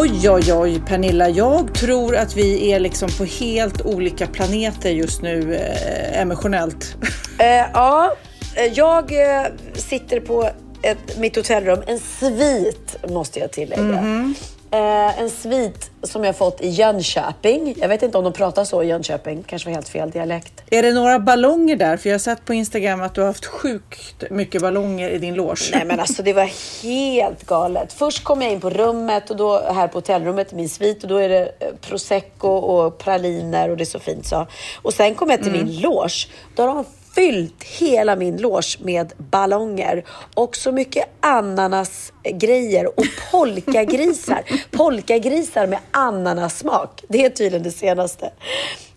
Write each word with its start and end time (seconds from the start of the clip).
Oj, 0.00 0.30
oj, 0.30 0.52
oj, 0.52 0.82
Pernilla. 0.86 1.28
Jag 1.28 1.74
tror 1.74 2.16
att 2.16 2.36
vi 2.36 2.72
är 2.72 2.80
liksom 2.80 3.08
på 3.18 3.24
helt 3.24 3.82
olika 3.82 4.26
planeter 4.26 4.90
just 4.90 5.22
nu 5.22 5.54
eh, 5.54 6.20
emotionellt. 6.20 6.96
Eh, 7.38 7.46
ja, 7.72 8.16
eh, 8.56 8.72
jag 8.72 9.12
eh, 9.12 9.46
sitter 9.74 10.20
på 10.20 10.50
ett, 10.82 11.18
mitt 11.18 11.36
hotellrum, 11.36 11.82
en 11.86 11.98
svit 11.98 12.96
måste 13.08 13.38
jag 13.38 13.52
tillägga. 13.52 13.82
Mhm. 13.82 14.34
Eh, 14.72 15.20
en 15.20 15.30
svit 15.30 15.90
som 16.02 16.24
jag 16.24 16.36
fått 16.36 16.60
i 16.60 16.68
Jönköping. 16.68 17.74
Jag 17.80 17.88
vet 17.88 18.02
inte 18.02 18.18
om 18.18 18.24
de 18.24 18.32
pratar 18.32 18.64
så 18.64 18.82
i 18.82 18.86
Jönköping, 18.86 19.42
kanske 19.42 19.68
var 19.68 19.74
helt 19.74 19.88
fel 19.88 20.10
dialekt. 20.10 20.62
Är 20.70 20.82
det 20.82 20.92
några 20.92 21.18
ballonger 21.18 21.76
där? 21.76 21.96
För 21.96 22.08
jag 22.08 22.14
har 22.14 22.18
sett 22.18 22.44
på 22.44 22.54
Instagram 22.54 23.02
att 23.02 23.14
du 23.14 23.20
har 23.20 23.28
haft 23.28 23.46
sjukt 23.46 24.30
mycket 24.30 24.62
ballonger 24.62 25.10
i 25.10 25.18
din 25.18 25.34
loge. 25.34 25.70
Nej 25.72 25.84
men 25.84 26.00
alltså 26.00 26.22
det 26.22 26.32
var 26.32 26.50
helt 26.82 27.46
galet. 27.46 27.92
Först 27.92 28.24
kom 28.24 28.42
jag 28.42 28.52
in 28.52 28.60
på 28.60 28.70
rummet 28.70 29.30
och 29.30 29.36
då 29.36 29.62
här 29.72 29.88
på 29.88 29.98
hotellrummet 29.98 30.52
i 30.52 30.56
min 30.56 30.68
svit 30.68 31.02
och 31.02 31.08
då 31.08 31.16
är 31.16 31.28
det 31.28 31.52
eh, 31.58 31.68
prosecco 31.80 32.48
och 32.48 32.98
praliner 32.98 33.70
och 33.70 33.76
det 33.76 33.82
är 33.82 33.84
så 33.84 33.98
fint 33.98 34.26
så. 34.26 34.46
Och 34.82 34.94
sen 34.94 35.14
kom 35.14 35.30
jag 35.30 35.42
till 35.42 35.52
min 35.52 35.80
loge. 35.80 36.28
Då 36.54 36.62
har 36.62 36.74
de 36.74 36.84
fyllt 37.14 37.64
hela 37.64 38.16
min 38.16 38.36
loge 38.36 38.78
med 38.80 39.12
ballonger 39.16 40.04
och 40.34 40.56
så 40.56 40.72
mycket 40.72 41.08
ananasgrejer 41.20 42.98
och 42.98 43.06
polkagrisar. 43.30 44.42
polkagrisar 44.70 45.66
med 45.66 45.78
ananassmak. 45.90 47.04
Det 47.08 47.24
är 47.24 47.30
tydligen 47.30 47.62
det 47.62 47.70
senaste. 47.70 48.30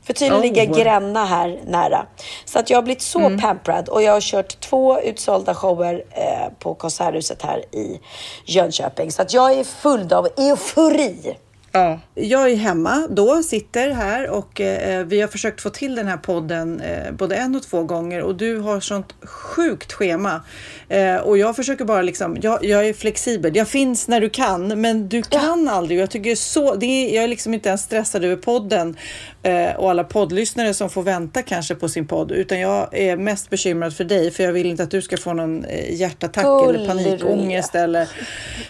För 0.04 0.14
tydligen 0.14 0.40
Oh. 0.40 0.42
ligger 0.42 0.84
Gränna 0.84 1.26
här 1.26 1.60
nära. 1.68 2.06
Så 2.46 2.60
att 2.60 2.70
jag 2.70 2.78
har 2.78 2.84
blivit 2.84 3.02
så 3.02 3.38
pamperad 3.42 3.90
och 3.90 4.04
jag 4.04 4.14
har 4.14 4.22
kört 4.22 4.60
två 4.60 5.02
utsålda 5.02 5.56
shower 5.56 6.04
eh, 6.12 6.54
på 6.60 6.74
Konserthuset 6.74 7.42
här 7.42 7.76
i 7.76 8.00
Jönköping. 8.46 9.12
Så 9.12 9.22
att 9.22 9.34
jag 9.34 9.54
är 9.54 9.64
full 9.64 10.14
av 10.14 10.28
eufori. 10.38 11.36
Ja. 11.76 12.00
Jag 12.16 12.52
är 12.52 12.56
hemma 12.56 13.08
då, 13.10 13.44
sitter 13.44 13.90
här 13.90 14.30
och 14.30 14.62
eh, 14.62 15.06
vi 15.06 15.22
har 15.22 15.28
försökt 15.28 15.62
få 15.62 15.70
till 15.70 15.96
den 15.96 16.08
här 16.08 16.18
podden 16.18 16.82
eh, 16.82 17.12
både 17.12 17.36
en 17.36 17.56
och 17.56 17.64
två 17.64 17.84
gånger 17.84 18.22
och 18.22 18.36
du 18.36 18.60
har 18.60 18.80
sånt 18.80 19.14
sjukt 19.24 19.94
schema. 19.94 20.42
Eh, 20.90 21.16
och 21.16 21.38
jag 21.38 21.56
försöker 21.56 21.86
bara 21.86 22.02
liksom, 22.02 22.38
jag, 22.42 22.66
jag 22.66 22.88
är 22.88 22.94
flexibel. 22.94 23.56
Jag 23.56 23.68
finns 23.68 24.08
när 24.08 24.22
du 24.22 24.30
kan, 24.30 24.82
men 24.82 25.10
du 25.10 25.22
kan 25.22 25.68
aldrig. 25.68 26.00
Jag 26.00 26.10
tycker 26.10 26.36
så, 26.36 26.76
det 26.76 26.86
är, 26.86 27.16
jag 27.16 27.24
är 27.24 27.28
liksom 27.28 27.54
inte 27.54 27.70
ens 27.70 27.82
stressad 27.82 28.24
över 28.24 28.36
podden 28.36 28.98
eh, 29.44 29.76
och 29.76 29.90
alla 29.90 30.04
poddlyssnare 30.04 30.74
som 30.74 30.90
får 30.90 31.04
vänta 31.04 31.42
kanske 31.42 31.76
på 31.76 31.90
sin 31.90 32.08
podd, 32.08 32.32
utan 32.32 32.60
jag 32.60 32.88
är 32.92 33.18
mest 33.18 33.50
bekymrad 33.50 33.96
för 33.96 34.04
dig, 34.04 34.32
för 34.32 34.44
jag 34.44 34.54
vill 34.54 34.66
inte 34.66 34.84
att 34.84 34.92
du 34.92 35.02
ska 35.02 35.18
få 35.18 35.34
någon 35.34 35.66
eh, 35.66 35.96
hjärtattack 35.96 36.46
eller 36.46 36.74
Gullig 36.74 36.88
panikångest 36.88 37.76
eller 37.76 38.10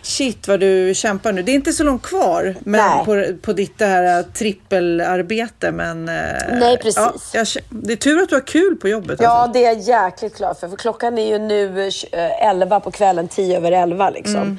shit 0.01 0.47
vad 0.47 0.59
du 0.59 0.93
kämpar 0.95 1.31
nu. 1.31 1.43
Det 1.43 1.51
är 1.51 1.55
inte 1.55 1.73
så 1.73 1.83
långt 1.83 2.01
kvar 2.01 2.55
men 2.59 2.71
Nej. 2.71 2.92
På, 3.05 3.37
på 3.41 3.53
ditt 3.53 3.77
det 3.77 3.85
här 3.85 4.19
äh, 4.19 4.25
trippelarbete. 4.25 5.71
Men, 5.71 6.09
eh, 6.09 6.15
Nej, 6.59 6.77
precis. 6.77 6.97
Ja, 6.97 7.13
jag, 7.33 7.47
det 7.69 7.93
är 7.93 7.97
tur 7.97 8.21
att 8.21 8.29
du 8.29 8.35
har 8.35 8.47
kul 8.47 8.75
på 8.75 8.87
jobbet. 8.89 9.19
Ja, 9.21 9.29
Alltså. 9.29 9.53
det 9.53 9.65
är 9.65 9.73
jag 9.73 9.79
jäkligt 9.79 10.37
glad 10.37 10.57
för. 10.57 10.69
För 10.69 10.77
klockan 10.77 11.17
är 11.17 11.27
ju 11.27 11.39
nu 11.39 11.87
eh, 12.11 12.47
11 12.49 12.79
på 12.79 12.91
kvällen, 12.91 13.27
10 13.27 13.57
över 13.57 13.71
11 13.71 14.09
liksom. 14.09 14.57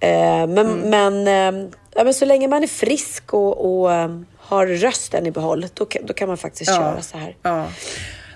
Eh, 0.00 0.46
men, 0.46 0.66
men, 0.90 1.28
eh, 1.28 1.68
ja, 1.94 2.04
men 2.04 2.14
så 2.14 2.24
länge 2.24 2.48
man 2.48 2.62
är 2.62 2.66
frisk 2.66 3.34
och, 3.34 3.82
och 3.84 3.90
har 4.38 4.66
rösten 4.66 5.26
i 5.26 5.30
behåll, 5.30 5.66
då, 5.74 5.86
då 6.02 6.12
kan 6.14 6.28
man 6.28 6.36
faktiskt 6.36 6.70
köra 6.70 7.02
så 7.02 7.18
här. 7.18 7.36
Ja. 7.42 7.66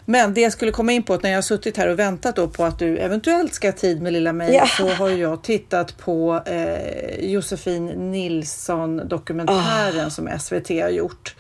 Men 0.09 0.35
det 0.35 0.41
jag 0.41 0.53
skulle 0.53 0.73
komma 0.73 0.93
in 0.93 1.03
på, 1.03 1.15
att 1.15 1.23
när 1.23 1.31
jag 1.31 1.37
har 1.37 1.43
suttit 1.43 1.77
här 1.77 1.89
och 1.89 1.99
väntat 1.99 2.37
då 2.37 2.49
på 2.49 2.65
att 2.65 2.79
du 2.79 2.99
eventuellt 2.99 3.55
ska 3.55 3.69
ha 3.69 3.73
tid 3.73 4.03
med 4.03 4.13
lilla 4.13 4.33
mig, 4.33 4.55
Ja. 4.55 4.67
så 4.67 4.89
har 4.89 5.09
jag 5.11 5.43
tittat 5.43 5.99
på 5.99 6.43
eh, 6.47 7.25
Josefin 7.31 7.87
Nilsson 7.87 9.09
dokumentären 9.09 10.11
som 10.11 10.29
SVT 10.39 10.69
har 10.69 10.89
gjort. 10.89 11.37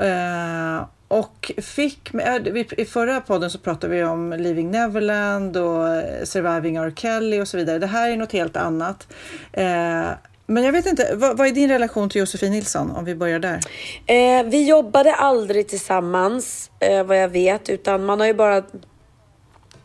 Eh, 0.00 0.86
och 1.08 1.52
fick, 1.62 2.10
vi- 2.44 2.66
i 2.76 2.84
förra 2.84 3.20
podden 3.20 3.50
så 3.50 3.58
pratade 3.58 3.94
vi 3.96 4.04
om 4.04 4.30
Leaving 4.32 4.70
Neverland 4.70 5.56
och 5.56 5.88
eh, 5.88 6.24
Surviving 6.24 6.76
R. 6.76 6.92
Kelly 6.96 7.40
och 7.40 7.48
så 7.48 7.56
vidare. 7.56 7.78
Det 7.78 7.86
här 7.86 8.10
är 8.10 8.16
något 8.16 8.32
helt 8.32 8.56
annat. 8.56 9.06
Eh, 9.52 10.08
men 10.50 10.64
jag 10.64 10.72
vet 10.72 10.86
inte, 10.86 11.14
vad, 11.14 11.36
vad 11.36 11.46
är 11.46 11.52
din 11.52 11.68
relation 11.68 12.08
till 12.08 12.18
Josefin 12.18 12.52
Nilsson 12.52 12.90
om 12.90 13.04
vi 13.04 13.14
börjar 13.14 13.38
där? 13.38 13.60
Eh, 14.06 14.46
vi 14.46 14.68
jobbade 14.68 15.14
aldrig 15.14 15.68
tillsammans, 15.68 16.70
eh, 16.80 17.04
vad 17.04 17.22
jag 17.22 17.28
vet, 17.28 17.68
utan 17.68 18.04
man 18.04 18.20
har 18.20 18.26
ju 18.26 18.34
bara 18.34 18.64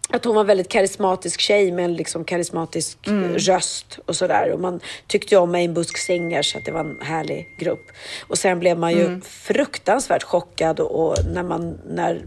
att 0.09 0.25
hon 0.25 0.35
var 0.35 0.41
en 0.41 0.47
väldigt 0.47 0.69
karismatisk 0.69 1.39
tjej 1.39 1.71
med 1.71 1.85
en 1.85 1.93
liksom 1.93 2.23
karismatisk 2.25 3.07
eh, 3.07 3.33
röst 3.33 3.99
och 4.05 4.15
sådär. 4.15 4.51
Och 4.51 4.59
man 4.59 4.79
tyckte 5.07 5.35
ju 5.35 5.41
om 5.41 5.51
Main 5.51 5.73
Busk 5.73 5.97
Singers, 5.97 6.51
så 6.51 6.57
att 6.57 6.65
det 6.65 6.71
var 6.71 6.79
en 6.79 6.97
härlig 7.01 7.55
grupp. 7.59 7.91
Och 8.27 8.37
sen 8.37 8.59
blev 8.59 8.77
man 8.77 8.91
ju 8.91 9.21
fruktansvärt 9.21 10.23
chockad 10.23 10.79
och, 10.79 11.07
och 11.07 11.17
när, 11.25 11.43
man, 11.43 11.79
när 11.87 12.25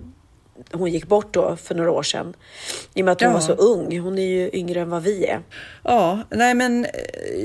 hon 0.73 0.91
gick 0.91 1.07
bort 1.07 1.35
då 1.35 1.57
för 1.57 1.75
några 1.75 1.91
år 1.91 2.03
sedan. 2.03 2.35
I 2.95 3.01
och 3.01 3.05
med 3.05 3.13
att 3.13 3.21
hon 3.21 3.29
Ja. 3.31 3.35
var 3.35 3.41
så 3.41 3.53
ung. 3.53 3.99
Hon 3.99 4.19
är 4.19 4.27
ju 4.27 4.51
yngre 4.53 4.81
än 4.81 4.91
vad 4.91 5.03
vi 5.03 5.27
är. 5.27 5.41
Ja, 5.85 6.21
nej 6.31 6.55
men 6.55 6.85
eh, 6.85 6.91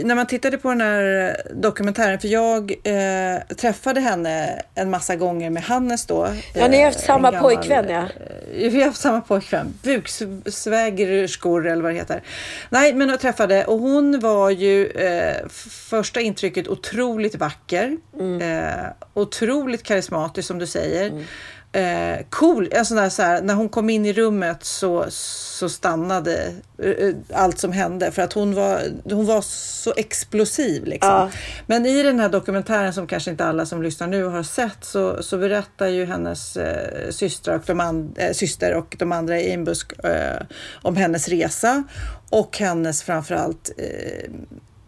när 0.05 0.15
man 0.15 0.25
tittade 0.25 0.57
på 0.57 0.69
den 0.69 0.81
här 0.81 1.35
dokumentären, 1.53 2.19
för 2.19 2.27
jag 2.27 2.71
eh, 2.71 3.55
träffade 3.57 3.99
henne 4.01 4.61
en 4.75 4.89
massa 4.89 5.15
gånger 5.15 5.49
med 5.49 5.63
Hannes 5.63 6.05
då. 6.05 6.27
Ja, 6.55 6.67
ni 6.67 6.77
har 6.77 6.85
haft 6.85 6.99
eh, 6.99 7.05
samma 7.05 7.31
gammal- 7.31 7.41
pojkvän, 7.55 7.89
ja. 7.89 8.01
Eh, 8.01 8.07
Vi 8.71 8.79
har 8.79 8.85
haft 8.87 9.01
samma 9.01 9.21
pojkvän, 9.21 9.73
buksvägerskor 9.83 11.67
eller 11.67 11.83
vad 11.83 11.91
det 11.91 11.95
heter. 11.97 12.23
Nej, 12.69 12.93
men 12.93 13.09
jag 13.09 13.19
träffade 13.19 13.65
och 13.65 13.79
hon 13.79 14.19
var 14.19 14.49
ju 14.49 14.87
eh, 14.87 15.47
första 15.89 16.21
intrycket 16.21 16.67
otroligt 16.67 17.35
vacker, 17.35 17.97
Mm. 18.19 18.41
eh, 18.63 18.85
otroligt 19.13 19.83
karismatisk 19.83 20.47
som 20.47 20.59
du 20.59 20.67
säger. 20.67 21.25
Eh, 21.73 22.25
cool, 22.29 22.69
alltså 22.77 22.95
där, 22.95 23.09
så 23.09 23.21
här, 23.21 23.41
när 23.41 23.53
hon 23.53 23.69
kom 23.69 23.89
in 23.89 24.05
i 24.05 24.13
rummet 24.13 24.63
så, 24.63 25.05
så 25.09 25.69
stannade 25.69 26.53
eh, 26.77 27.15
allt 27.33 27.59
som 27.59 27.71
hände 27.71 28.11
för 28.11 28.21
att 28.21 28.33
hon 28.33 28.55
var, 28.55 28.81
hon 29.03 29.25
var 29.25 29.41
så 29.41 29.93
explosiv. 29.97 30.85
Liksom. 30.85 31.09
Ja. 31.09 31.29
Men 31.65 31.85
i 31.85 32.03
den 32.03 32.19
här 32.19 32.29
dokumentären 32.29 32.93
som 32.93 33.07
kanske 33.07 33.31
inte 33.31 33.45
alla 33.45 33.65
som 33.65 33.83
lyssnar 33.83 34.07
nu 34.07 34.23
har 34.23 34.43
sett 34.43 34.83
så, 34.83 35.23
så 35.23 35.37
berättar 35.37 35.87
ju 35.87 36.05
hennes 36.05 36.57
eh, 36.57 37.09
systrar, 37.09 37.55
och 37.55 37.63
de 37.65 37.79
and, 37.79 38.17
eh, 38.17 38.31
syster 38.31 38.75
och 38.75 38.95
de 38.99 39.11
andra 39.11 39.39
i 39.39 39.51
Inbusk 39.51 40.03
eh, 40.03 40.41
om 40.81 40.95
hennes 40.95 41.27
resa 41.27 41.83
och 42.29 42.57
hennes 42.57 43.03
framförallt 43.03 43.71
eh, 43.77 44.31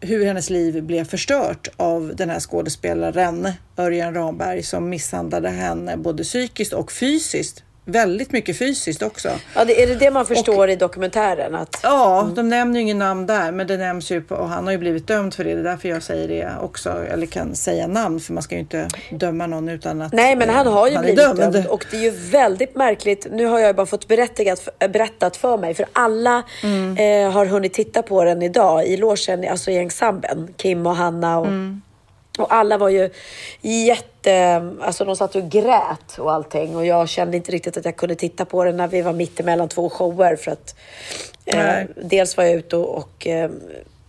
hur 0.03 0.25
hennes 0.25 0.49
liv 0.49 0.83
blev 0.83 1.03
förstört 1.03 1.67
av 1.77 2.15
den 2.15 2.29
här 2.29 2.39
skådespelaren 2.39 3.49
Örjan 3.77 4.13
Ramberg 4.13 4.63
som 4.63 4.89
misshandlade 4.89 5.49
henne 5.49 5.97
både 5.97 6.23
psykiskt 6.23 6.73
och 6.73 6.91
fysiskt. 6.91 7.63
Väldigt 7.85 8.31
mycket 8.31 8.57
fysiskt 8.59 9.01
också. 9.01 9.29
Ja, 9.55 9.65
det, 9.65 9.83
är 9.83 9.87
det 9.87 9.95
det 9.95 10.11
man 10.11 10.25
förstår 10.25 10.69
i 10.69 10.75
dokumentären? 10.75 11.55
Att, 11.55 11.79
Ja, 11.83 12.29
de 12.35 12.49
nämner 12.49 12.75
ju 12.75 12.81
ingen 12.81 12.99
namn 12.99 13.25
där, 13.25 13.51
men 13.51 13.67
det 13.67 13.77
nämns 13.77 14.11
ju 14.11 14.21
på, 14.21 14.35
och 14.35 14.49
han 14.49 14.63
har 14.65 14.71
ju 14.71 14.77
blivit 14.77 15.07
dömd 15.07 15.33
för 15.33 15.43
det. 15.43 15.53
Det 15.53 15.59
är 15.59 15.63
därför 15.63 15.89
jag 15.89 16.03
säger 16.03 16.27
det 16.27 16.51
också, 16.61 17.05
eller 17.11 17.27
kan 17.27 17.55
säga 17.55 17.87
namn, 17.87 18.19
för 18.19 18.33
man 18.33 18.43
ska 18.43 18.55
ju 18.55 18.61
inte 18.61 18.87
döma 19.11 19.47
någon 19.47 19.69
utan 19.69 20.01
att 20.01 20.13
Nej, 20.13 20.35
men 20.35 20.49
han 20.49 20.67
har 20.67 20.87
ju 20.87 20.93
är 20.95 20.99
blivit 20.99 21.17
dömd. 21.37 21.65
och 21.69 21.85
det 21.91 21.97
är 21.97 22.01
ju 22.01 22.11
väldigt 22.11 22.75
märkligt. 22.75 23.27
Nu 23.31 23.45
har 23.45 23.59
jag 23.59 23.67
ju 23.67 23.73
bara 23.73 23.85
fått 23.85 24.07
berättigat, 24.07 24.69
berättat 24.89 25.37
för 25.37 25.57
mig, 25.57 25.73
för 25.73 25.85
alla 25.93 26.43
Mm. 26.63 26.97
eh, 27.27 27.31
har 27.33 27.45
hunnit 27.45 27.73
titta 27.73 28.01
på 28.01 28.23
den 28.23 28.41
idag 28.41 28.87
i 28.87 28.97
logen, 28.97 29.45
alltså 29.51 29.71
i 29.71 29.77
ensemblen. 29.77 30.53
Kim 30.57 30.87
och 30.87 30.95
Hanna 30.95 31.39
och 31.39 31.47
Och 32.37 32.53
alla 32.53 32.77
var 32.77 32.89
ju 32.89 33.09
jätte... 33.61 34.55
Alltså 34.81 35.05
de 35.05 35.15
satt 35.15 35.35
och 35.35 35.49
grät 35.49 36.17
och 36.19 36.33
allting. 36.33 36.75
Och 36.75 36.85
jag 36.85 37.09
kände 37.09 37.37
inte 37.37 37.51
riktigt 37.51 37.77
att 37.77 37.85
jag 37.85 37.95
kunde 37.95 38.15
titta 38.15 38.45
på 38.45 38.63
det 38.63 38.71
när 38.71 38.87
vi 38.87 39.01
var 39.01 39.13
mitt 39.13 39.39
emellan 39.39 39.69
två 39.69 39.89
shower. 39.89 40.35
För 40.35 40.51
att 40.51 40.75
eh, 41.45 41.89
dels 41.95 42.37
var 42.37 42.43
jag 42.43 42.53
ute 42.53 42.77
och, 42.77 42.97
och 42.97 43.27
eh, 43.27 43.51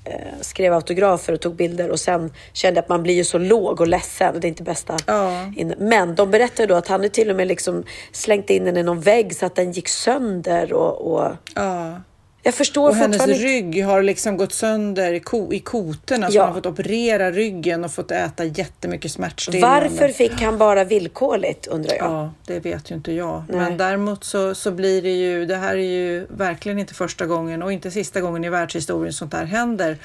eh, 0.04 0.40
skrev 0.40 0.74
autografer 0.74 1.32
och 1.32 1.40
tog 1.40 1.54
bilder. 1.54 1.90
Och 1.90 2.00
sen 2.00 2.32
kände 2.52 2.78
jag 2.78 2.82
att 2.82 2.88
man 2.88 3.02
blir 3.02 3.14
ju 3.14 3.24
så 3.24 3.38
låg 3.38 3.80
och 3.80 3.88
ledsen. 3.88 4.40
Det 4.40 4.46
är 4.46 4.48
inte 4.48 4.62
bästa. 4.62 4.96
Ja. 5.06 5.52
Men 5.78 6.14
de 6.14 6.30
berättade 6.30 6.66
då 6.66 6.74
att 6.74 6.88
han 6.88 7.00
hade 7.00 7.08
till 7.08 7.30
och 7.30 7.36
med 7.36 7.46
liksom 7.46 7.84
slängt 8.12 8.50
in 8.50 8.64
den 8.64 8.76
i 8.76 8.82
någon 8.82 9.00
vägg 9.00 9.36
så 9.36 9.46
att 9.46 9.54
den 9.54 9.72
gick 9.72 9.88
sönder. 9.88 10.72
Och, 10.72 11.12
och... 11.12 11.32
Ja. 11.54 12.00
Jag 12.46 12.54
förstår 12.54 12.88
Och 12.88 12.96
hennes 12.96 13.26
rygg 13.26 13.84
har 13.84 14.02
liksom 14.02 14.36
gått 14.36 14.52
sönder 14.52 15.12
i, 15.12 15.20
ko 15.20 15.52
i 15.52 15.60
kotorna 15.60 16.30
så 16.30 16.36
Ja. 16.36 16.42
hon 16.42 16.48
har 16.48 16.54
fått 16.60 16.66
operera 16.66 17.30
ryggen 17.30 17.84
och 17.84 17.92
fått 17.92 18.10
äta 18.10 18.44
jättemycket 18.44 19.12
smärtstillande. 19.12 19.80
Varför 19.90 20.08
fick 20.08 20.32
han 20.42 20.58
bara 20.58 20.84
villkorligt 20.84 21.66
undrar 21.66 21.94
jag? 21.96 22.06
Ja, 22.06 22.32
det 22.46 22.60
vet 22.60 22.90
ju 22.90 22.94
inte 22.94 23.12
jag. 23.12 23.42
Nej. 23.48 23.56
Men 23.56 23.76
däremot 23.76 24.24
så, 24.24 24.54
så 24.54 24.70
blir 24.70 25.02
det 25.02 25.10
ju, 25.10 25.46
det 25.46 25.56
här 25.56 25.74
är 25.76 25.90
ju 25.92 26.26
verkligen 26.30 26.78
inte 26.78 26.94
första 26.94 27.26
gången 27.26 27.62
och 27.62 27.72
inte 27.72 27.90
sista 27.90 28.20
gången 28.20 28.44
i 28.44 28.48
världshistorien 28.48 29.12
sånt 29.12 29.32
här 29.32 29.44
händer. 29.44 29.96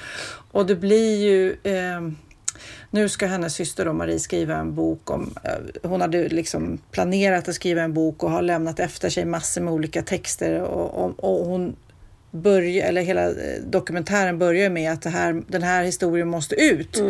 Och 0.52 0.66
det 0.66 0.74
blir 0.74 1.16
ju 1.16 1.50
eh, 1.62 2.00
nu 2.90 3.08
ska 3.08 3.26
hennes 3.26 3.54
syster 3.54 3.84
då, 3.84 3.92
Marie 3.92 4.18
skriva 4.18 4.54
en 4.56 4.74
bok 4.74 5.10
om... 5.10 5.34
eh, 5.44 5.88
Hon 5.90 6.00
hade 6.00 6.28
liksom 6.28 6.78
planerat 6.90 7.48
att 7.48 7.54
skriva 7.54 7.82
en 7.82 7.94
bok 7.94 8.22
och 8.22 8.30
har 8.30 8.42
lämnat 8.42 8.80
efter 8.80 9.10
sig 9.10 9.24
massor 9.24 9.60
med 9.60 9.72
olika 9.72 10.02
texter 10.02 10.60
och, 10.62 11.04
och, 11.04 11.24
och 11.24 11.46
hon 11.46 11.76
börjar, 12.30 12.88
eller 12.88 13.02
hela 13.02 13.26
eh, 13.26 13.60
dokumentären 13.66 14.38
börjar 14.38 14.70
med 14.70 14.92
att 14.92 15.04
här, 15.04 15.42
den 15.46 15.62
här 15.62 15.84
historien 15.84 16.28
måste 16.28 16.54
ut. 16.54 17.02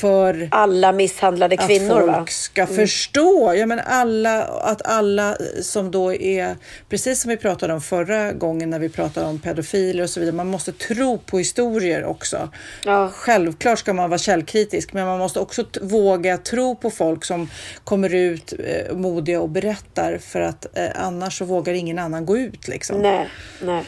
För 0.00 0.48
Alla 0.50 0.92
misshandlade 0.92 1.56
kvinnor 1.56 1.90
att 1.90 1.98
folk 1.98 2.06
va? 2.06 2.14
Mm. 2.14 2.26
ska 2.26 2.66
förstå. 2.66 3.54
Ja, 3.56 3.66
men 3.66 3.80
alla, 3.80 4.42
att 4.42 4.86
alla 4.86 5.36
som 5.62 5.90
då 5.90 6.14
är, 6.14 6.56
precis 6.88 7.20
som 7.20 7.28
vi 7.28 7.36
pratade 7.36 7.72
om 7.72 7.80
förra 7.80 8.32
gången 8.32 8.70
när 8.70 8.78
vi 8.78 8.88
pratade 8.88 9.26
om 9.26 9.38
pedofiler 9.38 10.02
och 10.02 10.10
så 10.10 10.20
vidare, 10.20 10.36
man 10.36 10.46
måste 10.46 10.72
tro 10.72 11.18
på 11.18 11.38
historier 11.38 12.04
också. 12.04 12.48
Ja. 12.84 13.10
Självklart 13.14 13.78
ska 13.78 13.92
man 13.92 14.10
vara 14.10 14.18
källkritisk, 14.18 14.92
men 14.92 15.06
man 15.06 15.18
måste 15.18 15.40
också 15.40 15.64
våga 15.80 16.38
tro 16.38 16.76
på 16.76 16.90
folk 16.90 17.24
som 17.24 17.50
kommer 17.84 18.14
ut 18.14 18.52
eh, 18.58 18.96
modiga 18.96 19.40
och 19.40 19.48
berättar 19.48 20.18
för 20.18 20.40
att 20.40 20.78
eh, 20.78 20.88
annars 20.94 21.38
så 21.38 21.44
vågar 21.44 21.74
ingen 21.74 21.98
annan 21.98 22.26
gå 22.26 22.38
ut 22.38 22.68
liksom 22.68 22.98
Nej, 22.98 23.28
nej. 23.62 23.84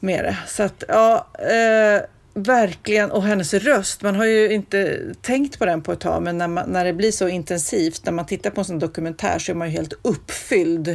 Med 0.00 0.24
det. 0.24 0.36
Så 0.46 0.62
att 0.62 0.84
ja, 0.88 1.26
eh, 1.38 2.02
verkligen. 2.34 3.10
Och 3.10 3.22
hennes 3.22 3.54
röst, 3.54 4.02
man 4.02 4.16
har 4.16 4.24
ju 4.24 4.52
inte 4.52 4.98
tänkt 5.22 5.58
på 5.58 5.64
den 5.66 5.82
på 5.82 5.92
ett 5.92 6.00
tag, 6.00 6.22
men 6.22 6.38
när, 6.38 6.48
man, 6.48 6.70
när 6.70 6.84
det 6.84 6.92
blir 6.92 7.12
så 7.12 7.28
intensivt, 7.28 8.04
när 8.04 8.12
man 8.12 8.26
tittar 8.26 8.50
på 8.50 8.60
en 8.60 8.64
sån 8.64 8.78
dokumentär 8.78 9.38
så 9.38 9.52
är 9.52 9.56
man 9.56 9.70
ju 9.70 9.76
helt 9.76 9.92
uppfylld 10.02 10.88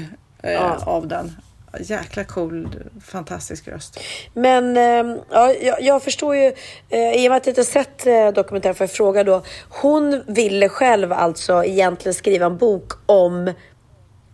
eh, 0.44 0.52
Ja. 0.52 0.78
av 0.86 1.08
den. 1.08 1.32
Jäkla 1.80 2.24
cool, 2.24 2.70
fantastisk 3.06 3.68
röst. 3.68 4.00
Men 4.34 4.78
eh, 4.78 5.18
ja, 5.32 5.54
jag, 5.62 5.82
jag 5.82 6.04
förstår 6.04 6.36
ju, 6.36 6.54
eh, 6.90 7.12
i 7.24 7.28
och 7.28 7.32
med 7.32 7.38
att 7.38 7.46
jag 7.46 7.52
inte 7.52 7.64
sett 7.64 8.08
eh, 8.08 8.28
dokumentären 8.28 8.76
får 8.76 8.84
jag 8.84 8.92
fråga 8.92 9.24
då. 9.24 9.44
Hon 9.70 10.24
ville 10.28 10.70
själv 10.70 11.14
alltså 11.14 11.64
egentligen 11.64 12.14
skriva 12.14 12.46
en 12.46 12.58
bok 12.58 12.92
om, 13.06 13.54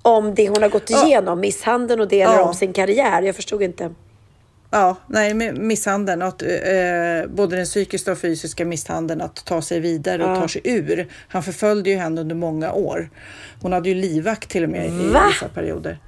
om 0.01 0.35
det 0.35 0.49
hon 0.49 0.61
har 0.61 0.69
gått 0.69 0.89
igenom, 0.89 1.39
misshandeln 1.39 2.01
och 2.01 2.07
det, 2.07 2.21
eller 2.21 2.33
Ja. 2.35 2.43
om 2.43 2.53
sin 2.53 2.73
karriär. 2.73 3.21
Jag 3.21 3.35
förstod 3.35 3.61
inte. 3.63 3.93
Ja, 4.71 4.95
nej, 5.07 5.33
misshandeln, 5.53 6.21
att, 6.21 6.41
eh, 6.41 6.49
både 7.29 7.55
den 7.55 7.65
psykiska 7.65 8.11
och 8.11 8.17
fysiska 8.17 8.65
misshandeln, 8.65 9.21
att 9.21 9.45
ta 9.45 9.61
sig 9.61 9.79
vidare 9.79 10.25
och 10.25 10.41
ta 10.41 10.47
sig 10.47 10.61
ur. 10.63 11.07
Han 11.27 11.43
förföljde 11.43 11.89
ju 11.89 11.95
henne 11.95 12.21
under 12.21 12.35
många 12.35 12.71
år. 12.71 13.09
Hon 13.61 13.73
hade 13.73 13.89
ju 13.89 13.95
livvakt 13.95 14.49
till 14.49 14.63
och 14.63 14.69
med 14.69 14.87
i 14.87 15.07
Va? 15.07 15.27
vissa 15.27 15.47
perioder. 15.47 15.99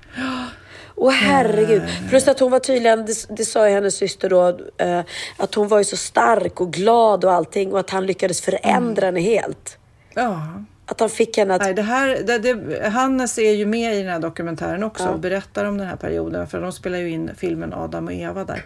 Åh 0.95 1.11
herregud. 1.11 1.81
Plus 2.09 2.27
att 2.27 2.39
hon 2.39 2.51
var 2.51 2.59
tydligen, 2.59 3.06
det, 3.06 3.25
det 3.29 3.45
sa 3.45 3.67
ju 3.67 3.73
hennes 3.73 3.95
syster 3.95 4.29
då, 4.29 4.59
eh, 4.77 5.01
att 5.38 5.55
hon 5.55 5.67
var 5.67 5.77
ju 5.77 5.83
så 5.83 5.97
stark 5.97 6.62
och 6.62 6.73
glad 6.73 7.25
och 7.25 7.33
allting 7.33 7.73
och 7.73 7.79
att 7.79 7.89
han 7.89 8.05
lyckades 8.05 8.41
förändra 8.41 9.05
henne 9.05 9.21
helt. 9.21 9.77
Ja, 10.13 10.63
Att 10.89 11.00
han 11.00 11.09
fick 11.09 11.38
henne 11.38 11.56
att... 11.56 11.62
Nej, 11.62 11.74
det 11.74 11.81
här, 11.81 12.07
det, 12.24 12.38
det, 12.38 12.89
Hannes 12.89 13.38
är 13.38 13.51
ju 13.51 13.65
med 13.65 13.95
i 13.95 14.00
den 14.00 14.12
här 14.12 14.19
dokumentären 14.19 14.83
också 14.83 15.07
och 15.09 15.19
berättar 15.19 15.65
om 15.65 15.77
den 15.77 15.88
här 15.88 15.95
perioden 15.95 16.47
för 16.47 16.62
de 16.62 16.71
spelar 16.71 16.97
ju 16.97 17.09
in 17.09 17.31
filmen 17.38 17.74
Adam 17.74 18.07
och 18.07 18.13
Eva 18.13 18.45
där. 18.45 18.63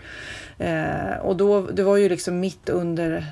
Eh, 0.58 1.26
och 1.26 1.38
då, 1.38 1.62
det 1.62 1.84
var 1.84 1.98
ju 1.98 2.10
liksom 2.10 2.40
mitt 2.40 2.70
under 2.70 3.26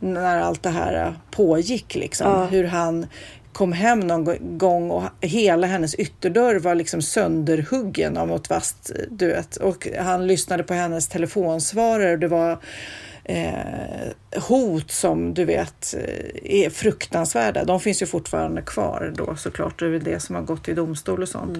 när 0.00 0.40
allt 0.40 0.62
det 0.62 0.70
här 0.70 1.14
pågick 1.30 1.94
liksom. 1.94 2.48
Hur 2.50 2.64
han 2.64 3.06
kom 3.52 3.72
hem 3.72 4.00
någon 4.00 4.58
gång 4.58 4.90
och 4.90 5.02
hela 5.20 5.66
hennes 5.66 5.94
ytterdörr 5.94 6.58
var 6.58 6.74
liksom 6.74 7.02
sönderhuggen 7.02 8.16
av 8.16 8.28
något 8.28 8.50
vasst, 8.50 8.92
du 9.10 9.26
vet. 9.26 9.56
Och 9.56 9.88
han 10.00 10.26
lyssnade 10.26 10.62
på 10.62 10.74
hennes 10.74 11.08
telefonsvarare 11.08 12.12
och 12.12 12.18
det 12.18 12.28
var 12.28 12.58
eh, 13.28 14.40
hot 14.48 14.90
som 14.90 15.34
du 15.34 15.44
vet 15.44 15.94
eh, 15.94 16.62
är 16.64 16.70
fruktansvärda. 16.70 17.64
De 17.64 17.80
finns 17.80 18.02
ju 18.02 18.06
fortfarande 18.06 18.62
kvar 18.62 19.12
då 19.16 19.36
såklart. 19.36 19.78
Det 19.78 19.86
är 19.86 19.90
väl 19.90 20.04
det 20.04 20.20
som 20.20 20.34
har 20.34 20.42
gått 20.42 20.68
i 20.68 20.74
domstol 20.74 21.22
och 21.22 21.28
sånt. 21.28 21.58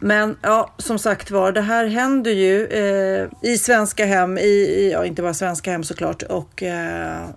Men 0.00 0.36
ja, 0.42 0.74
som 0.78 0.98
sagt 0.98 1.30
var, 1.30 1.52
det 1.52 1.60
här 1.60 1.86
händer 1.86 2.30
ju 2.30 2.66
eh, 2.66 3.28
i 3.42 3.58
svenska 3.58 4.04
hem, 4.04 4.38
i, 4.38 4.42
i, 4.42 4.90
ja 4.92 5.04
inte 5.04 5.22
bara 5.22 5.34
svenska 5.34 5.70
hem 5.70 5.84
såklart 5.84 6.22
och 6.22 6.62
eh, 6.62 7.28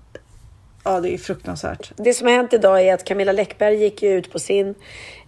ja, 0.83 0.99
det 0.99 1.13
är 1.13 1.17
fruktansvärt. 1.17 1.91
Det 1.97 2.13
som 2.13 2.27
har 2.27 2.33
hänt 2.33 2.53
idag 2.53 2.81
är 2.81 2.93
att 2.93 3.03
Camilla 3.03 3.31
Läckberg 3.31 3.75
gick 3.75 4.03
ut 4.03 4.31
på 4.31 4.39
sin 4.39 4.75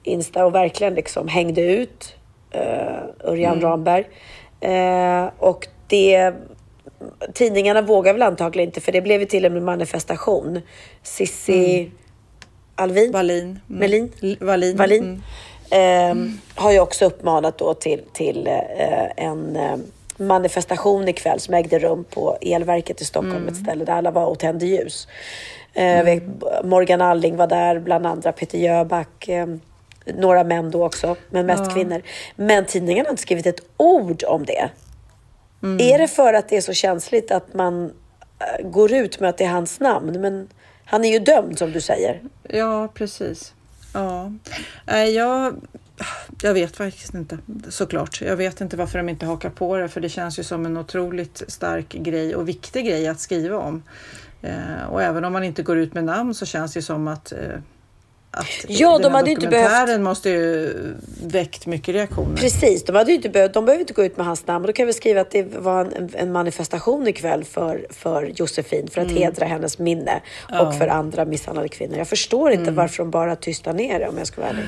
Insta 0.04 0.46
och 0.46 0.56
verkligen 0.56 0.94
liksom 0.94 1.28
hängde 1.28 1.62
ut 1.62 2.16
uh, 2.56 3.30
Örjan 3.30 3.62
Ramberg. 3.62 4.08
Eh, 4.60 5.30
och 5.38 5.68
det... 5.88 6.34
Tidningarna 7.34 7.82
vågar 7.82 8.14
väl 8.14 8.22
antagligen 8.22 8.70
inte, 8.70 8.82
för 8.82 8.92
det 8.92 9.02
blev 9.02 9.20
ju 9.20 9.26
till 9.26 9.46
och 9.46 9.52
med 9.52 9.62
manifestation. 9.64 10.62
Sissi 11.04 11.92
Alvin? 12.76 13.12
Wallin. 13.12 13.44
Mm. 13.44 13.60
Melin? 13.68 14.12
L- 14.22 14.38
Wallin. 14.42 14.78
Wallin. 14.78 15.04
Mm. 15.04 15.22
Ehm, 15.72 16.40
har 16.56 16.72
ju 16.72 16.80
också 16.80 17.06
uppmanat 17.06 17.58
då 17.58 17.74
till, 17.74 18.02
till 18.14 18.48
eh, 18.48 19.26
en 19.26 19.56
eh, 19.56 19.76
manifestation 20.18 21.08
ikväll 21.08 21.40
som 21.40 21.54
ägde 21.54 21.80
rum 21.80 22.04
på 22.10 22.38
Elverket 22.42 23.02
i 23.02 23.06
Stockholm, 23.06 23.48
ett 23.48 23.58
ställe 23.58 23.86
där 23.86 23.94
alla 23.94 24.12
var 24.12 24.26
och 24.26 24.40
tände 24.40 24.66
ljus. 24.66 25.08
Eh, 25.74 26.04
vet, 26.04 26.24
Morgan 26.64 27.02
Alling 27.02 27.36
var 27.36 27.48
där, 27.48 27.80
bland 27.80 28.08
andra 28.08 28.32
Peter 28.32 28.58
Jöback, 28.58 29.28
eh, 29.28 29.48
några 30.06 30.44
män 30.44 30.72
då 30.72 30.86
också, 30.86 31.16
men 31.30 31.46
mest 31.46 31.74
kvinnor. 31.74 32.02
Men 32.36 32.66
tidningarna 32.66 33.08
har 33.08 33.12
inte 33.12 33.22
skrivit 33.22 33.46
ett 33.46 33.62
ord 33.78 34.24
om 34.28 34.46
det. 34.46 34.70
Är 35.64 36.00
det 36.00 36.08
för 36.08 36.34
att 36.34 36.50
det 36.50 36.58
är 36.58 36.62
så 36.62 36.74
känsligt 36.74 37.32
att 37.32 37.54
man 37.54 37.86
eh, 38.40 38.70
går 38.70 38.94
ut 38.94 39.20
med 39.20 39.30
att 39.30 39.38
det 39.38 39.44
är 39.44 39.50
hans 39.50 39.80
namn? 39.80 40.22
Men 40.22 40.48
han 40.86 41.06
är 41.06 41.14
ju 41.14 41.20
dömd 41.20 41.58
som 41.58 41.72
du 41.72 41.82
säger. 41.82 42.22
Ja, 42.44 42.88
precis. 42.94 43.54
Ja. 43.94 44.32
Jag, 45.16 45.56
jag 46.42 46.54
vet 46.54 46.78
faktiskt 46.78 47.14
inte 47.14 47.38
såklart. 47.70 48.22
Jag 48.22 48.38
vet 48.38 48.62
inte 48.62 48.78
varför 48.78 48.98
de 48.98 49.10
inte 49.10 49.26
hakar 49.26 49.50
på 49.50 49.78
det 49.78 49.90
för 49.90 50.02
det 50.02 50.10
känns 50.10 50.40
ju 50.40 50.44
som 50.44 50.66
en 50.66 50.78
otroligt 50.78 51.44
stark 51.48 51.90
grej 51.90 52.36
och 52.36 52.50
viktig 52.50 52.86
grej 52.86 53.08
att 53.08 53.20
skriva 53.20 53.58
om. 53.58 53.84
Eh, 54.42 54.84
och 54.90 55.02
även 55.02 55.26
om 55.26 55.34
man 55.34 55.44
inte 55.44 55.64
går 55.64 55.78
ut 55.78 55.94
med 55.94 56.04
namn 56.04 56.34
så 56.34 56.46
känns 56.46 56.74
det 56.74 56.82
som 56.82 57.08
att, 57.08 57.32
eh, 57.32 57.60
att 58.34 58.46
Ja, 58.68 58.98
de 58.98 59.14
hade 59.14 59.32
inte 59.32 59.48
behövt- 59.48 60.02
måste 60.02 60.30
ju 60.30 60.74
väckt 61.24 61.66
mycket 61.66 61.96
reaktioner. 61.96 62.38
Precis, 62.38 62.84
de, 62.84 62.96
hade 62.96 63.12
inte 63.14 63.30
behövt, 63.30 63.54
de 63.54 63.66
behöver 63.66 63.82
inte 63.82 63.94
gå 63.94 64.04
ut 64.06 64.18
med 64.18 64.26
hans 64.26 64.48
namn. 64.48 64.66
Då 64.66 64.74
kan 64.74 64.88
vi 64.88 64.94
skriva 64.94 65.22
att 65.22 65.32
det 65.32 65.44
var 65.58 65.86
en, 65.86 66.10
en 66.14 66.32
manifestation 66.32 67.08
ikväll 67.08 67.44
för, 67.44 67.86
för 67.90 68.32
Josefin 68.36 68.88
för 68.88 69.02
att 69.02 69.12
hedra 69.12 69.46
hennes 69.46 69.80
minne 69.80 70.22
och 70.60 70.76
för 70.76 70.88
andra 70.88 71.26
misshandlade 71.26 71.70
kvinnor. 71.70 71.98
Jag 71.98 72.08
förstår 72.08 72.52
inte 72.52 72.72
varför 72.72 72.98
de 72.98 73.12
bara 73.12 73.36
tystar 73.36 73.74
ner 73.74 74.00
det 74.00 74.08
om 74.08 74.18
jag 74.18 74.28
ska 74.28 74.42
vara 74.42 74.50
ärlig. 74.52 74.66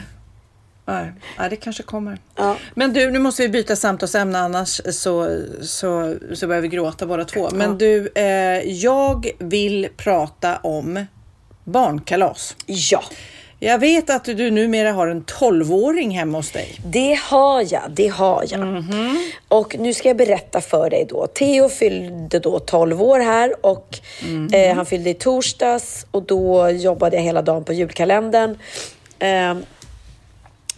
Nej, 0.88 1.12
nej, 1.39 1.50
det 1.50 1.55
kanske 1.55 1.84
kommer. 1.84 2.17
Ja. 2.36 2.55
Men 2.75 2.93
du, 2.93 3.12
nu 3.12 3.19
måste 3.19 3.41
vi 3.41 3.50
byta 3.50 3.75
samtalsämne 3.75 4.39
annars 4.39 4.81
så, 4.86 5.39
så, 5.62 6.15
så 6.34 6.48
börjar 6.48 6.62
vi 6.62 6.67
gråta 6.67 7.05
båda 7.05 7.25
två. 7.25 7.50
Men 7.53 7.77
du, 7.77 8.12
eh, 8.15 8.24
jag 8.72 9.29
vill 9.39 9.88
prata 9.98 10.57
om 10.57 11.05
barnkalas. 11.63 12.55
Ja, 12.65 13.03
Jag 13.59 13.79
vet 13.79 14.09
att 14.09 14.25
du 14.25 14.51
numera 14.51 14.91
har 14.91 15.07
en 15.07 15.24
12-åring 15.24 16.12
hemma 16.12 16.38
hos 16.38 16.51
dig. 16.51 16.79
det 16.85 17.19
har 17.24 17.74
jag. 17.74 17.81
Det 17.89 18.07
har 18.07 18.45
jag. 18.50 18.83
Och 19.47 19.75
nu 19.79 19.93
ska 19.93 20.09
jag 20.09 20.17
berätta 20.17 20.62
för 20.62 20.89
dig 20.89 21.05
då. 21.09 21.27
Theo 21.27 21.69
fyllde 21.69 22.39
då 22.39 22.59
12 22.59 23.01
år 23.01 23.19
här 23.19 23.65
och 23.65 24.00
eh, 24.53 24.75
han 24.75 24.85
fyllde 24.85 25.09
i 25.09 25.13
torsdags 25.13 26.05
och 26.12 26.24
då 26.24 26.69
jobbade 26.69 27.15
jag 27.15 27.24
hela 27.24 27.41
dagen 27.41 27.63
på 27.63 27.74
julkalendern. 27.74 28.57
Eh, 29.19 29.55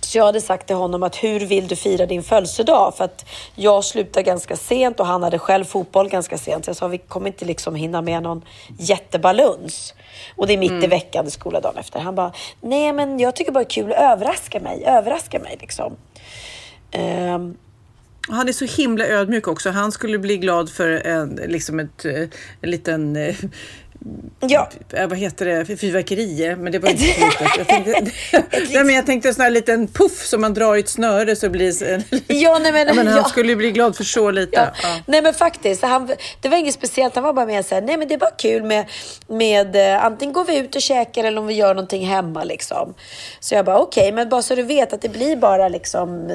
så 0.08 0.18
jag 0.18 0.26
hade 0.26 0.42
sagt 0.42 0.68
till 0.68 0.76
honom 0.76 1.04
att 1.04 1.16
hur 1.16 1.40
vill 1.40 1.68
du 1.68 1.76
fira 1.76 2.06
din 2.06 2.24
födelsedag? 2.24 2.94
För 2.98 3.04
att 3.04 3.26
jag 3.56 3.84
slutade 3.84 4.24
ganska 4.24 4.56
sent 4.56 5.00
och 5.00 5.06
han 5.06 5.24
hade 5.24 5.40
själv 5.40 5.66
fotboll 5.66 6.10
ganska 6.10 6.38
sent. 6.38 6.66
Så 6.66 6.70
jag 6.70 6.76
sa 6.76 6.88
vi 6.88 6.98
kommer 6.98 7.28
inte 7.28 7.46
liksom 7.46 7.76
hinna 7.76 8.02
med 8.02 8.24
någon 8.24 8.42
jättebaluns. 8.78 9.94
Och 10.36 10.48
det 10.48 10.54
är 10.54 10.58
mitt 10.58 10.72
Mm. 10.72 10.84
i 10.84 10.88
veckan, 10.88 11.26
det 11.26 11.32
skola 11.32 11.60
dagen 11.60 11.78
efter. 11.78 12.00
Han 12.00 12.16
bara, 12.16 12.32
nej 12.62 12.94
men 12.94 13.20
jag 13.20 13.36
tycker 13.36 13.52
bara 13.52 13.60
det 13.60 13.66
är 13.66 13.84
kul 13.84 13.92
att 13.92 13.98
överraska 14.14 14.60
mig. 14.60 14.84
Överraska 14.86 15.40
mig 15.40 15.58
liksom. 15.62 15.96
Ehm, 16.92 17.58
Han 18.30 18.48
är 18.48 18.54
så 18.54 18.66
himla 18.66 19.06
ödmjuk 19.06 19.48
också. 19.48 19.70
Han 19.70 19.92
skulle 19.92 20.20
bli 20.20 20.38
glad 20.38 20.70
för 20.70 20.90
en, 20.90 21.40
liksom 21.48 21.80
ett, 21.80 22.06
eh, 22.06 22.22
en 22.62 22.72
liten 22.72 23.16
eh, 23.16 23.36
ja, 24.40 24.70
eh, 24.94 25.08
vad 25.08 25.18
heter 25.18 25.46
det, 25.46 25.66
fyrverkeri, 25.78 26.56
men 26.56 26.72
det 26.72 26.80
var 26.80 26.90
inte 26.90 27.04
så. 27.04 27.44
Jag 27.58 27.68
tänkte, 27.68 28.12
nej, 28.52 28.84
men 28.84 28.96
jag 28.96 29.06
tänkte 29.06 29.28
en 29.28 29.36
sån 29.36 29.44
här 29.44 29.50
liten 29.50 29.88
puff 29.88 30.26
som 30.26 30.42
man 30.42 30.54
drar 30.54 30.76
i 30.76 30.80
ett 30.80 30.90
snöre 30.90 31.36
så 31.36 31.50
blir 31.50 31.80
det 31.80 32.04
ja, 32.28 32.60
nej, 32.60 32.72
men, 32.72 32.88
ja, 32.88 32.94
men 32.94 33.08
han 33.08 33.18
ja. 33.18 33.24
skulle 33.24 33.50
ju 33.50 33.56
bli 33.56 33.72
glad 33.72 33.96
för 33.96 34.04
så 34.04 34.32
lite. 34.32 34.72
Ja. 34.84 34.90
Nej 35.06 35.22
men 35.22 35.34
faktiskt, 35.34 35.82
han, 35.82 36.12
det 36.42 36.50
var 36.50 36.58
inget 36.58 36.74
speciellt. 36.74 37.16
Han 37.16 37.24
var 37.24 37.34
bara 37.34 37.46
med 37.46 37.66
såhär, 37.66 37.82
nej 37.82 37.98
men 37.98 38.08
det 38.08 38.14
är 38.14 38.20
bara 38.20 38.32
kul 38.32 38.64
med, 38.64 38.86
med 39.28 39.76
eh, 39.76 40.06
antingen 40.06 40.34
går 40.34 40.46
vi 40.46 40.58
ut 40.58 40.76
och 40.76 40.82
käkar 40.82 41.24
eller 41.24 41.42
om 41.42 41.48
vi 41.48 41.54
gör 41.54 41.74
någonting 41.74 42.06
hemma 42.06 42.44
liksom. 42.44 42.94
Så 43.40 43.56
jag 43.56 43.66
bara 43.66 43.80
okej, 43.80 44.12
men 44.12 44.30
bara 44.30 44.42
så 44.42 44.56
du 44.56 44.64
vet 44.64 44.94
att 44.94 45.02
det 45.02 45.10
blir 45.10 45.36
bara 45.36 45.70
liksom 45.70 46.30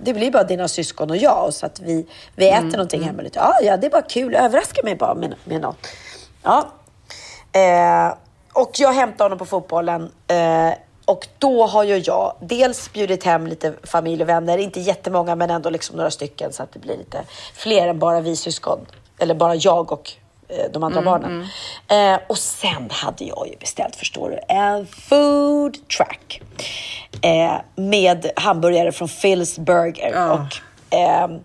det 0.00 0.14
blir 0.14 0.30
bara 0.30 0.44
dina 0.44 0.68
syskon 0.68 1.10
och 1.10 1.16
jag 1.16 1.54
så 1.54 1.66
att 1.66 1.80
vi, 1.80 2.06
vi 2.36 2.48
äter 2.48 2.72
någonting 2.72 3.02
hemma. 3.02 3.22
Lite. 3.22 3.38
Ja, 3.38 3.54
ja, 3.62 3.76
det 3.76 3.86
är 3.86 3.90
bara 3.90 4.02
kul. 4.02 4.34
Överraska 4.34 4.80
mig 4.84 4.94
bara 4.94 5.14
med, 5.14 5.34
med 5.44 5.60
något. 5.60 5.86
Ja. 6.42 6.68
Eh, 7.52 8.14
och 8.52 8.70
jag 8.74 8.92
hämtar 8.92 9.24
honom 9.24 9.38
på 9.38 9.46
fotbollen. 9.46 10.12
Eh, 10.26 10.72
och 11.04 11.26
då 11.38 11.66
har 11.66 11.84
ju 11.84 11.96
jag 11.96 12.32
dels 12.40 12.92
bjudit 12.92 13.24
hem 13.24 13.46
lite 13.46 13.74
familj 13.82 14.22
och 14.22 14.28
vänner, 14.28 14.58
inte 14.58 14.80
jättemånga 14.80 15.34
men 15.34 15.50
ändå 15.50 15.70
liksom 15.70 15.96
några 15.96 16.10
stycken 16.10 16.52
så 16.52 16.62
att 16.62 16.72
det 16.72 16.78
blir 16.78 16.96
lite 16.96 17.24
fler 17.54 17.88
än 17.88 17.98
bara 17.98 18.20
vi 18.20 18.36
syskon. 18.36 18.86
Eller 19.18 19.34
bara 19.34 19.54
jag 19.54 19.92
och 19.92 20.12
eh, 20.48 20.70
de 20.72 20.82
andra 20.82 21.02
barnen. 21.02 21.46
Eh, 21.88 22.20
och 22.26 22.38
sen 22.38 22.88
hade 22.90 23.24
jag 23.24 23.48
ju 23.48 23.56
beställt, 23.56 23.96
förstår 23.96 24.30
du, 24.30 24.54
en 24.54 24.86
food 24.86 25.88
truck. 25.88 26.42
Eh, 27.22 27.54
med 27.74 28.30
hamburgare 28.36 28.92
från 28.92 29.08
Phil's 29.08 29.60
Burger. 29.60 30.10
Ja. 30.14 30.32
Och 30.32 30.56
ehm, 30.90 31.40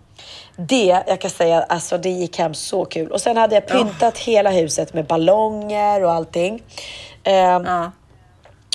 det, 0.56 1.02
jag 1.06 1.20
kan 1.20 1.30
säga, 1.30 1.62
alltså 1.62 1.98
det 1.98 2.08
gick 2.10 2.38
hem 2.38 2.54
så 2.54 2.84
kul. 2.84 3.10
Och 3.12 3.20
sen 3.20 3.36
hade 3.36 3.54
jag 3.54 3.66
pyntat 3.66 4.18
hela 4.18 4.50
huset 4.50 4.94
med 4.94 5.06
ballonger 5.06 6.04
och 6.04 6.12
allting. 6.12 6.62
Ehm, 7.24 7.64
Ja. 7.64 7.90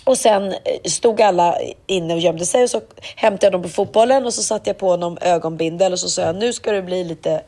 och 0.04 0.18
sen 0.18 0.52
eh, 0.52 0.58
stod 0.86 1.22
alla 1.22 1.56
inne 1.88 2.14
och 2.14 2.20
gömde 2.20 2.46
sig 2.46 2.64
och 2.64 2.70
så 2.70 2.82
hämtade 3.16 3.46
jag 3.46 3.54
dem 3.54 3.64
på 3.64 3.70
fotbollen 3.70 4.26
och 4.26 4.34
så 4.34 4.44
satte 4.44 4.70
jag 4.70 4.78
på 4.78 4.90
honom 4.90 5.18
ögonbindel 5.22 5.94
och 5.94 6.00
så 6.00 6.10
sa 6.10 6.22
jag 6.22 6.36
nu 6.36 6.54
ska 6.54 6.72
det 6.72 6.82
bli 6.82 7.04
lite, 7.04 7.42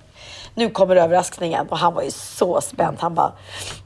nu 0.56 0.70
kommer 0.70 0.96
överraskningen. 0.96 1.68
Och 1.70 1.78
han 1.78 1.94
var 1.94 2.02
ju 2.04 2.12
så 2.12 2.62
spänd. 2.62 2.98
Han 3.00 3.16
bara, 3.16 3.32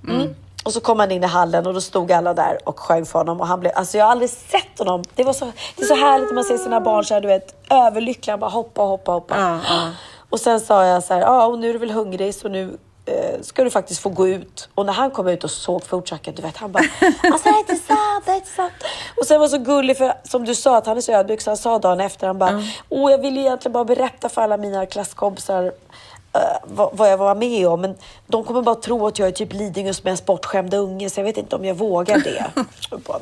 mm. 0.08 0.36
Och 0.66 0.74
så 0.74 0.80
kom 0.80 1.00
han 1.00 1.12
in 1.12 1.24
i 1.24 1.28
hallen 1.28 1.68
och 1.68 1.74
då 1.74 1.82
stod 1.82 2.12
alla 2.12 2.34
där 2.34 2.58
och 2.64 2.80
sjöng 2.80 3.06
för 3.06 3.20
honom 3.20 3.42
och 3.42 3.48
han 3.48 3.60
blev, 3.60 3.72
alltså 3.75 3.98
jag 3.98 4.06
har 4.06 4.12
aldrig 4.12 4.30
sett 4.30 4.80
honom. 4.80 5.04
Det 5.16 5.24
var 5.24 5.34
så, 5.34 5.46
det 5.75 5.82
är 5.84 5.86
så 5.88 5.96
härligt 5.96 6.28
när 6.28 6.36
man 6.36 6.44
ser 6.44 6.58
sina 6.58 6.82
barn 6.82 7.06
så 7.06 7.14
här, 7.14 7.22
du 7.22 7.28
vet, 7.28 7.56
överlyckliga. 7.72 8.34
Han 8.34 8.40
bara 8.40 8.50
hoppa, 8.50 8.82
hoppa, 8.82 9.12
hoppa. 9.12 9.62
Ja. 9.70 9.90
Och 10.29 10.39
sen 10.39 10.60
sa 10.60 10.86
jag 10.86 11.03
så 11.03 11.13
här, 11.13 11.22
ja 11.22 11.46
och 11.46 11.60
nu 11.60 11.70
är 11.70 11.74
du 11.74 11.79
väl 11.79 11.91
hungrig 11.91 12.36
så 12.36 12.48
nu 12.48 12.77
eh, 13.05 13.41
ska 13.41 13.63
du 13.63 13.70
faktiskt 13.70 14.01
få 14.01 14.10
gå 14.10 14.27
ut. 14.27 14.70
Och 14.75 14.86
när 14.86 14.94
han 14.94 15.12
kom 15.12 15.27
ut 15.27 15.44
och 15.44 15.51
såg 15.51 15.84
foodtrucken, 15.84 16.36
du 16.36 16.41
vet, 16.41 16.58
han 16.58 16.72
bara, 16.72 16.84
alltså 17.24 17.50
det 17.50 17.55
är 17.55 17.60
inte 17.60 17.75
sant, 17.75 18.25
det 18.25 18.32
är 18.32 18.36
inte 18.36 18.50
sant. 18.50 18.74
Och 19.20 19.25
sen 19.25 19.39
var 19.39 19.48
så 19.48 19.58
gullig 19.58 19.98
för 19.98 20.13
som 20.24 20.46
du 20.46 20.55
sa 20.55 20.77
att 20.77 20.86
han 20.86 20.98
är 20.98 21.01
så 21.01 21.12
ödmjuk 21.12 21.41
så 21.41 21.50
han 21.50 21.58
sa 21.58 21.79
dagen 21.79 22.00
efter, 22.00 22.27
han 22.27 22.39
bara, 22.39 22.63
åh 22.89 23.12
jag 23.12 23.17
vill 23.17 23.38
egentligen 23.38 23.74
bara 23.74 23.86
berätta 23.86 24.29
för 24.29 24.41
alla 24.41 24.58
mina 24.58 24.86
klasskompisar 24.86 25.72
eh, 26.36 26.89
vad, 26.94 27.12
jag 27.12 27.18
var 27.18 27.36
med 27.36 27.68
om. 27.68 27.82
Men 27.82 27.96
de 28.27 28.44
kommer 28.44 28.62
bara 28.62 28.75
tro 28.75 29.08
att 29.08 29.20
jag 29.20 29.27
är 29.27 29.32
typ 29.32 29.54
Lidingös 29.54 30.04
mest 30.04 30.25
bortskämda 30.25 30.77
unge 30.77 31.10
så 31.10 31.20
jag 31.20 31.25
vet 31.25 31.38
inte 31.38 31.56
om 31.56 31.65
jag 31.65 31.75
vågar 31.75 32.20
det. 32.20 32.46
Bara. 33.06 33.20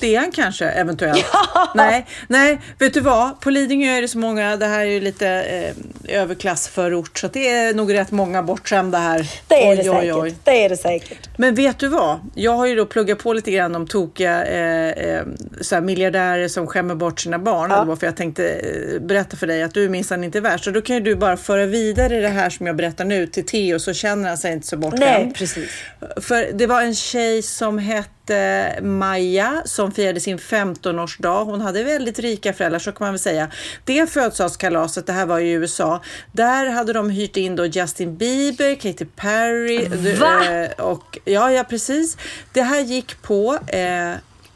Det 0.00 0.14
är 0.14 0.20
han 0.20 0.32
kanske, 0.32 0.66
eventuellt. 0.68 1.26
Nej, 1.74 2.06
nej, 2.28 2.60
vet 2.78 2.94
du 2.94 3.00
vad? 3.00 3.40
På 3.40 3.50
Lidingö 3.50 3.90
är 3.90 4.02
det 4.02 4.08
så 4.08 4.18
många, 4.18 4.56
det 4.56 4.66
här 4.66 4.80
är 4.80 4.90
ju 4.90 5.00
lite 5.00 5.28
eh, 5.28 6.20
överklassförort, 6.20 7.18
så 7.18 7.28
det 7.28 7.48
är 7.48 7.74
nog 7.74 7.94
rätt 7.94 8.10
många 8.10 8.42
bortskämda 8.42 8.98
här. 8.98 9.30
Det 9.48 9.66
är 9.66 9.70
Oj, 9.70 9.76
det 9.76 9.90
oj, 9.90 9.96
säkert. 9.96 10.16
oj. 10.16 10.34
Det 10.44 10.64
är 10.64 10.68
det 10.68 10.76
säkert. 10.76 11.28
Men 11.36 11.54
vet 11.54 11.78
du 11.78 11.88
vad? 11.88 12.18
Jag 12.34 12.52
har 12.52 12.66
ju 12.66 12.74
då 12.74 12.86
pluggat 12.86 13.18
på 13.18 13.32
lite 13.32 13.50
grann 13.50 13.74
om 13.74 13.86
tokiga 13.86 14.44
eh, 14.44 15.24
eh, 15.70 15.80
miljardärer 15.80 16.48
som 16.48 16.66
skämmer 16.66 16.94
bort 16.94 17.20
sina 17.20 17.38
barn. 17.38 17.70
Det 17.70 17.84
var 17.84 17.96
för 17.96 18.06
jag 18.06 18.16
tänkte 18.16 18.48
eh, 18.48 19.00
berätta 19.00 19.36
för 19.36 19.46
dig 19.46 19.62
att 19.62 19.74
du 19.74 19.88
minsann 19.88 20.24
inte 20.24 20.38
är 20.38 20.42
värst. 20.42 20.64
Så 20.64 20.70
då 20.70 20.80
kan 20.80 20.96
ju 20.96 21.02
du 21.02 21.16
bara 21.16 21.36
föra 21.36 21.66
vidare 21.66 21.93
det 21.94 22.28
här 22.28 22.50
som 22.50 22.66
jag 22.66 22.76
berättar 22.76 23.04
nu 23.04 23.26
till 23.26 23.46
Theo 23.46 23.78
så 23.78 23.92
känner 23.92 24.28
han 24.28 24.38
sig 24.38 24.52
inte 24.52 24.66
så 24.66 24.76
bortskämd. 24.76 25.24
Nej, 25.24 25.32
precis. 25.34 25.70
För 26.16 26.52
det 26.52 26.66
var 26.66 26.82
en 26.82 26.94
tjej 26.94 27.42
som 27.42 27.78
hette 27.78 28.78
Maja 28.82 29.62
som 29.64 29.92
firade 29.92 30.20
sin 30.20 30.38
15-årsdag. 30.38 31.44
Hon 31.44 31.60
hade 31.60 31.84
väldigt 31.84 32.18
rika 32.18 32.52
föräldrar 32.52 32.78
så 32.78 32.92
kan 32.92 33.04
man 33.04 33.12
väl 33.12 33.18
säga. 33.18 33.50
Det 33.84 34.10
födelsedagskalaset, 34.10 35.06
det 35.06 35.12
här 35.12 35.26
var 35.26 35.40
i 35.40 35.50
USA, 35.50 36.02
där 36.32 36.66
hade 36.70 36.92
de 36.92 37.10
hyrt 37.10 37.36
in 37.36 37.56
då 37.56 37.66
Justin 37.66 38.16
Bieber, 38.16 38.74
Katy 38.74 39.04
Perry 39.04 39.88
Va? 40.18 40.50
eh, 40.50 40.84
och 40.84 41.18
ja, 41.24 41.52
ja 41.52 41.64
precis. 41.64 42.16
Det 42.52 42.62
här 42.62 42.80
gick 42.80 43.22
på 43.22 43.58
eh, 43.66 44.12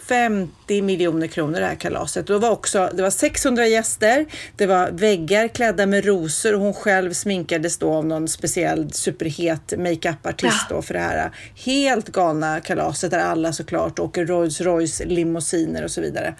50 0.08 0.82
miljoner 0.82 1.26
kronor 1.26 1.60
det 1.60 1.66
här 1.66 1.74
kalaset. 1.74 2.26
Det 2.26 2.38
var, 2.38 2.50
också, 2.50 2.90
det 2.94 3.02
var 3.02 3.10
600 3.10 3.66
gäster, 3.66 4.26
det 4.56 4.66
var 4.66 4.90
väggar 4.90 5.48
klädda 5.48 5.86
med 5.86 6.04
rosor 6.04 6.54
och 6.54 6.60
hon 6.60 6.74
själv 6.74 7.12
sminkades 7.12 7.78
då 7.78 7.92
av 7.92 8.06
någon 8.06 8.28
speciell 8.28 8.92
superhet 8.92 9.74
makeup-artist 9.78 10.66
då 10.68 10.82
för 10.82 10.94
det 10.94 11.00
här 11.00 11.30
helt 11.54 12.08
galna 12.08 12.60
kalaset 12.60 13.10
där 13.10 13.18
alla 13.18 13.52
såklart 13.52 13.98
åker 13.98 14.26
Rolls 14.26 14.60
Royce 14.60 15.04
limousiner 15.04 15.84
och 15.84 15.90
så 15.90 16.00
vidare. 16.00 16.34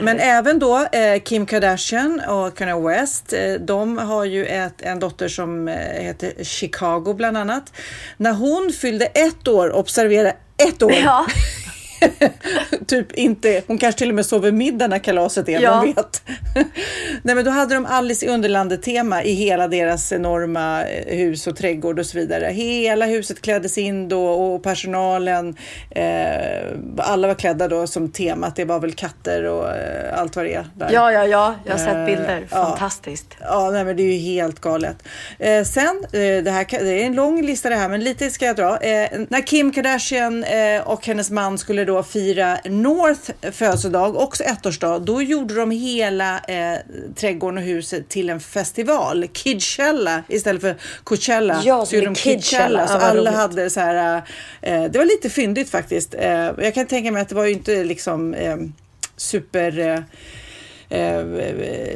Men 0.00 0.18
även 0.20 0.58
då 0.58 0.86
eh, 0.92 1.22
Kim 1.22 1.46
Kardashian 1.46 2.20
och 2.28 2.56
Kanye 2.56 2.80
West, 2.88 3.32
eh, 3.32 3.52
de 3.54 3.98
har 3.98 4.24
ju 4.24 4.46
ett, 4.46 4.82
en 4.82 4.98
dotter 5.00 5.28
som 5.28 5.68
eh, 5.68 5.74
heter 5.76 6.44
Chicago 6.44 7.14
bland 7.16 7.36
annat. 7.36 7.72
När 8.16 8.32
hon 8.32 8.72
fyllde 8.72 9.04
ett 9.04 9.48
år, 9.48 9.72
observera 9.72 10.32
ett 10.68 10.82
år, 10.82 10.92
Ja. 10.92 11.26
typ 12.86 13.12
inte, 13.12 13.62
hon 13.66 13.78
kanske 13.78 13.98
till 13.98 14.08
och 14.08 14.14
med 14.14 14.26
sover 14.26 14.52
middag 14.52 14.86
när 14.86 14.98
kalaset 14.98 15.48
är, 15.48 15.60
Ja. 15.60 15.80
vem 15.84 15.94
vet. 15.94 16.22
Nej 17.22 17.34
men 17.34 17.44
då 17.44 17.50
hade 17.50 17.74
de 17.74 17.86
Alice 17.86 18.26
i 18.26 18.28
Underlandet 18.28 18.82
tema 18.82 19.22
i 19.22 19.32
hela 19.34 19.68
deras 19.68 20.12
enorma 20.12 20.84
eh, 20.84 21.16
hus 21.16 21.46
och 21.46 21.56
trädgård 21.56 21.98
och 21.98 22.06
så 22.06 22.18
vidare. 22.18 22.46
Hela 22.46 23.06
huset 23.06 23.42
kläddes 23.42 23.78
in 23.78 24.08
då 24.08 24.26
och 24.26 24.62
personalen, 24.62 25.56
eh, 25.90 26.66
alla 26.98 27.28
var 27.28 27.34
klädda 27.34 27.68
då 27.68 27.86
som 27.86 28.08
temat, 28.12 28.56
det 28.56 28.64
var 28.64 28.80
väl 28.80 28.92
katter 28.92 29.44
och 29.44 29.68
eh, 29.70 30.18
allt 30.20 30.36
vad 30.36 30.44
det 30.44 30.54
är. 30.54 30.66
Där. 30.74 30.90
Ja, 30.92 31.12
ja, 31.12 31.26
ja. 31.26 31.54
Jag 31.64 31.72
har 31.72 31.78
sett 31.78 31.92
Eh, 31.96 32.04
bilder. 32.06 32.46
ja. 32.50 32.56
Fantastiskt. 32.64 33.26
Ja, 33.40 33.70
nej, 33.70 33.84
men 33.84 33.96
det 33.96 34.02
är 34.02 34.12
ju 34.12 34.18
helt 34.18 34.60
galet. 34.60 34.96
Eh, 35.38 35.64
sen, 35.64 36.04
det, 36.10 36.50
här, 36.50 36.66
det 36.84 37.02
är 37.02 37.06
en 37.06 37.14
lång 37.14 37.42
lista 37.42 37.68
det 37.68 37.74
här, 37.76 37.88
men 37.88 38.04
lite 38.04 38.30
ska 38.30 38.44
jag 38.46 38.56
dra. 38.56 38.78
När 39.28 39.46
Kim 39.46 39.72
Kardashian 39.72 40.44
och 40.84 41.06
hennes 41.06 41.30
man 41.30 41.58
skulle 41.58 41.84
då 41.84 41.91
fira 42.02 42.58
North 42.64 43.30
födelsedag, 43.52 44.16
också 44.16 44.44
ettårsdag, 44.44 44.98
då 44.98 45.22
gjorde 45.22 45.54
de 45.54 45.70
hela 45.70 46.38
eh, 46.38 46.78
trädgården 47.14 47.58
och 47.58 47.64
huset 47.64 48.08
till 48.08 48.30
en 48.30 48.40
festival. 48.40 49.26
Kidchella 49.32 50.22
istället 50.28 50.62
för 50.62 50.76
Coachella. 51.04 51.62
Ja, 51.64 51.86
som 51.86 51.98
gjorde 51.98 52.10
de 52.10 52.14
Kidchella. 52.14 52.86
Så 52.86 52.94
alla 52.94 53.20
roligt. 53.20 53.34
hade 53.34 53.70
så 53.70 53.80
här, 53.80 54.22
eh, 54.60 54.84
det 54.84 54.98
var 54.98 55.04
lite 55.04 55.30
fyndigt 55.30 55.70
faktiskt. 55.70 56.14
Eh, 56.14 56.30
jag 56.58 56.74
kan 56.74 56.86
tänka 56.86 57.12
mig 57.12 57.22
att 57.22 57.28
det 57.28 57.34
var 57.34 57.44
ju 57.44 57.52
inte 57.52 57.84
liksom 57.84 58.34
eh, 58.34 58.56
super... 59.16 60.04
Eh, 60.92 61.24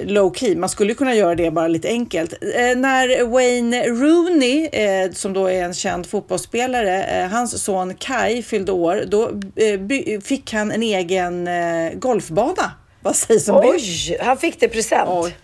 low 0.04 0.34
key. 0.34 0.56
Man 0.56 0.68
skulle 0.68 0.94
kunna 0.94 1.14
göra 1.14 1.34
det 1.34 1.50
bara 1.50 1.68
lite 1.68 1.88
enkelt. 1.88 2.32
Eh, 2.32 2.76
när 2.76 3.24
Wayne 3.24 3.86
Rooney, 3.88 4.66
eh, 4.66 5.10
som 5.12 5.32
då 5.32 5.46
är 5.46 5.64
en 5.64 5.74
känd 5.74 6.06
fotbollsspelare, 6.06 7.04
eh, 7.04 7.28
hans 7.28 7.62
son 7.62 7.94
Kai 7.94 8.42
fyllde 8.42 8.72
år, 8.72 9.04
då 9.06 9.22
eh, 9.56 10.20
fick 10.20 10.52
han 10.52 10.72
en 10.72 10.82
egen 10.82 11.48
eh, 11.48 11.92
golfbana. 11.94 12.72
Vad 13.02 13.16
sägs 13.16 13.48
om 13.48 13.60
det? 13.60 13.68
Oj, 13.68 14.16
han 14.20 14.36
fick 14.36 14.60
det 14.60 14.68
present. 14.68 15.08
Oj. 15.12 15.36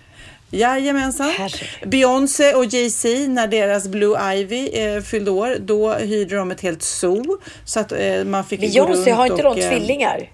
Jajamensan. 0.51 1.33
Beyoncé 1.87 2.55
och 2.55 2.65
Jay-Z, 2.65 3.09
när 3.29 3.47
deras 3.47 3.89
Blue 3.89 4.35
Ivy 4.35 4.69
eh, 4.69 5.01
fyllde 5.01 5.31
år, 5.31 5.57
då 5.61 5.95
hyrde 5.95 6.37
de 6.37 6.51
ett 6.51 6.61
helt 6.61 6.83
zoo. 6.83 7.39
Så 7.65 7.81
att 7.81 7.93
eh, 7.93 8.25
man 8.25 8.45
fick 8.45 8.61
Beyoncé, 8.61 9.11
har 9.11 9.27
inte 9.27 9.45
och, 9.45 9.57
de 9.57 9.63
tvillingar? 9.63 10.29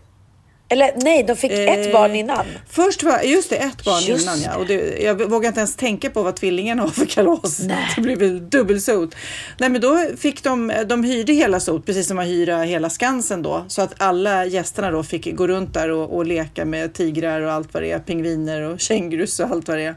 Eller 0.70 0.92
nej, 0.96 1.22
de 1.22 1.37
fick 1.37 1.52
ett 1.52 1.87
Eh, 1.87 1.92
barn 1.92 2.14
innan. 2.14 2.46
Först 2.70 3.02
var, 3.02 3.20
just 3.20 3.50
det, 3.50 3.56
ett 3.56 3.84
barn 3.84 4.02
Just 4.02 4.22
innan 4.22 4.40
ja. 4.40 4.56
Och 4.56 4.66
det, 4.66 4.98
jag 5.02 5.30
vågar 5.30 5.48
inte 5.48 5.60
ens 5.60 5.76
tänka 5.76 6.10
på 6.10 6.22
vad 6.22 6.37
tvillingen 6.37 6.78
har 6.78 6.88
för 6.88 7.06
kalas. 7.06 7.58
Det 7.96 8.00
blev 8.00 8.18
väl 8.18 8.50
dubbelsot. 8.50 9.14
Nej 9.58 9.68
men 9.68 9.80
då 9.80 10.06
fick 10.18 10.42
de, 10.42 10.72
de 10.87 11.04
hyrde 11.04 11.32
hela 11.32 11.60
sot, 11.60 11.87
precis 11.87 12.06
som 12.06 12.16
man 12.16 12.26
hyra 12.26 12.62
hela 12.62 12.90
Skansen 12.90 13.42
då. 13.42 13.64
Så 13.68 13.82
att 13.82 13.94
alla 13.98 14.44
gästerna 14.44 14.90
då 14.90 15.02
fick 15.02 15.37
gå 15.37 15.46
runt 15.46 15.75
där 15.75 15.90
och, 15.90 16.16
och 16.16 16.26
leka 16.26 16.64
med 16.64 16.94
tigrar 16.94 17.40
och 17.40 17.52
allt 17.52 17.75
vad 17.75 17.82
det 17.82 17.90
är. 17.92 17.98
Pingviner 17.98 18.60
och 18.60 18.80
kängurus 18.80 19.40
och 19.40 19.50
allt 19.50 19.68
vad 19.68 19.78
det 19.78 19.84
är. 19.84 19.94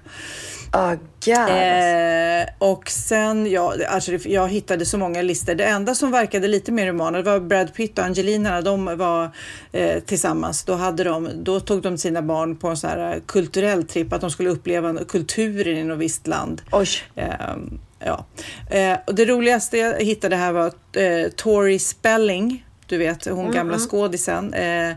Oh. 0.74 0.94
Eh, 1.28 2.48
och 2.58 2.90
sen, 2.90 3.52
ja, 3.52 3.76
alltså 3.90 4.12
jag 4.12 4.50
hittade 4.50 4.86
så 4.86 4.98
många 4.98 5.22
listor. 5.22 5.56
Det 5.56 5.66
enda 5.66 5.96
som 5.96 6.12
verkade 6.12 6.48
lite 6.48 6.72
mer 6.72 6.88
humana 6.88 7.22
var 7.22 7.40
Brad 7.40 7.74
Pitt 7.74 8.00
och 8.00 8.06
Angelina. 8.06 8.62
De 8.62 8.98
var 8.98 9.32
eh, 9.72 10.00
tillsammans. 10.00 10.64
Då, 10.64 10.74
hade 10.74 11.04
de, 11.04 11.30
då 11.36 11.60
tog 11.60 11.82
de 11.82 11.98
sina 11.98 12.22
barn 12.22 12.56
på 12.56 12.68
en 12.68 12.78
sån 12.78 12.90
här 12.90 13.16
eh, 13.16 13.22
kulturell 13.26 13.84
tripp, 13.88 14.14
att 14.14 14.22
de 14.22 14.32
skulle 14.32 14.50
uppleva 14.50 15.04
kulturen 15.04 15.78
i 15.78 15.84
något 15.84 16.00
visst 16.00 16.28
land. 16.28 16.62
Oj. 16.72 16.88
Ehm, 17.16 17.80
ja. 18.00 18.26
Eh, 18.70 18.98
och 19.08 19.16
det 19.16 19.26
roligaste 19.26 19.78
jag 19.78 20.04
hittade 20.04 20.36
här 20.36 20.52
var 20.52 20.72
eh, 20.94 21.30
Tori 21.36 21.80
Spelling, 21.80 22.66
du 22.86 22.98
vet 22.98 23.26
hon 23.26 23.52
gamla 23.52 23.78
skådisen. 23.80 24.54
Eh, 24.54 24.92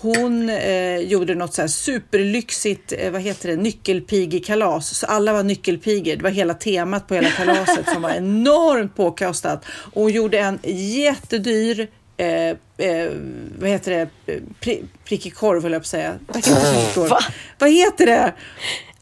hon 0.00 0.50
eh, 0.50 0.96
gjorde 0.96 1.34
något 1.34 1.54
så 1.54 1.60
här 1.60 1.68
superlyxigt, 1.68 2.92
eh, 2.98 3.10
vad 3.10 3.20
heter 3.22 3.48
det, 3.48 3.56
nyckelpigekalas. 3.56 4.94
Så 4.94 5.06
alla 5.06 5.32
var 5.32 5.42
nyckelpigor. 5.42 6.16
Det 6.16 6.22
var 6.22 6.30
hela 6.30 6.54
temat 6.54 7.08
på 7.08 7.14
hela 7.14 7.30
kalaset 7.30 7.88
som 7.92 8.02
var 8.02 8.10
enormt 8.10 8.96
påkostat. 8.96 9.64
Och 9.92 10.02
hon 10.02 10.12
gjorde 10.12 10.38
en 10.38 10.58
jättedyr 11.04 11.88
eh, 12.16 12.26
eh, 12.48 13.10
vad 13.58 13.68
heter 13.70 13.90
det, 13.90 14.08
Pri, 14.60 14.82
prickig 15.04 15.34
korv 15.34 15.62
höll 15.62 15.72
jag 15.72 15.80
på 15.80 15.84
att 15.84 15.86
säga. 15.86 16.14
Va? 17.08 17.18
Vad 17.58 17.70
heter 17.70 18.06
det? 18.06 18.34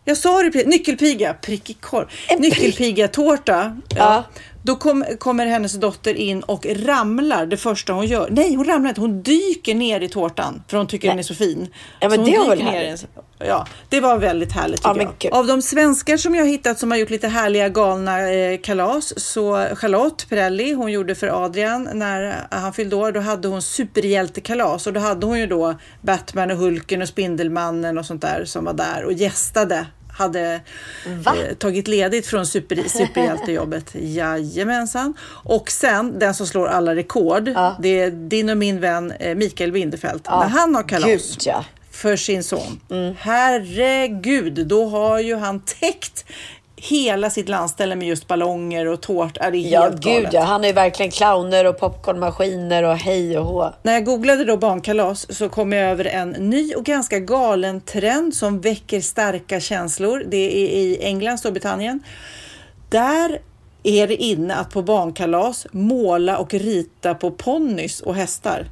Jag 0.04 0.16
sa 0.16 0.42
det, 0.42 0.66
nyckelpiga, 0.66 1.34
prickig 1.34 1.80
korv. 1.80 2.06
En 2.28 2.38
prick- 2.38 2.40
Nyckelpiga-tårta. 2.42 3.76
Ja. 3.88 3.96
Ja. 3.96 4.24
Då 4.68 4.76
kom, 4.76 5.04
kommer 5.18 5.46
hennes 5.46 5.72
dotter 5.72 6.14
in 6.14 6.42
och 6.42 6.66
ramlar 6.66 7.46
det 7.46 7.56
första 7.56 7.92
hon 7.92 8.06
gör. 8.06 8.28
Nej, 8.30 8.54
hon 8.54 8.64
ramlar 8.64 8.88
inte. 8.88 9.00
Hon 9.00 9.22
dyker 9.22 9.74
ner 9.74 10.00
i 10.00 10.08
tårtan 10.08 10.62
för 10.68 10.76
hon 10.76 10.86
tycker 10.86 11.08
den 11.08 11.18
är 11.18 11.22
så 11.22 11.34
fin. 11.34 11.68
Ja, 12.00 12.08
men 12.08 12.18
Så 12.18 12.30
det 12.30 12.38
var 12.38 12.48
väl 12.48 12.62
härligt? 12.62 13.06
Ja, 13.38 13.66
det 13.88 14.00
var 14.00 14.18
väldigt 14.18 14.52
härligt 14.52 14.80
Ja, 14.84 14.94
tycker 14.94 15.28
jag. 15.28 15.38
Av 15.38 15.46
de 15.46 15.62
svenskar 15.62 16.16
som 16.16 16.34
jag 16.34 16.46
hittat 16.46 16.78
som 16.78 16.90
har 16.90 16.98
gjort 16.98 17.10
lite 17.10 17.28
härliga 17.28 17.68
galna 17.68 18.30
eh, 18.30 18.60
kalas 18.60 19.20
så 19.20 19.66
Charlotte 19.74 20.26
Perrelli, 20.28 20.72
hon 20.72 20.92
gjorde 20.92 21.14
för 21.14 21.44
Adrian 21.44 21.88
när 21.94 22.46
han 22.50 22.72
fyllde 22.72 22.96
år. 22.96 23.12
Då 23.12 23.20
hade 23.20 23.48
hon 23.48 23.62
superhjältekalas 23.62 24.86
och 24.86 24.92
då 24.92 25.00
hade 25.00 25.26
hon 25.26 25.38
ju 25.38 25.46
då 25.46 25.74
Batman 26.02 26.50
och 26.50 26.56
Hulken 26.56 27.02
och 27.02 27.08
Spindelmannen 27.08 27.98
och 27.98 28.06
sånt 28.06 28.22
där 28.22 28.44
som 28.44 28.64
var 28.64 28.72
där 28.72 29.04
och 29.04 29.12
gästade 29.12 29.86
hade 30.18 30.60
eh, 31.06 31.54
tagit 31.58 31.88
ledigt 31.88 32.26
från 32.26 32.46
super, 32.46 32.76
superhjältejobbet. 32.88 33.90
Jajamensan. 33.94 35.14
Och 35.44 35.70
sen 35.70 36.18
den 36.18 36.34
som 36.34 36.46
slår 36.46 36.66
alla 36.68 36.94
rekord, 36.94 37.44
det 37.78 38.00
är 38.00 38.10
din 38.10 38.50
och 38.50 38.56
min 38.56 38.80
vän 38.80 39.12
eh, 39.12 39.34
Mikael 39.34 39.72
Winderfelt. 39.72 40.26
När 40.26 40.48
han 40.48 40.74
har 40.74 40.82
kalas 40.82 41.06
Gud, 41.06 41.22
ja. 41.46 41.64
för 41.90 42.16
sin 42.16 42.44
son. 42.44 42.80
Herregud, 43.18 44.66
då 44.66 44.88
har 44.88 45.18
ju 45.18 45.36
han 45.36 45.60
täckt 45.60 46.24
hela 46.80 47.30
sitt 47.30 47.48
landställe 47.48 47.96
med 47.96 48.08
just 48.08 48.26
ballonger 48.26 48.86
och 48.86 49.00
tårta. 49.00 49.50
Det 49.50 49.58
är 49.58 49.72
Ja, 49.72 49.82
helt 49.82 49.94
gud 50.00 50.14
galet. 50.14 50.32
ja. 50.32 50.40
Han 50.42 50.64
är 50.64 50.72
verkligen 50.72 51.10
clowner 51.12 51.64
och 51.66 51.78
popcornmaskiner 51.78 52.82
och 52.82 52.96
hej 52.96 53.38
och 53.38 53.44
hå. 53.44 53.72
När 53.82 53.92
jag 53.92 54.04
googlade 54.04 54.44
då 54.44 54.56
barnkalas 54.56 55.36
så 55.36 55.48
kom 55.48 55.72
jag 55.72 55.90
över 55.90 56.04
en 56.04 56.30
ny 56.30 56.74
och 56.74 56.84
ganska 56.84 57.18
galen 57.18 57.80
trend 57.80 58.34
som 58.34 58.60
väcker 58.60 59.00
starka 59.00 59.60
känslor. 59.60 60.24
Det 60.28 60.36
är 60.36 60.68
i 60.78 60.98
England, 61.02 61.38
Storbritannien. 61.38 62.00
Där 62.90 63.40
är 63.82 64.06
det 64.06 64.16
inne 64.16 64.54
att 64.54 64.70
på 64.70 64.82
barnkalas 64.82 65.66
måla 65.70 66.38
och 66.38 66.54
rita 66.54 67.14
på 67.14 67.30
ponnys 67.30 68.00
och 68.00 68.14
hästar. 68.14 68.66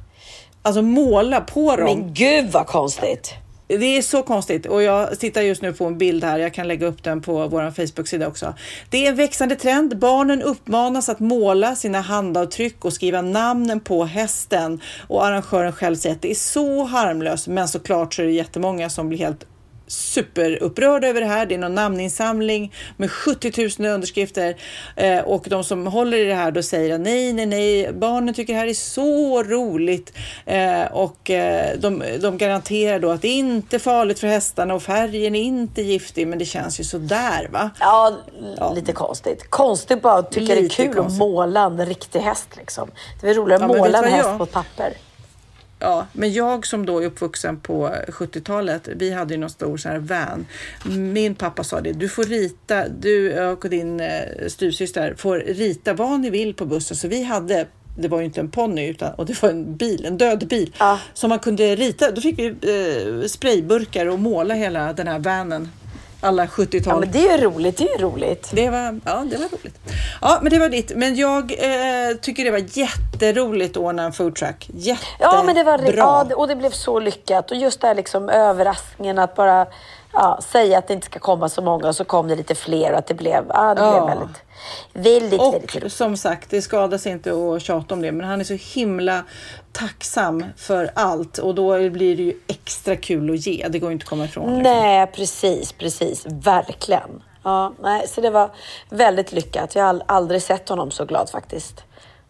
Alltså 0.61 0.81
måla 0.81 1.41
på 1.41 1.75
dem. 1.75 1.85
Men 1.85 2.13
gud 2.13 2.51
vad 2.51 2.67
konstigt. 2.67 3.33
Det 3.67 3.97
är 3.97 4.01
så 4.01 4.23
konstigt 4.23 4.65
och 4.65 4.83
jag 4.83 5.19
tittar 5.19 5.41
just 5.41 5.61
nu 5.61 5.73
på 5.73 5.85
en 5.85 5.97
bild 5.97 6.23
här. 6.23 6.39
Jag 6.39 6.53
kan 6.53 6.67
lägga 6.67 6.87
upp 6.87 7.03
den 7.03 7.21
på 7.21 7.47
vår 7.47 7.71
Facebook-sida 7.71 8.27
också. 8.27 8.53
Det 8.89 9.05
är 9.05 9.09
en 9.09 9.15
växande 9.15 9.55
trend. 9.55 9.97
Barnen 9.97 10.41
uppmanas 10.41 11.09
att 11.09 11.19
måla 11.19 11.75
sina 11.75 12.01
handavtryck 12.01 12.85
och 12.85 12.93
skriva 12.93 13.21
namnen 13.21 13.79
på 13.79 14.05
hästen 14.05 14.81
och 15.07 15.25
arrangören 15.25 15.73
själv 15.73 15.95
säger 15.95 16.15
att 16.15 16.21
det 16.21 16.31
är 16.31 16.35
så 16.35 16.83
harmlöst. 16.83 17.47
Men 17.47 17.67
såklart 17.67 18.13
så 18.13 18.21
är 18.21 18.25
det 18.25 18.31
jättemånga 18.31 18.89
som 18.89 19.09
blir 19.09 19.19
helt 19.19 19.45
superupprörda 19.87 21.07
över 21.07 21.21
det 21.21 21.27
här. 21.27 21.45
Det 21.45 21.55
är 21.55 21.59
någon 21.59 21.75
namninsamling 21.75 22.73
med 22.97 23.11
70 23.11 23.81
000 23.83 23.91
underskrifter 23.93 24.55
eh, 24.95 25.19
och 25.19 25.45
de 25.49 25.63
som 25.63 25.87
håller 25.87 26.17
i 26.17 26.23
det 26.25 26.33
här 26.35 26.51
då 26.51 26.63
säger 26.63 26.97
nej, 26.97 27.33
nej, 27.33 27.45
nej, 27.45 27.93
barnen 27.93 28.33
tycker 28.33 28.53
det 28.53 28.59
här 28.59 28.67
är 28.67 28.73
så 28.73 29.43
roligt 29.43 30.13
eh, 30.45 30.83
och 30.91 31.29
eh, 31.29 31.77
de, 31.79 32.03
de 32.21 32.37
garanterar 32.37 32.99
då 32.99 33.09
att 33.11 33.21
det 33.21 33.27
är 33.27 33.35
inte 33.35 33.79
farligt 33.79 34.19
för 34.19 34.27
hästarna 34.27 34.73
och 34.73 34.83
färgen 34.83 35.35
är 35.35 35.41
inte 35.43 35.81
giftig, 35.81 36.27
men 36.27 36.39
det 36.39 36.45
känns 36.45 36.79
ju 36.79 36.83
sådär 36.83 37.47
va? 37.51 37.69
Ja, 37.79 38.17
lite 38.75 38.91
konstigt. 38.93 39.49
Konstigt 39.49 40.01
bara 40.01 40.13
att 40.19 40.31
tycka 40.31 40.55
det 40.55 40.59
är 40.65 40.69
kul 40.69 40.85
konstigt. 40.93 40.99
att 40.99 41.17
måla 41.17 41.61
en 41.65 41.85
riktig 41.85 42.19
häst 42.19 42.47
liksom. 42.57 42.91
Det 43.21 43.29
är 43.29 43.33
roligare 43.33 43.61
Ja, 43.61 43.65
att 43.65 43.71
vet 43.75 43.79
måla 43.81 43.97
en 43.97 44.13
häst 44.13 44.27
jag- 44.29 44.37
på 44.37 44.45
papper. 44.45 44.93
Ja, 45.79 46.07
men 46.13 46.33
jag 46.33 46.65
som 46.65 46.85
då 46.85 46.99
är 46.99 47.05
uppvuxen 47.05 47.59
på 47.59 47.89
70-talet, 48.07 48.87
vi 48.95 49.11
hade 49.11 49.33
ju 49.33 49.39
någon 49.39 49.49
stor 49.49 49.77
sån 49.77 49.91
här 49.91 49.99
van. 49.99 50.45
Min 51.13 51.35
pappa 51.35 51.63
sa 51.63 51.81
det, 51.81 51.91
du 51.93 52.09
får 52.09 52.23
rita, 52.23 52.87
du 52.87 53.43
och 53.43 53.69
din 53.69 53.99
eh, 53.99 54.47
styvsyster 54.47 55.15
får 55.17 55.37
rita 55.39 55.93
vad 55.93 56.19
ni 56.19 56.29
vill 56.29 56.53
på 56.53 56.65
bussen. 56.65 56.97
Så 56.97 57.07
vi 57.07 57.23
hade 57.23 57.67
det 57.99 58.07
var 58.07 58.19
ju 58.19 58.25
inte 58.25 58.39
en 58.39 58.51
ponny 58.51 58.87
utan 58.87 59.13
och 59.13 59.25
det 59.25 59.41
var 59.41 59.49
en 59.49 59.75
bil, 59.75 60.05
en 60.05 60.17
död 60.17 60.47
bil 60.47 60.75
Ja. 60.79 60.99
som 61.13 61.29
man 61.29 61.39
kunde 61.39 61.75
rita. 61.75 62.11
Då 62.11 62.21
fick 62.21 62.39
vi 62.39 62.45
eh, 62.47 63.27
sprayburkar 63.27 64.05
och 64.05 64.19
måla 64.19 64.53
hela 64.53 64.93
den 64.93 65.07
här 65.07 65.19
vanen. 65.19 65.69
Alla 66.21 66.45
70-tal. 66.45 66.81
Ja, 66.85 66.99
men 66.99 67.11
det 67.11 67.27
är 67.27 67.37
ju 67.37 67.43
roligt. 67.43 67.77
Det 67.77 67.89
är 67.89 67.99
roligt. 67.99 68.49
Det 68.53 68.69
var, 68.69 68.99
ja, 69.05 69.25
det 69.31 69.37
var 69.37 69.45
roligt. 69.45 69.79
Ja, 70.21 70.39
men 70.41 70.51
det 70.51 70.59
var 70.59 70.69
ditt. 70.69 70.91
Men 70.95 71.15
jag 71.15 71.51
eh, 71.51 72.17
tycker 72.21 72.45
det 72.45 72.51
var 72.51 72.77
jätteroligt 72.77 73.77
att 73.77 73.83
ordna 73.83 74.03
en 74.03 74.13
foodtruck. 74.13 74.69
Jättebra. 74.73 75.17
Ja, 75.19 75.43
men 75.43 75.55
det 75.55 75.63
var 75.63 75.97
ja, 75.97 76.27
och 76.35 76.47
det 76.47 76.55
blev 76.55 76.71
så 76.71 76.99
lyckat. 76.99 77.51
Och 77.51 77.57
just 77.57 77.81
det 77.81 77.87
här 77.87 77.95
liksom 77.95 78.29
överraskningen 78.29 79.19
att 79.19 79.35
bara 79.35 79.67
ja, 80.17 80.39
säga 80.41 80.77
att 80.77 80.87
det 80.87 80.93
inte 80.93 81.05
ska 81.05 81.19
komma 81.19 81.49
så 81.49 81.61
många 81.61 81.87
och 81.87 81.95
så 81.95 82.05
kom 82.05 82.27
det 82.27 82.35
lite 82.35 82.55
fler 82.55 82.91
och 82.91 82.97
att 82.97 83.07
det 83.07 83.13
blev, 83.13 83.45
ja, 83.49 83.75
det 83.75 83.81
Ja. 83.81 83.91
blev 83.91 84.17
väldigt, 84.17 84.41
väldigt, 84.93 85.41
väldigt 85.41 85.41
Och 85.41 85.75
roligt. 85.81 85.93
som 85.93 86.17
sagt, 86.17 86.49
det 86.49 86.61
skadas 86.61 87.07
inte 87.07 87.31
att 87.55 87.61
tjata 87.61 87.93
om 87.93 88.01
det, 88.01 88.11
men 88.11 88.27
han 88.27 88.39
är 88.39 88.43
så 88.43 88.53
himla 88.79 89.23
tacksam 89.71 90.45
för 90.57 90.91
allt 90.95 91.37
och 91.37 91.55
då 91.55 91.89
blir 91.89 92.17
det 92.17 92.23
ju 92.23 92.33
extra 92.47 92.95
kul 92.95 93.33
att 93.33 93.45
ge. 93.47 93.67
Det 93.69 93.79
går 93.79 93.89
ju 93.89 93.93
inte 93.93 94.03
att 94.03 94.09
komma 94.09 94.25
ifrån. 94.25 94.43
liksom. 94.55 94.63
Nej, 94.73 95.07
precis, 95.07 95.71
precis. 95.73 96.25
Verkligen. 96.25 97.23
Ja, 97.43 97.73
nej, 97.83 98.07
så 98.07 98.21
det 98.21 98.29
var 98.29 98.51
väldigt 98.89 99.31
lyckat. 99.31 99.75
Jag 99.75 99.83
har 99.83 100.01
aldrig 100.05 100.41
sett 100.41 100.69
honom 100.69 100.91
så 100.91 101.05
glad 101.05 101.29
faktiskt. 101.29 101.83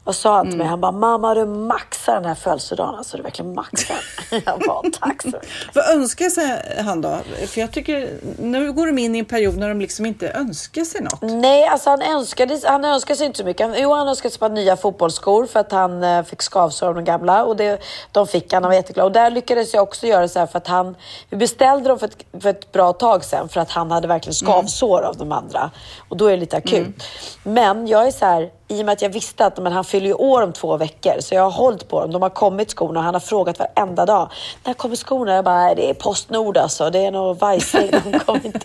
Vad 0.07 0.15
sa 0.15 0.35
han 0.35 0.39
Mm. 0.41 0.51
till 0.51 0.57
mig? 0.57 0.67
Han 0.67 0.81
bara, 0.81 0.91
mamma 0.91 1.33
du 1.35 1.45
maxar 1.45 2.13
den 2.15 2.25
här 2.25 2.35
födelsedagen. 2.35 2.95
Alltså 2.95 3.17
du 3.17 3.23
verkligen 3.23 3.53
maxar. 3.55 3.97
Jag 4.45 4.59
bara, 4.67 4.81
tack 4.99 5.21
så 5.21 5.27
mycket. 5.27 5.47
Vad 5.73 5.89
önskar 5.89 6.29
sig 6.29 6.75
han 6.85 7.01
då? 7.01 7.17
För 7.47 7.61
jag 7.61 7.71
tycker 7.71 8.09
nu 8.39 8.71
går 8.73 8.87
de 8.87 8.97
in 8.97 9.15
i 9.15 9.19
en 9.19 9.25
period 9.25 9.57
när 9.57 9.69
de 9.69 9.79
liksom 9.81 10.05
inte 10.05 10.29
önskar 10.29 10.83
sig 10.83 11.01
något. 11.01 11.21
Nej, 11.21 11.67
alltså 11.67 11.89
han 11.89 12.01
önskade, 12.01 12.59
han 12.65 12.85
önskade 12.85 13.17
sig 13.17 13.25
inte 13.25 13.37
så 13.37 13.43
mycket. 13.45 13.67
Han, 13.67 13.75
jo, 13.79 13.93
han 13.93 14.07
önskade 14.07 14.31
sig 14.31 14.39
bara 14.39 14.49
nya 14.53 14.77
fotbollsskor 14.77 15.45
för 15.45 15.59
att 15.59 15.71
han 15.71 16.03
eh, 16.03 16.23
fick 16.23 16.41
skavsår 16.41 16.87
av 16.87 16.95
de 16.95 17.03
gamla 17.03 17.43
och 17.43 17.55
det, 17.55 17.81
de 18.11 18.27
fick 18.27 18.53
han. 18.53 18.63
Han 18.63 18.69
var 18.69 18.75
jätteglad. 18.75 19.05
Och 19.05 19.11
där 19.11 19.29
lyckades 19.31 19.73
jag 19.73 19.83
också 19.83 20.07
göra 20.07 20.27
så 20.27 20.39
här 20.39 20.45
för 20.47 20.57
att 20.57 20.67
han, 20.67 20.95
vi 21.29 21.37
beställde 21.37 21.89
dem 21.89 21.99
för 21.99 22.05
ett, 22.07 22.17
för 22.41 22.49
ett 22.49 22.71
bra 22.71 22.93
tag 22.93 23.23
sedan 23.25 23.49
för 23.49 23.61
att 23.61 23.69
han 23.71 23.91
hade 23.91 24.07
verkligen 24.07 24.33
skavsår 24.33 25.01
av 25.01 25.17
de 25.17 25.31
andra. 25.31 25.71
Och 26.09 26.17
då 26.17 26.25
är 26.27 26.31
det 26.31 26.37
lite 26.37 26.57
akut. 26.57 27.03
Men 27.43 27.87
jag 27.87 28.07
är 28.07 28.11
så 28.11 28.25
här, 28.25 28.49
i 28.69 28.81
och 28.81 28.85
med 28.85 28.93
att 28.93 29.01
jag 29.01 29.09
visste 29.09 29.45
att 29.45 29.57
men 29.57 29.73
han 29.73 29.83
fyller 29.83 30.07
ju 30.07 30.13
år 30.13 30.41
om 30.41 30.53
två 30.53 30.77
veckor 30.77 31.13
så 31.19 31.35
jag 31.35 31.43
har 31.43 31.51
hållit 31.51 31.87
på 31.87 32.01
dem. 32.01 32.11
De 32.11 32.21
har 32.21 32.29
kommit 32.29 32.71
skorna 32.71 32.99
och 32.99 33.05
han 33.05 33.13
har 33.15 33.19
frågat 33.21 33.59
varenda 33.59 34.05
dag. 34.05 34.31
När 34.63 34.73
kommer 34.73 34.95
skorna? 34.95 35.33
Jag 35.35 35.45
bara, 35.45 35.75
det 35.75 35.89
är 35.89 35.93
Postnord 35.93 36.57
alltså. 36.57 36.89
Det 36.89 37.05
är 37.05 37.11
nog 37.11 37.39
Weissing. 37.39 37.91
De 38.11 38.19
kommer 38.19 38.45
inte. 38.45 38.59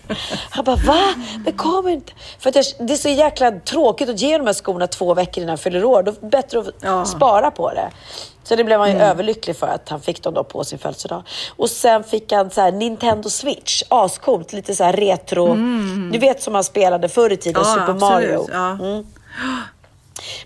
Han 0.50 0.64
bara, 0.64 0.76
va? 0.76 0.98
Det 1.44 1.52
kommer 1.52 1.90
inte. 1.90 2.12
För 2.38 2.48
att 2.48 2.56
jag, 2.56 2.64
det 2.78 2.92
är 2.92 2.96
så 2.96 3.08
jäkla 3.08 3.50
tråkigt 3.50 4.08
att 4.08 4.20
ge 4.20 4.38
de 4.38 4.46
här 4.46 4.54
skorna 4.54 4.86
två 4.86 5.14
veckor 5.14 5.42
innan 5.42 5.48
han 5.48 5.58
fyller 5.58 5.84
år. 5.84 6.02
Då 6.02 6.10
är 6.10 6.16
det 6.20 6.28
bättre 6.28 6.58
att 6.58 6.66
Ja. 6.80 7.04
spara 7.04 7.50
på 7.50 7.70
det. 7.70 7.90
Så 8.44 8.56
det 8.56 8.64
blev 8.64 8.80
han 8.80 8.90
ju 8.90 8.98
överlycklig 8.98 9.56
för 9.56 9.66
att 9.66 9.88
han 9.88 10.00
fick 10.00 10.22
dem 10.22 10.34
då 10.34 10.44
på 10.44 10.64
sin 10.64 10.78
födelsedag. 10.78 11.22
Och 11.56 11.70
sen 11.70 12.04
fick 12.04 12.32
han 12.32 12.50
så 12.50 12.60
här 12.60 12.72
Nintendo 12.72 13.30
Switch, 13.30 13.82
ascoolt, 13.88 14.52
lite 14.52 14.74
så 14.74 14.84
retro. 14.84 15.54
Du 16.12 16.18
vet 16.18 16.42
som 16.42 16.52
man 16.52 16.64
spelade 16.64 17.08
förr 17.08 17.32
i 17.32 17.36
tiden, 17.36 17.64
Super 17.64 17.94
Mario. 17.94 18.48
Ja. 18.52 18.70
Mm. 18.70 19.06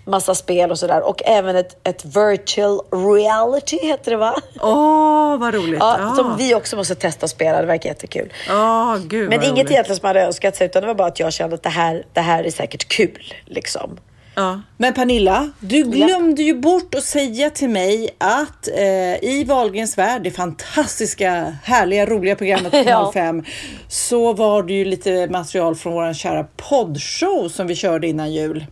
Massa 0.05 0.35
spel 0.35 0.71
och 0.71 0.79
sådär. 0.79 1.01
Och 1.01 1.21
även 1.25 1.55
ett, 1.55 1.87
ett 1.87 2.05
virtual 2.05 2.79
reality 2.91 3.77
heter 3.87 4.11
det 4.11 4.17
va? 4.17 4.35
Åh, 4.61 5.37
vad 5.37 5.53
roligt. 5.53 5.79
Ja, 5.79 5.97
Ja. 5.99 6.15
Som 6.15 6.37
vi 6.37 6.55
också 6.55 6.75
måste 6.75 6.95
testa 6.95 7.23
att 7.23 7.29
spela, 7.29 7.61
det 7.61 7.67
verkar 7.67 7.89
jättekul. 7.89 8.33
Ja, 8.47 8.97
gud 9.07 9.29
Men 9.29 9.33
inget 9.43 9.49
roligt. 9.51 9.71
egentligen 9.71 9.85
som 9.95 9.99
man 10.03 10.09
hade 10.09 10.21
önskat 10.27 10.55
sig, 10.55 10.65
utan 10.65 10.81
det 10.81 10.87
var 10.87 10.95
bara 10.95 11.07
att 11.07 11.19
jag 11.19 11.33
kände 11.33 11.55
att 11.55 11.63
det 11.63 11.69
här, 11.69 12.05
det 12.13 12.21
här 12.21 12.43
är 12.43 12.51
säkert 12.51 12.87
kul. 12.87 13.33
Liksom. 13.45 13.97
Ja. 14.35 14.61
Men 14.77 14.93
Pernilla, 14.93 15.49
du 15.59 15.83
glömde 15.83 16.43
ju 16.43 16.53
bort 16.53 16.95
att 16.95 17.03
säga 17.03 17.49
till 17.49 17.69
mig 17.69 18.09
att 18.17 18.67
eh, 18.67 19.23
i 19.23 19.45
Wahlgrens 19.47 19.97
värld, 19.97 20.21
det 20.23 20.31
fantastiska, 20.31 21.57
härliga, 21.63 22.05
roliga 22.05 22.35
programmet 22.35 22.71
på 22.71 22.77
Ja. 22.77 22.83
Kanal 22.83 23.13
5, 23.13 23.43
så 23.89 24.33
var 24.33 24.63
det 24.63 24.73
ju 24.73 24.85
lite 24.85 25.27
material 25.29 25.75
från 25.75 25.93
vår 25.93 26.13
kära 26.13 26.45
poddshow 26.69 27.49
som 27.49 27.67
vi 27.67 27.75
körde 27.75 28.07
innan 28.07 28.33
jul. 28.33 28.65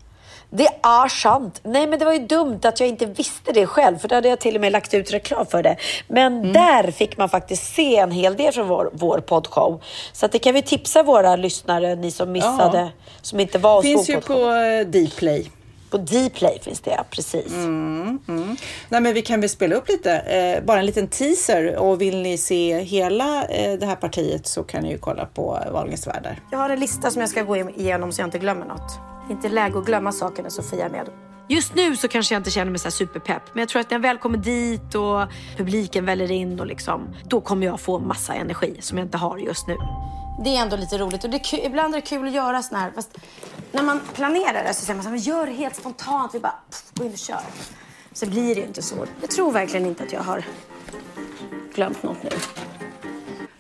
Det 0.50 0.68
är 0.84 1.08
sant. 1.08 1.60
Nej, 1.64 1.88
men 1.88 2.00
det 2.00 2.06
var 2.06 2.14
ju 2.14 2.20
dumt 2.20 2.60
att 2.64 2.80
jag 2.80 2.90
inte 2.90 3.06
visste 3.06 3.52
det 3.52 3.68
själv, 3.68 3.98
för 3.98 4.08
då 4.08 4.16
hade 4.16 4.30
jag 4.30 4.40
till 4.40 4.56
och 4.56 4.62
med 4.62 4.72
lagt 4.72 4.94
ut 4.94 5.14
reklam 5.14 5.46
för 5.46 5.64
det. 5.64 5.76
Men 6.08 6.26
Mm. 6.40 6.54
där 6.54 6.92
fick 6.92 7.18
man 7.18 7.30
faktiskt 7.30 7.76
se 7.76 7.98
en 7.98 8.12
hel 8.12 8.36
del 8.36 8.54
från 8.54 8.68
vår, 8.68 8.90
vår 8.94 9.20
poddshow. 9.20 9.82
Så 10.14 10.26
att 10.26 10.32
det 10.32 10.40
kan 10.40 10.54
vi 10.54 10.62
tipsa 10.62 11.04
våra 11.04 11.36
lyssnare, 11.36 11.96
ni 11.96 12.12
som 12.12 12.32
missade, 12.32 12.80
Ja. 12.80 12.90
som 13.22 13.40
inte 13.40 13.58
var 13.58 13.76
hos 13.76 13.84
Finns 13.84 14.10
ju 14.10 14.22
på 14.22 14.34
eh, 14.52 14.86
Dplay. 14.88 15.52
På 15.90 15.98
Dplay 15.98 16.60
finns 16.62 16.80
det, 16.82 16.92
ja. 16.92 17.04
Precis. 17.10 17.54
Mm. 17.54 18.20
Nej, 18.90 19.02
men 19.02 19.14
vi 19.14 19.22
kan 19.22 19.42
väl 19.42 19.50
spela 19.50 19.76
upp 19.76 19.90
lite, 19.90 20.12
eh, 20.18 20.64
bara 20.64 20.80
en 20.80 20.86
liten 20.86 21.08
teaser 21.08 21.76
och 21.76 22.02
vill 22.02 22.18
ni 22.22 22.38
se 22.38 22.80
hela 22.80 23.46
eh, 23.46 23.74
det 23.74 23.86
här 23.86 23.96
partiet 23.96 24.48
så 24.48 24.64
kan 24.64 24.84
ni 24.84 24.90
ju 24.92 24.98
kolla 24.98 25.26
på 25.26 25.60
Wahlgrens 25.72 26.08
värld 26.08 26.24
där. 26.24 26.40
Jag 26.52 26.58
har 26.60 26.70
en 26.70 26.80
lista 26.80 27.12
som 27.12 27.22
jag 27.22 27.30
ska 27.30 27.42
gå 27.44 27.58
igenom 27.58 28.12
så 28.12 28.22
jag 28.22 28.28
inte 28.28 28.40
glömmer 28.40 28.66
något. 28.66 29.00
Det 29.28 29.34
är 29.34 29.36
inte 29.36 29.50
läge 29.50 29.80
att 29.80 29.86
glömma 29.86 30.12
saker 30.12 30.44
när 30.44 30.50
Sofia 30.50 30.86
är 30.86 30.90
med. 30.90 31.10
Just 31.48 31.76
nu 31.76 31.96
så 31.96 32.08
kanske 32.08 32.36
jag 32.36 32.40
inte 32.40 32.52
känner 32.52 32.72
mig 32.72 32.80
så 32.80 32.86
här 32.86 32.92
superpepp. 32.92 33.42
Men 33.54 33.60
jag 33.60 33.70
tror 33.70 33.80
att 33.80 33.90
när 33.90 33.96
jag 33.96 34.02
väl 34.02 34.18
kommer 34.18 34.38
dit 34.38 34.96
och 34.96 35.22
publiken 35.58 36.06
väller 36.06 36.32
in 36.32 36.60
och 36.60 36.66
liksom, 36.66 37.16
då 37.24 37.42
kommer 37.42 37.66
jag 37.66 37.80
få 37.80 38.00
massa 38.00 38.34
energi 38.34 38.78
som 38.82 38.98
jag 38.98 39.06
inte 39.08 39.18
har 39.18 39.38
just 39.38 39.68
nu. 39.68 39.78
Det 40.44 40.56
är 40.56 40.62
ändå 40.62 40.76
lite 40.76 40.98
roligt 40.98 41.24
och 41.24 41.30
det 41.30 41.38
är 41.38 41.44
kul, 41.44 41.60
ibland 41.64 41.96
är 41.96 42.02
det 42.02 42.08
kul 42.08 42.28
att 42.28 42.34
göra 42.34 42.64
såna 42.64 42.80
här. 42.80 42.92
Fast 42.92 43.18
när 43.72 43.84
man 43.84 44.02
planerar 44.14 44.64
det 44.64 44.74
så 44.74 44.86
säger 44.86 44.96
man 44.96 45.04
så 45.04 45.10
här, 45.10 45.18
gör 45.18 45.46
det 45.46 45.52
helt 45.52 45.76
spontant. 45.76 46.36
Vi 46.36 46.40
bara 46.40 46.56
pff, 46.70 46.84
gå 46.94 47.06
in 47.06 47.12
och 47.12 47.18
kör. 47.18 47.42
Så 48.14 48.26
blir 48.26 48.56
det 48.56 48.62
ju 48.62 48.68
inte 48.68 48.82
så. 48.82 48.96
Jag 49.22 49.30
tror 49.30 49.52
verkligen 49.52 49.86
inte 49.86 50.04
att 50.04 50.14
jag 50.14 50.22
har 50.22 50.44
glömt 51.76 52.04
något 52.04 52.24
nu. 52.24 52.30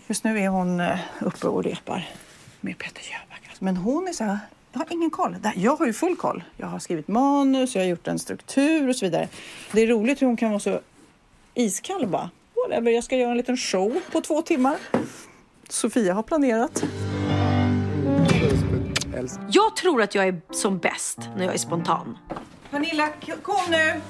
Just 0.07 0.23
nu 0.23 0.39
är 0.39 0.47
hon 0.47 0.79
eh, 0.79 0.99
uppe 1.21 1.47
och 1.47 1.63
repar 1.63 2.09
med 2.61 2.77
Peter 2.77 3.01
Jöback. 3.01 3.55
Men 3.59 3.77
hon 3.77 4.07
är 4.07 4.13
så 4.13 4.23
här, 4.23 4.39
jag 4.75 4.79
har 4.79 4.93
ingen 4.93 5.09
koll. 5.09 5.37
Jag 5.55 5.75
har 5.75 5.85
ju 5.85 5.93
full 5.93 6.15
koll. 6.15 6.43
Jag 6.57 6.67
har 6.67 6.79
skrivit 6.79 7.07
manus, 7.07 7.75
jag 7.75 7.81
har 7.81 7.87
gjort 7.87 8.07
en 8.07 8.19
struktur 8.19 8.89
och 8.89 8.95
så 8.95 9.05
vidare. 9.05 9.27
Det 9.71 9.81
är 9.81 9.87
roligt 9.87 10.21
hur 10.21 10.27
hon 10.27 10.37
kan 10.37 10.49
vara 10.49 10.59
så 10.59 10.79
iskall 11.53 12.07
bara. 12.07 12.29
Whatever, 12.55 12.91
jag 12.91 13.03
ska 13.03 13.17
göra 13.17 13.31
en 13.31 13.37
liten 13.37 13.57
show 13.57 14.01
på 14.11 14.21
två 14.21 14.41
timmar. 14.41 14.77
Sofia 15.69 16.13
har 16.13 16.23
planerat. 16.23 16.83
Jag 19.49 19.75
tror 19.75 20.01
att 20.01 20.15
jag 20.15 20.27
är 20.27 20.41
som 20.51 20.77
bäst 20.77 21.19
när 21.37 21.45
jag 21.45 21.53
är 21.53 21.57
spontan. 21.57 22.17
Pernilla, 22.71 23.09
kom 23.41 23.55
nu! 23.69 24.01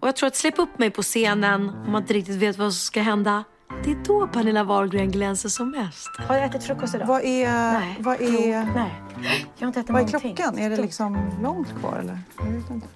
Och 0.00 0.08
jag 0.08 0.16
tror 0.16 0.26
att 0.26 0.36
släppa 0.36 0.62
upp 0.62 0.78
mig 0.78 0.90
på 0.90 1.02
scenen 1.02 1.68
om 1.68 1.92
man 1.92 2.02
inte 2.02 2.14
riktigt 2.14 2.36
vet 2.36 2.58
vad 2.58 2.72
som 2.72 2.80
ska 2.80 3.00
hända. 3.00 3.44
Det 3.84 3.90
är 3.90 4.04
då 4.04 4.26
Pernilla 4.26 4.64
Wahlgren 4.64 5.10
glänser 5.10 5.48
som 5.48 5.70
mest. 5.70 6.10
Har 6.28 6.34
jag 6.34 6.44
ätit 6.44 6.64
frukost 6.64 6.94
idag? 6.94 7.06
Vad 7.06 7.24
är... 7.24 7.52
Nej. 7.72 7.96
Vad 8.00 8.20
är... 8.20 8.64
nej. 8.74 9.02
Jag 9.56 9.60
har 9.60 9.66
inte 9.66 9.80
ätit 9.80 9.90
Vad 9.90 10.02
är 10.02 10.06
någonting. 10.06 10.34
klockan? 10.36 10.58
Är 10.58 10.70
det 10.70 10.76
liksom 10.76 11.30
långt 11.42 11.68
kvar 11.80 11.96
eller? 11.98 12.18
Jag 12.38 12.44
vet 12.44 12.70
inte. 12.70 12.86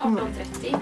18.30. 0.00 0.76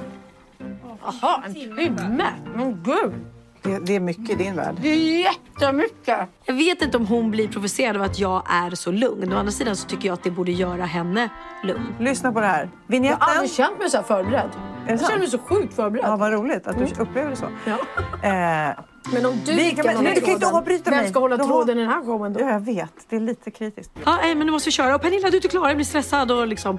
Jaha, 1.04 1.42
en 1.46 1.54
timme? 1.54 2.32
Men 2.56 2.82
gud, 2.84 3.14
Det, 3.62 3.78
det 3.78 3.96
är 3.96 4.00
mycket 4.00 4.30
i 4.30 4.34
din 4.34 4.56
värld. 4.56 4.74
det 4.82 4.88
är 4.88 5.22
jättemycket. 5.24 6.18
Jag 6.44 6.54
vet 6.54 6.82
inte 6.82 6.96
om 6.96 7.06
hon 7.06 7.30
blir 7.30 7.48
provocerad 7.48 7.96
av 7.96 8.02
att 8.02 8.18
jag 8.18 8.42
är 8.50 8.70
så 8.74 8.90
lugn. 8.92 9.32
Å 9.32 9.36
andra 9.36 9.52
sidan 9.52 9.76
så 9.76 9.88
tycker 9.88 10.06
jag 10.08 10.14
att 10.14 10.22
det 10.22 10.30
borde 10.30 10.52
göra 10.52 10.84
henne 10.84 11.28
lugn. 11.64 11.94
Lyssna 12.00 12.32
på 12.32 12.40
det 12.40 12.46
här. 12.46 12.70
Jag 12.86 13.02
har 13.16 13.32
aldrig 13.34 13.50
känt 13.52 13.78
mig 13.78 13.90
så 13.90 13.96
här 13.96 14.04
förberedd. 14.04 14.50
Jag 14.88 15.00
känner 15.00 15.18
mig 15.18 15.28
så 15.30 15.38
sjukt 15.38 15.74
förberedd. 15.74 16.04
Ja, 16.06 16.16
vad 16.16 16.32
roligt 16.32 16.66
att 16.66 16.78
du 16.78 17.02
upplever 17.02 17.30
det 17.30 17.36
så. 17.36 17.46
Ja. 17.64 17.72
Eh, 18.28 18.74
Men 19.12 19.26
om 19.26 19.40
du 19.46 19.52
Vi 19.52 19.70
inte 19.70 19.82
kan- 19.82 20.04
du 20.04 20.20
kan 20.20 20.30
inte 20.34 20.46
avbryta 20.46 20.90
vem 20.90 20.98
mig. 21.00 21.08
ska 21.10 21.18
hålla 21.20 21.36
har- 21.36 21.44
tråden 21.44 21.78
i 21.78 21.80
den 21.80 21.90
här 21.90 22.00
showen 22.04 22.32
då? 22.32 22.40
ja, 22.40 22.50
jag 22.50 22.60
vet. 22.60 22.92
Det 23.08 23.16
är 23.16 23.20
lite 23.20 23.50
kritiskt. 23.50 23.90
Ja, 24.04 24.16
nej, 24.22 24.34
men 24.34 24.46
nu 24.46 24.52
måste 24.52 24.68
vi 24.68 24.72
köra. 24.72 24.94
Och 24.94 25.02
Pernilla, 25.02 25.22
du 25.30 25.32
är 25.32 25.34
inte 25.36 25.48
klar. 25.48 25.68
Jag 25.68 25.76
blir 25.76 25.86
stressad 25.86 26.30
och 26.32 26.46
liksom... 26.46 26.78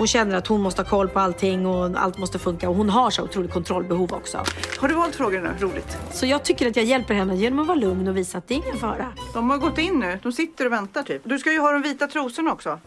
Hon 0.00 0.06
känner 0.06 0.36
att 0.36 0.46
hon 0.46 0.60
måste 0.60 0.82
ha 0.82 0.88
koll 0.88 1.08
på 1.08 1.20
allting 1.20 1.66
och 1.66 2.00
allt 2.00 2.18
måste 2.18 2.38
funka. 2.38 2.68
Och 2.68 2.74
hon 2.74 2.90
har 2.90 3.10
så 3.10 3.22
otroligt 3.22 3.52
kontrollbehov 3.52 4.12
också. 4.12 4.44
Har 4.78 4.88
du 4.88 4.94
valt 4.94 5.14
frågor 5.14 5.40
nu? 5.40 5.50
Roligt. 5.58 5.98
Så 6.12 6.26
jag 6.26 6.42
tycker 6.42 6.68
att 6.68 6.76
jag 6.76 6.84
hjälper 6.84 7.14
henne 7.14 7.36
genom 7.36 7.58
att 7.58 7.66
vara 7.66 7.78
lugn 7.78 8.08
och 8.08 8.16
visa 8.16 8.38
att 8.38 8.48
det 8.48 8.54
är 8.54 8.56
ingen 8.56 8.76
fara. 8.76 9.12
De 9.34 9.50
har 9.50 9.58
gått 9.58 9.78
in 9.78 9.98
nu. 9.98 10.18
De 10.22 10.32
sitter 10.32 10.66
och 10.66 10.72
väntar 10.72 11.02
typ. 11.02 11.22
Du 11.24 11.38
ska 11.38 11.52
ju 11.52 11.60
ha 11.60 11.72
de 11.72 11.82
vita 11.82 12.06
trosorna 12.06 12.52
också. 12.52 12.78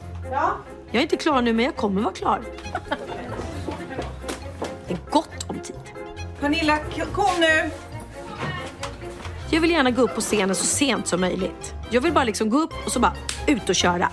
Jag 0.91 0.99
är 0.99 1.01
inte 1.01 1.17
klar 1.17 1.41
nu, 1.41 1.53
men 1.53 1.65
jag 1.65 1.75
kommer 1.75 2.01
vara 2.01 2.13
klar. 2.13 2.41
Det 4.87 4.93
är 4.93 4.99
gott 5.09 5.45
om 5.47 5.59
tid. 5.59 5.75
Pernilla, 6.39 6.77
kom 7.13 7.39
nu! 7.39 7.69
Jag 9.49 9.61
vill 9.61 9.71
gärna 9.71 9.91
gå 9.91 10.01
upp 10.01 10.15
på 10.15 10.21
scenen 10.21 10.55
så 10.55 10.65
sent 10.65 11.07
som 11.07 11.21
möjligt. 11.21 11.73
Jag 11.89 12.01
vill 12.01 12.13
bara 12.13 12.23
liksom 12.23 12.49
gå 12.49 12.57
upp 12.57 12.73
och 12.85 12.91
så 12.91 12.99
bara 12.99 13.13
ut 13.47 13.69
och 13.69 13.75
köra. 13.75 14.11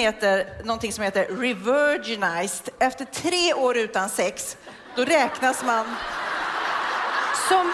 Heter 0.00 0.46
någonting 0.64 0.92
som 0.92 1.04
heter 1.04 1.24
revirginized. 1.24 2.68
Efter 2.78 3.04
tre 3.04 3.54
år 3.54 3.76
utan 3.76 4.08
sex, 4.08 4.56
då 4.96 5.04
räknas 5.04 5.64
man 5.64 5.86
som 7.48 7.72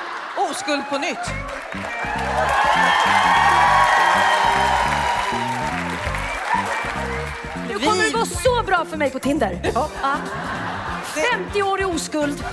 oskuld 0.50 0.82
på 0.90 0.98
nytt. 0.98 1.18
Nu 7.68 7.78
kommer 7.78 8.04
det 8.04 8.14
vara 8.14 8.26
så 8.26 8.62
bra 8.66 8.84
för 8.90 8.96
mig 8.96 9.10
på 9.10 9.18
Tinder. 9.18 9.72
Ja. 9.74 9.88
50 11.44 11.62
år 11.62 11.80
i 11.80 11.84
oskuld. 11.84 12.44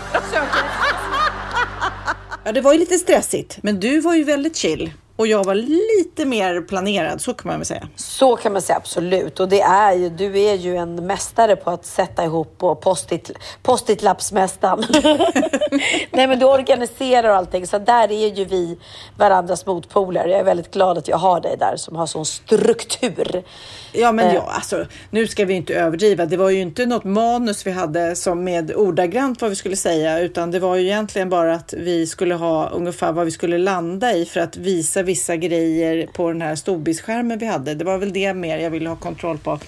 Ja, 2.44 2.52
det 2.52 2.62
var 2.62 2.74
ju 2.74 2.80
lite 2.80 2.98
stressigt, 2.98 3.60
men 3.64 3.80
du 3.80 4.00
var 4.00 4.14
ju 4.16 4.24
väldigt 4.24 4.56
chill. 4.56 4.94
Och 5.16 5.28
jag 5.28 5.44
var 5.44 5.56
lite 5.56 6.26
mer 6.26 6.62
planerad, 6.62 7.22
så 7.22 7.34
kan 7.34 7.50
man 7.52 7.60
väl 7.60 7.66
säga. 7.66 7.88
Så 7.96 8.36
kan 8.36 8.54
man 8.54 8.62
säga 8.62 8.78
absolut. 8.78 9.40
Och 9.40 9.50
det 9.50 9.62
är 9.62 9.94
ju, 9.94 10.10
du 10.10 10.40
är 10.40 10.54
ju 10.54 10.76
en 10.76 11.08
mästare 11.08 11.56
på 11.56 11.70
att 11.70 11.86
sätta 11.86 12.24
ihop 12.24 12.64
och 12.64 12.82
post-it, 12.82 13.32
post-it-lappsmästaren. 13.64 14.86
Nej 16.12 16.28
men 16.28 16.40
du 16.40 16.46
organiserar 16.46 17.30
allting. 17.30 17.68
Så 17.68 17.78
där 17.80 18.12
är 18.12 18.36
ju 18.36 18.46
vi 18.46 18.78
varandras 19.18 19.66
motpoler. 19.66 20.28
Jag 20.28 20.40
är 20.40 20.44
väldigt 20.44 20.74
glad 20.74 20.98
att 20.98 21.08
jag 21.08 21.18
har 21.18 21.42
dig 21.42 21.56
där 21.60 21.76
som 21.78 21.96
har 21.96 22.06
sån 22.06 22.26
struktur. 22.26 23.44
Ja, 23.92 24.12
men 24.12 24.24
Eh. 24.28 24.34
ja, 24.36 24.52
alltså, 24.52 24.86
nu 25.10 25.28
ska 25.28 25.46
vi 25.46 25.54
inte 25.54 25.74
överdriva. 25.74 26.26
Det 26.26 26.38
var 26.38 26.50
ju 26.50 26.62
inte 26.62 26.86
något 26.86 27.04
manus 27.04 27.68
vi 27.68 27.72
hade 27.72 28.16
som 28.16 28.44
med 28.44 28.76
ordagrant 28.76 29.42
vad 29.42 29.50
vi 29.50 29.56
skulle 29.56 29.76
säga, 29.76 30.20
utan 30.20 30.52
det 30.52 30.60
var 30.60 30.76
ju 30.76 30.84
egentligen 30.84 31.30
bara 31.30 31.54
att 31.56 31.74
vi 31.78 32.08
skulle 32.08 32.36
ha 32.36 32.70
ungefär 32.70 33.12
vad 33.12 33.26
vi 33.26 33.32
skulle 33.32 33.58
landa 33.58 34.14
i 34.14 34.26
för 34.26 34.40
att 34.40 34.58
visa 34.58 35.03
vissa 35.04 35.36
grejer 35.36 36.08
på 36.14 36.28
den 36.32 36.42
här 36.42 36.56
storbildsskärmen 36.56 37.38
vi 37.40 37.46
hade. 37.46 37.76
Det 37.76 37.86
var 37.86 37.98
väl 37.98 38.14
det 38.14 38.34
mer 38.34 38.58
jag 38.58 38.70
ville 38.70 38.90
ha 38.90 38.96
kontroll 38.96 39.38
på. 39.38 39.60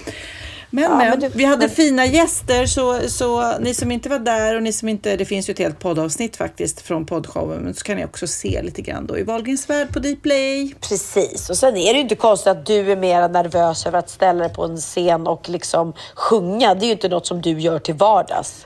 Men, 0.70 0.84
Ja, 0.84 0.98
men, 0.98 1.10
men 1.10 1.20
du- 1.20 1.30
vi 1.36 1.44
hade 1.46 1.60
men- 1.68 1.70
fina 1.76 2.06
gäster 2.06 2.66
så, 2.66 3.00
så 3.10 3.58
ni 3.60 3.74
som 3.74 3.92
inte 3.92 4.10
var 4.10 4.20
där 4.20 4.56
och 4.56 4.64
ni 4.64 4.74
som 4.74 4.90
inte, 4.90 5.16
det 5.16 5.26
finns 5.26 5.50
ju 5.50 5.52
ett 5.52 5.60
helt 5.60 5.80
poddavsnitt 5.80 6.36
faktiskt 6.38 6.82
från 6.82 7.06
poddshowen, 7.06 7.60
men 7.62 7.74
så 7.74 7.84
kan 7.84 7.98
ni 7.98 8.06
också 8.06 8.28
se 8.28 8.62
lite 8.64 8.82
grann 8.82 9.08
då 9.08 9.18
i 9.18 9.24
Wahlgrens 9.24 9.70
värld 9.70 9.94
på 9.94 10.00
Dplay. 10.00 10.76
Precis. 10.90 11.50
Och 11.50 11.58
sen 11.58 11.78
är 11.78 11.94
det 11.94 11.98
ju 11.98 12.02
inte 12.02 12.16
konstigt 12.16 12.48
att 12.48 12.66
du 12.66 12.92
är 12.92 12.96
mer 12.96 13.30
nervös 13.30 13.86
över 13.86 14.00
att 14.00 14.10
ställa 14.10 14.40
dig 14.48 14.54
på 14.56 14.64
en 14.64 14.78
scen 14.78 15.28
och 15.28 15.50
liksom 15.50 15.94
sjunga. 16.16 16.76
Det 16.76 16.86
är 16.86 16.88
ju 16.88 16.92
inte 16.94 17.10
något 17.10 17.28
som 17.28 17.42
du 17.42 17.60
gör 17.60 17.80
till 17.80 17.96
vardags. 17.96 18.66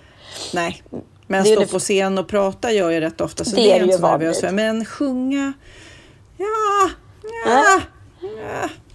Nej, 0.53 0.83
men 1.27 1.45
stå 1.45 1.59
det- 1.59 1.67
på 1.71 1.79
scen 1.79 2.17
och 2.17 2.27
prata 2.27 2.71
gör 2.71 2.91
jag 2.91 3.01
rätt 3.01 3.21
ofta 3.21 3.43
så 3.45 3.55
Det 3.55 3.61
det, 3.61 3.71
är 3.71 3.83
inte 3.83 3.97
så 3.97 4.01
nervös 4.07 4.39
för. 4.39 4.51
Men 4.51 4.85
sjunga, 4.85 5.53
ja, 6.39 6.89
ja. 7.45 7.79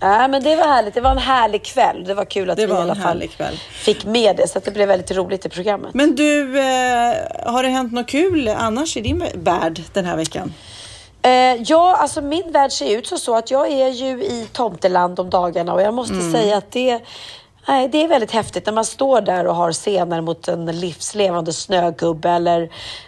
Nej, 0.00 0.28
men 0.28 0.42
det 0.42 0.56
var 0.56 0.64
härligt. 0.64 0.94
Det 0.94 1.00
var 1.00 1.10
en 1.10 1.18
härlig 1.18 1.64
kväll. 1.64 2.04
Det 2.04 2.14
var 2.14 2.24
kul 2.24 2.50
att 2.50 2.56
Det 2.56 2.66
vi 2.66 2.72
i 2.72 2.76
alla 2.76 2.94
fall 2.94 3.22
fick 3.70 4.04
med 4.04 4.36
det. 4.36 4.48
Så 4.48 4.58
att 4.58 4.64
det 4.64 4.70
blev 4.70 4.88
väldigt 4.88 5.10
roligt 5.10 5.46
i 5.46 5.48
programmet. 5.48 5.94
Men 5.94 6.14
du, 6.16 6.58
eh, 6.58 7.14
har 7.46 7.62
det 7.62 7.68
hänt 7.68 7.92
något 7.92 8.08
kul 8.08 8.48
annars 8.48 8.96
i 8.96 9.00
din 9.00 9.24
värld 9.34 9.82
den 9.92 10.04
här 10.04 10.16
veckan? 10.16 10.52
Eh, 11.22 11.30
ja, 11.62 11.96
alltså 11.96 12.20
min 12.20 12.52
värld 12.52 12.72
ser 12.72 12.98
ut 12.98 13.06
så, 13.06 13.18
så 13.18 13.36
att 13.36 13.50
jag 13.50 13.72
är 13.72 13.88
ju 13.88 14.24
i 14.24 14.48
tomteland 14.52 15.20
om 15.20 15.30
dagarna 15.30 15.72
och 15.74 15.82
jag 15.82 15.94
måste 15.94 16.14
Mm. 16.14 16.32
säga 16.32 16.56
att 16.56 16.72
det 16.72 17.00
Nej, 17.68 17.88
det 17.88 18.04
är 18.04 18.08
väldigt 18.08 18.30
häftigt 18.32 18.66
när 18.66 18.72
man 18.72 18.84
står 18.84 19.20
där 19.20 19.46
och 19.46 19.54
har 19.54 19.72
scener 19.72 20.20
mot 20.20 20.48
en 20.48 20.66
livslevande 20.80 21.52
snögubbe 21.52 22.30
eller 22.30 22.62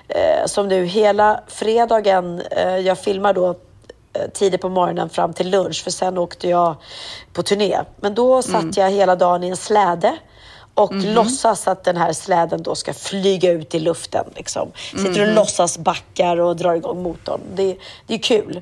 eh, 0.09 0.47
som 0.47 0.69
nu 0.69 0.85
hela 0.85 1.41
fredagen. 1.49 2.43
Eh, 2.51 2.77
jag 2.77 2.99
filmar 2.99 3.33
då 3.33 3.55
tidigt 4.35 4.61
på 4.61 4.69
morgonen 4.69 5.09
fram 5.09 5.33
till 5.33 5.51
lunch 5.51 5.85
för 5.85 5.91
sen 5.91 6.19
åkte 6.19 6.49
jag 6.49 6.77
på 7.33 7.43
turné. 7.43 7.79
Men 8.01 8.15
då 8.15 8.43
satt 8.43 8.77
jag 8.77 8.91
hela 8.91 9.17
dagen 9.17 9.45
i 9.45 9.49
en 9.49 9.57
släde 9.57 10.17
och 10.75 10.95
låtsas 10.95 11.69
att 11.69 11.85
den 11.85 11.97
här 11.97 12.13
släden 12.13 12.63
då 12.63 12.75
ska 12.75 12.95
flyga 12.95 13.51
ut 13.51 13.75
i 13.75 13.79
luften. 13.79 14.25
Liksom. 14.37 14.73
Sitter 14.97 15.29
och 15.29 15.35
låtsas 15.35 15.79
backar 15.79 16.37
och 16.37 16.57
drar 16.57 16.75
igång 16.75 17.03
motorn. 17.03 17.41
Det, 17.55 17.77
det 18.07 18.15
är 18.15 18.19
kul. 18.19 18.61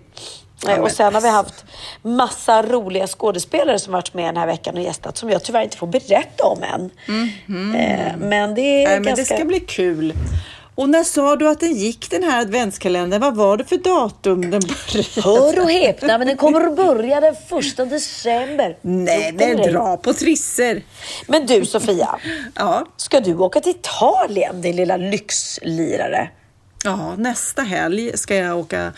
Eh, 0.69 0.81
och 0.81 0.91
sen 0.91 1.15
har 1.15 1.21
vi 1.21 1.29
haft 1.29 1.65
massa 2.03 2.63
roliga 2.63 3.07
skådespelare 3.07 3.79
som 3.79 3.93
varit 3.93 4.15
med 4.15 4.25
den 4.25 4.37
här 4.37 4.47
veckan 4.47 4.77
och 4.77 4.83
gästat 4.83 5.17
som 5.17 5.31
jag 5.31 5.45
tyvärr 5.45 5.63
inte 5.63 5.77
får 5.77 5.87
berätta 5.87 6.45
om 6.45 6.63
än. 6.63 6.91
Eh, 7.75 8.17
Men 8.19 8.55
det 8.55 8.85
är 8.85 8.89
men 8.89 9.03
ganska... 9.03 9.23
det 9.23 9.41
ska 9.41 9.45
bli 9.45 9.61
kul. 9.61 10.15
Och 10.77 10.89
när 10.89 11.05
sa 11.05 11.37
du 11.37 11.49
att 11.49 11.61
den 11.61 11.75
gick 11.75 12.11
den 12.11 12.23
här 12.23 12.41
adventskalendern? 12.41 13.21
Vad 13.21 13.37
var 13.37 13.57
det 13.57 13.65
för 13.65 13.77
datum 13.77 14.41
den 14.41 14.51
började? 14.51 15.21
Hör 15.25 15.61
och 15.63 15.71
häpna, 15.71 16.19
men 16.19 16.27
den 16.27 16.37
kommer 16.37 16.61
att 16.61 16.77
börja 16.77 17.21
den 17.21 17.35
första 17.49 17.85
december. 17.85 18.77
Nej, 18.81 19.33
dig. 19.33 19.57
dra 19.57 19.97
på 19.97 20.13
trisser. 20.13 20.83
Men 21.27 21.47
du 21.47 21.67
Sofia, 21.67 22.19
Ja. 22.55 22.87
ska 22.97 23.21
du 23.21 23.35
åka 23.35 23.61
till 23.61 23.71
Italien 23.71 24.63
din 24.63 24.77
lilla 24.77 24.97
lyxlirare? 24.97 26.31
Ja, 26.87 27.15
nästa 27.19 27.63
helg 27.63 28.11
ska 28.19 28.37
jag 28.37 28.59
åka 28.59 28.93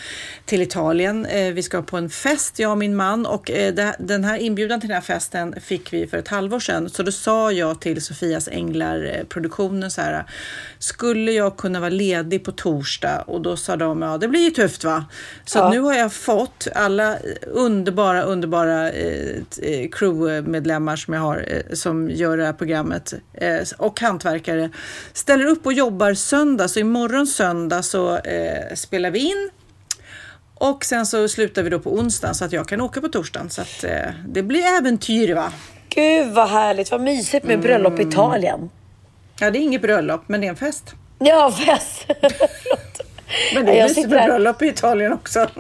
till 0.45 0.63
Italien. 0.63 1.27
Eh, 1.27 1.53
Vi 1.53 1.63
ska 1.63 1.83
på 1.83 1.97
en 1.97 2.11
fest, 2.11 2.59
jag 2.59 2.71
och 2.71 2.79
min 2.79 2.97
man. 2.97 3.27
Och 3.27 3.51
eh, 3.51 3.75
den 3.99 4.25
här 4.25 4.37
inbjudan 4.39 4.81
till 4.81 4.89
den 4.89 4.95
här 4.95 5.03
festen 5.03 5.55
fick 5.61 5.93
vi 5.93 6.07
för 6.07 6.19
ett 6.19 6.29
halvår 6.29 6.61
sedan. 6.61 6.91
Så 6.91 7.03
då 7.03 7.13
sa 7.13 7.53
jag 7.53 7.81
till 7.81 8.03
Sofias 8.03 8.49
Änglar-produktionen 8.49 9.91
så 9.91 10.01
här. 10.01 10.25
Skulle 10.79 11.33
jag 11.33 11.57
kunna 11.57 11.81
vara 11.81 11.91
ledig 11.91 12.45
på 12.45 12.53
torsdag? 12.53 13.21
Och 13.27 13.41
då 13.41 13.57
sa 13.57 13.77
de, 13.77 14.03
ja 14.03 14.19
det 14.19 14.29
blir 14.29 14.41
ju 14.41 14.51
tufft 14.51 14.85
va? 14.85 15.05
Så 15.45 15.59
Ja. 15.59 15.71
nu 15.71 15.81
har 15.81 15.95
jag 15.95 16.13
fått 16.13 16.67
alla 16.75 17.17
underbara, 17.47 18.23
underbara 18.23 18.91
eh, 18.91 19.37
eh, 19.63 19.89
crewmedlemmar 19.93 20.97
som 20.97 21.15
jag 21.15 21.21
har 21.21 21.45
eh, 21.49 21.75
som 21.75 22.11
gör 22.11 22.37
det 22.37 22.45
här 22.47 22.53
programmet 22.53 23.15
eh, 23.35 23.59
och 23.79 24.01
hantverkare 24.01 24.71
ställer 25.13 25.45
upp 25.47 25.67
och 25.67 25.73
jobbar 25.73 26.15
söndag. 26.15 26.69
Så 26.69 26.79
imorgon 26.81 27.27
söndag 27.27 27.76
så 27.83 28.17
eh, 28.17 28.75
spelar 28.75 29.11
vi 29.11 29.19
in 29.19 29.51
och 30.55 30.85
sen 30.85 31.07
så 31.07 31.29
slutar 31.29 31.63
vi 31.63 31.71
då 31.71 31.79
på 31.79 31.91
onsdag 31.95 32.35
så 32.35 32.45
att 32.45 32.53
jag 32.53 32.69
kan 32.69 32.81
åka 32.81 33.01
på 33.01 33.09
torsdagen. 33.09 33.51
Så 33.51 33.63
att 33.63 33.85
eh, 33.85 33.91
det 34.29 34.43
blir 34.43 34.63
äventyr 34.79 35.35
va? 35.35 35.53
Gud 35.89 36.33
vad 36.33 36.49
härligt, 36.49 36.91
vad 36.91 37.01
mysigt 37.01 37.47
med 37.47 37.61
bröllop 37.61 37.99
i 37.99 38.03
Italien. 38.03 38.71
Ja, 39.41 39.51
det 39.51 39.59
är 39.59 39.61
inget 39.61 39.83
bröllop, 39.83 40.23
men 40.27 40.41
det 40.41 40.47
är 40.47 40.49
en 40.51 40.57
fest. 40.57 40.95
Ja, 41.19 41.53
fest. 41.53 42.07
Men 43.55 43.67
det 43.67 43.79
är 43.81 43.83
mysigt 43.89 44.09
med 44.09 44.25
bröllop 44.25 44.63
i 44.63 44.67
Italien 44.67 45.13
också. 45.13 45.47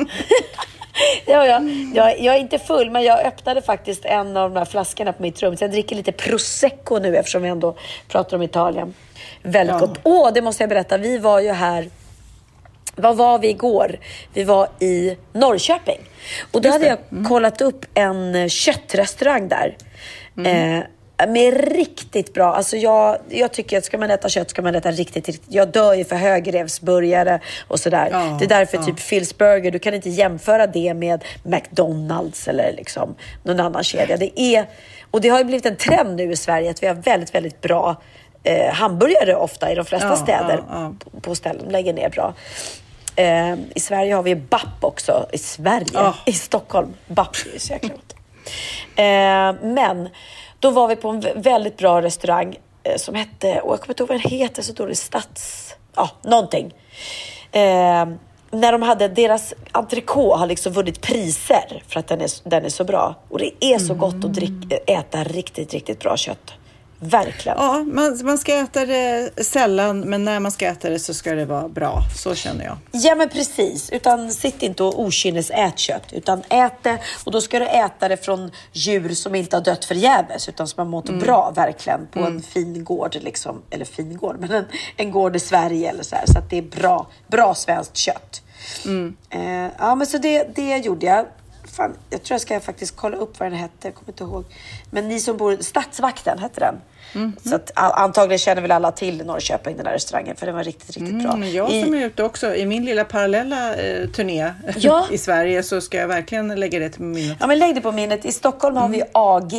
Ja, 1.26 1.46
ja. 1.46 1.60
Jag, 1.94 2.20
jag 2.20 2.34
är 2.34 2.38
inte 2.38 2.58
full, 2.58 2.90
men 2.90 3.02
jag 3.02 3.26
öppnade 3.26 3.62
faktiskt 3.62 4.04
en 4.04 4.36
av 4.36 4.50
de 4.50 4.58
här 4.58 4.64
flaskorna 4.64 5.12
på 5.12 5.22
mitt 5.22 5.42
rum. 5.42 5.56
Så 5.56 5.64
jag 5.64 5.70
dricker 5.70 5.96
lite 5.96 6.12
prosecco 6.12 6.98
nu 6.98 7.16
eftersom 7.16 7.42
vi 7.42 7.48
ändå 7.48 7.76
pratar 8.08 8.36
om 8.36 8.42
Italien. 8.42 8.94
Väldigt 9.42 9.74
Ja. 9.74 9.78
gott. 9.78 9.98
Åh, 10.02 10.30
det 10.34 10.42
måste 10.42 10.62
jag 10.62 10.68
berätta. 10.70 10.96
Vi 10.98 11.18
var 11.18 11.40
ju 11.40 11.52
här 11.52 11.90
vad 12.96 13.16
var 13.16 13.38
vi 13.38 13.48
igår? 13.48 13.98
Vi 14.34 14.44
var 14.44 14.68
i 14.80 15.16
Norrköping. 15.32 15.98
Och 16.52 16.62
då 16.62 16.68
hade 16.68 16.86
jag 16.86 16.98
kollat 17.28 17.60
upp 17.60 17.84
en 17.94 18.48
köttrestaurang 18.48 19.48
där. 19.48 19.76
Eh, 20.44 20.82
med 21.28 21.54
riktigt 21.76 22.34
bra, 22.34 22.54
alltså 22.54 22.76
jag, 22.76 23.18
jag 23.28 23.52
tycker 23.52 23.78
att 23.78 23.84
ska 23.84 23.98
man 23.98 24.10
äta 24.10 24.28
kött 24.28 24.50
ska 24.50 24.62
man 24.62 24.74
äta 24.74 24.90
riktigt, 24.90 25.26
riktigt. 25.26 25.46
Jag 25.54 25.68
dör 25.68 25.94
ju 25.94 26.04
för 26.04 26.16
högrevsburgare 26.16 27.40
och 27.68 27.80
sådär. 27.80 28.08
Ja, 28.12 28.36
det 28.38 28.44
är 28.44 28.48
därför 28.48 28.76
ja. 28.76 28.82
typ 28.84 28.96
Phil's 28.98 29.38
Burger, 29.38 29.70
du 29.70 29.78
kan 29.78 29.94
inte 29.94 30.10
jämföra 30.10 30.66
det 30.66 30.94
med 30.94 31.24
McDonalds 31.42 32.48
eller 32.48 32.72
liksom 32.76 33.14
någon 33.42 33.60
annan 33.60 33.84
kedja. 33.84 34.16
Det 34.16 34.40
är, 34.40 34.66
och 35.10 35.20
det 35.20 35.28
har 35.28 35.38
ju 35.38 35.44
blivit 35.44 35.66
en 35.66 35.76
trend 35.76 36.16
nu 36.16 36.32
i 36.32 36.36
Sverige 36.36 36.70
att 36.70 36.82
vi 36.82 36.86
har 36.86 36.94
väldigt, 36.94 37.34
väldigt 37.34 37.60
bra 37.60 38.02
eh, 38.44 38.72
hamburgare 38.74 39.36
ofta 39.36 39.72
i 39.72 39.74
de 39.74 39.84
flesta 39.84 40.08
Ja, 40.08 40.16
städer 40.16 40.56
på- 40.98 41.20
på 41.20 41.34
ställen. 41.34 41.62
De 41.64 41.70
lägger 41.72 41.92
ner 41.92 42.08
bra. 42.08 42.34
Eh, 43.16 43.54
I 43.74 43.80
Sverige 43.80 44.14
har 44.14 44.22
vi 44.22 44.36
BAP 44.36 44.84
också. 44.84 45.26
I 45.32 45.38
Sverige? 45.38 45.86
Ja. 45.92 46.14
I 46.24 46.32
Stockholm. 46.32 46.94
BAP 47.06 47.36
är 47.48 47.52
ju 47.52 47.58
så 47.58 47.72
jäkla 47.72 47.88
gott. 47.88 48.14
Eh, 48.96 49.66
men 49.74 50.08
då 50.60 50.70
var 50.70 50.88
vi 50.88 50.96
på 50.96 51.08
en 51.08 51.22
vä- 51.22 51.42
väldigt 51.42 51.76
bra 51.76 52.02
restaurang 52.02 52.56
eh, 52.82 52.96
som 52.96 53.14
hette, 53.14 53.60
och 53.60 53.72
jag 53.72 53.80
kommer 53.80 53.92
inte 53.92 54.02
ihåg 54.02 54.08
vad 54.08 54.20
den 54.22 54.30
heter, 54.30 54.62
så 54.62 54.72
dålig 54.72 54.96
stads... 54.98 55.74
Ja, 55.96 56.10
någonting. 56.22 56.74
Eh, 57.52 58.06
när 58.50 58.72
de 58.72 58.82
hade, 58.82 59.08
deras 59.08 59.54
entrecote 59.72 60.38
har 60.38 60.46
liksom 60.46 60.72
vunnit 60.72 61.00
priser 61.00 61.82
för 61.88 62.00
att 62.00 62.08
den 62.08 62.20
är, 62.20 62.48
den 62.48 62.64
är 62.64 62.68
så 62.68 62.84
bra. 62.84 63.14
Och 63.28 63.38
det 63.38 63.50
är 63.64 63.78
så 63.78 63.94
gott 63.94 64.14
att 64.24 64.34
drick, 64.34 64.72
äta 64.86 65.24
riktigt, 65.24 65.72
riktigt 65.72 66.00
bra 66.00 66.16
kött. 66.16 66.52
Verkligen. 66.98 67.58
Ja, 67.58 67.84
man, 67.86 68.20
man 68.24 68.38
ska 68.38 68.54
äta 68.54 68.86
det 68.86 69.30
sällan, 69.44 70.00
men 70.00 70.24
när 70.24 70.40
man 70.40 70.52
ska 70.52 70.66
äta 70.66 70.90
det 70.90 70.98
så 70.98 71.14
ska 71.14 71.34
det 71.34 71.44
vara 71.44 71.68
bra. 71.68 72.02
Så 72.16 72.34
känner 72.34 72.64
jag. 72.64 72.76
Ja 72.92 73.14
men 73.14 73.28
precis, 73.28 73.90
utan 73.90 74.32
sitt 74.32 74.62
inte 74.62 74.82
och 74.82 75.00
okynnes 75.00 75.50
ät 75.50 75.78
kött, 75.78 76.12
utan 76.12 76.42
ät 76.48 76.82
det 76.82 76.98
och 77.24 77.32
då 77.32 77.40
ska 77.40 77.58
du 77.58 77.66
äta 77.66 78.08
det 78.08 78.24
från 78.24 78.50
djur 78.72 79.08
som 79.14 79.34
inte 79.34 79.56
har 79.56 79.64
dött 79.64 79.84
förgäves 79.84 80.48
utan 80.48 80.68
som 80.68 80.78
har 80.78 80.86
mått 80.86 81.10
bra 81.20 81.52
verkligen 81.56 82.06
på 82.06 82.20
en 82.20 82.42
fin 82.42 82.84
gård, 82.84 83.16
liksom, 83.20 83.62
eller 83.70 83.84
fin 83.84 84.16
gård, 84.16 84.36
men 84.40 84.50
en, 84.50 84.64
en 84.96 85.10
gård 85.10 85.36
i 85.36 85.40
Sverige 85.40 85.90
eller 85.90 86.02
så 86.02 86.16
här, 86.16 86.24
så 86.26 86.38
att 86.38 86.50
det 86.50 86.58
är 86.58 86.62
bra, 86.62 87.06
bra 87.26 87.54
svenskt 87.54 87.96
kött. 87.96 88.42
Eh, 89.30 89.70
ja 89.78 89.94
men 89.94 90.06
så 90.06 90.18
det, 90.18 90.56
det 90.56 90.76
gjorde 90.76 91.06
jag. 91.06 91.26
Fan, 91.76 91.96
jag 92.10 92.22
tror 92.22 92.34
jag 92.34 92.40
ska 92.40 92.60
faktiskt 92.60 92.96
kolla 92.96 93.16
upp 93.16 93.40
vad 93.40 93.50
den 93.50 93.58
hette, 93.58 93.74
jag 93.88 93.94
kommer 93.94 94.08
inte 94.12 94.24
ihåg. 94.24 94.44
Men 94.90 95.08
ni 95.08 95.20
som 95.20 95.36
bor, 95.36 95.56
Stadsvakten 95.60 96.38
hette 96.38 96.60
den. 96.60 96.74
Så 97.44 97.54
att, 97.54 97.70
antagligen 97.74 98.38
känner 98.38 98.62
väl 98.62 98.70
alla 98.70 98.92
till 98.92 99.26
Norrköping, 99.26 99.76
den 99.76 99.86
här 99.86 99.92
restaurangen, 99.92 100.36
för 100.36 100.46
den 100.46 100.54
var 100.54 100.64
riktigt, 100.64 100.96
riktigt 100.96 101.22
bra. 101.22 101.32
Mm, 101.32 101.50
jag 101.52 101.70
I- 101.70 101.82
som 101.84 101.94
är 101.94 102.06
ute 102.06 102.22
också 102.22 102.54
i 102.54 102.66
min 102.66 102.84
lilla 102.84 103.04
parallella 103.04 103.74
eh, 103.74 104.08
turné 104.08 104.52
Ja. 104.76 105.06
i 105.10 105.18
Sverige 105.18 105.62
så 105.62 105.80
ska 105.80 105.96
jag 105.98 106.08
verkligen 106.08 106.48
lägga 106.60 106.78
det 106.78 106.88
till 106.90 107.02
minnet. 107.02 107.36
Ja, 107.40 107.46
men 107.46 107.58
lägg 107.58 107.74
det 107.74 107.80
på 107.80 107.92
minnet. 107.92 108.24
I 108.24 108.32
Stockholm 108.32 108.76
har 108.76 108.88
vi 108.88 109.02
AG, 109.12 109.52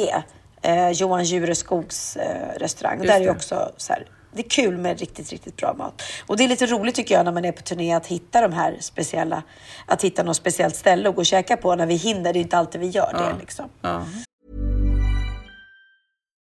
eh, 0.62 0.90
Johan 0.90 1.24
Jureskogs 1.24 2.18
eh, 2.18 2.60
restaurang. 2.60 2.98
Just 2.98 3.08
Där 3.08 3.22
är 3.22 3.26
det. 3.26 3.32
också 3.32 3.72
så 3.78 3.94
här, 3.94 4.06
det 4.38 4.46
är 4.46 4.50
kul 4.50 4.78
med 4.78 5.00
riktigt, 5.00 5.32
riktigt 5.32 5.56
bra 5.56 5.74
mat. 5.74 6.02
Och 6.26 6.38
det 6.38 6.44
är 6.44 6.48
lite 6.48 6.66
roligt 6.66 6.96
tycker 6.96 7.16
jag 7.16 7.26
när 7.26 7.32
man 7.32 7.46
är 7.46 7.52
på 7.52 7.62
turné 7.62 7.94
att 7.94 8.08
hitta 8.08 8.42
de 8.42 8.54
här 8.54 8.78
speciella, 8.80 9.44
att 9.86 10.04
hitta 10.04 10.24
något 10.24 10.38
speciellt 10.38 10.76
ställe 10.76 11.10
att 11.10 11.16
gå 11.16 11.22
och 11.22 11.26
käka 11.26 11.58
på 11.58 11.76
när 11.76 11.86
vi 11.86 11.96
hinner. 11.96 12.34
Det 12.34 12.40
är 12.40 12.42
inte 12.42 12.58
alltid 12.58 12.82
vi 12.82 12.88
gör 12.88 13.14
det 13.14 13.40
liksom. 13.40 13.70
Ja. 13.82 14.08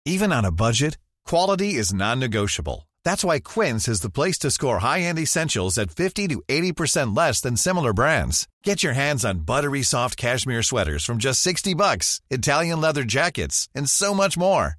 Even 0.10 0.34
on 0.34 0.46
a 0.46 0.52
budget, 0.52 0.98
quality 1.30 1.80
is 1.80 1.94
non-negotiable. 1.94 2.88
That's 3.06 3.24
why 3.24 3.40
Quince 3.40 3.88
is 3.88 4.02
the 4.02 4.10
place 4.10 4.40
to 4.40 4.52
score 4.52 4.80
high-end 4.80 5.20
essentials 5.20 5.78
at 5.78 5.92
50 5.92 6.28
to 6.28 6.42
80% 6.48 7.16
less 7.16 7.42
than 7.42 7.58
similar 7.58 7.94
brands. 7.94 8.48
Get 8.64 8.84
your 8.84 8.94
hands 8.94 9.26
on 9.26 9.46
buttery 9.46 9.84
soft 9.84 10.18
cashmere 10.18 10.64
sweaters 10.64 11.06
from 11.06 11.18
just 11.18 11.42
60 11.42 11.76
bucks, 11.76 12.22
Italian 12.30 12.82
leather 12.82 13.04
jackets, 13.04 13.70
and 13.76 13.90
so 13.90 14.14
much 14.14 14.38
more. 14.38 14.79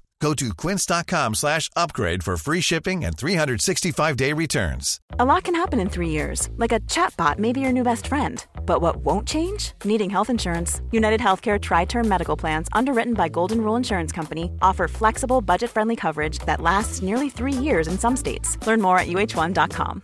Go 0.21 0.35
to 0.35 0.53
quince.com 0.53 1.33
slash 1.33 1.69
upgrade 1.75 2.23
for 2.23 2.37
free 2.37 2.61
shipping 2.61 3.03
and 3.03 3.17
365-day 3.17 4.33
returns. 4.33 5.01
A 5.19 5.25
lot 5.25 5.43
can 5.43 5.55
happen 5.55 5.79
in 5.79 5.89
three 5.89 6.09
years, 6.09 6.49
like 6.57 6.71
a 6.71 6.79
chatbot 6.81 7.39
may 7.39 7.51
be 7.51 7.59
your 7.59 7.71
new 7.71 7.83
best 7.83 8.05
friend. 8.05 8.45
But 8.63 8.81
what 8.81 8.97
won't 8.97 9.27
change? 9.27 9.73
Needing 9.83 10.11
health 10.11 10.29
insurance. 10.29 10.81
United 10.91 11.19
Healthcare 11.19 11.59
Tri 11.59 11.85
Term 11.85 12.07
Medical 12.07 12.37
Plans, 12.37 12.67
underwritten 12.71 13.15
by 13.15 13.29
Golden 13.29 13.61
Rule 13.61 13.75
Insurance 13.75 14.11
Company, 14.11 14.51
offer 14.61 14.87
flexible, 14.87 15.41
budget 15.41 15.71
friendly 15.71 15.95
coverage 15.95 16.37
that 16.45 16.61
lasts 16.61 17.01
nearly 17.01 17.31
three 17.31 17.53
years 17.53 17.87
in 17.87 17.97
some 17.97 18.15
states. 18.15 18.57
Learn 18.67 18.79
more 18.79 18.99
at 18.99 19.07
uh1.com. 19.07 20.03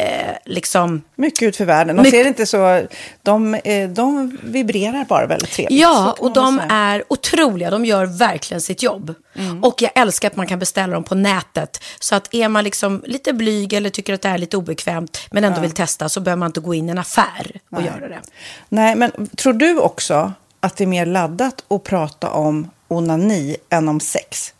eh, 0.00 0.36
liksom 0.44 1.02
Mycket 1.14 1.42
ut 1.42 1.56
för 1.56 1.64
världen. 1.64 1.96
De 1.96 2.02
Mycket- 2.02 2.20
ser 2.20 2.28
inte 2.28 2.46
så... 2.46 2.86
De, 3.22 3.54
eh, 3.54 3.88
de 3.88 4.38
vibrerar 4.42 5.04
bara 5.04 5.26
väldigt 5.26 5.50
trevligt. 5.50 5.80
Ja, 5.80 6.16
och 6.18 6.32
de 6.32 6.60
är 6.70 7.04
otroliga. 7.08 7.70
De 7.70 7.84
gör 7.84 8.06
verkligen 8.06 8.60
sitt 8.60 8.82
jobb. 8.82 9.14
Mm. 9.36 9.64
Och 9.64 9.82
jag 9.82 9.90
älskar 9.94 10.28
att 10.28 10.36
man 10.36 10.46
kan 10.46 10.58
beställa 10.58 10.94
dem 10.94 11.04
på 11.04 11.14
nätet. 11.14 11.82
Så 12.00 12.14
att 12.14 12.34
är 12.34 12.48
man 12.48 12.64
liksom 12.64 13.02
lite 13.06 13.32
blyg 13.32 13.72
eller 13.72 13.90
tycker 13.90 14.14
att 14.14 14.22
det 14.22 14.28
är 14.28 14.38
lite 14.38 14.56
obekvämt 14.56 15.18
men 15.30 15.44
ändå 15.44 15.60
vill 15.60 15.70
testa 15.72 16.08
så 16.08 16.20
behöver 16.20 16.38
man 16.38 16.46
inte 16.46 16.60
gå 16.60 16.74
in 16.74 16.88
i 16.88 16.90
en 16.92 16.98
affär 16.98 17.60
och 17.70 17.82
göra 17.82 18.08
det. 18.08 18.20
Nej, 18.68 18.94
men 18.96 19.28
tror 19.36 19.52
du 19.52 19.78
också 19.78 20.32
att 20.60 20.76
det 20.76 20.84
är 20.84 20.88
mer 20.88 21.06
laddat 21.06 21.64
att 21.68 21.84
prata 21.84 22.30
om 22.30 22.70
onani 22.88 23.56
än 23.70 23.88
om 23.88 24.00
sex? 24.00 24.54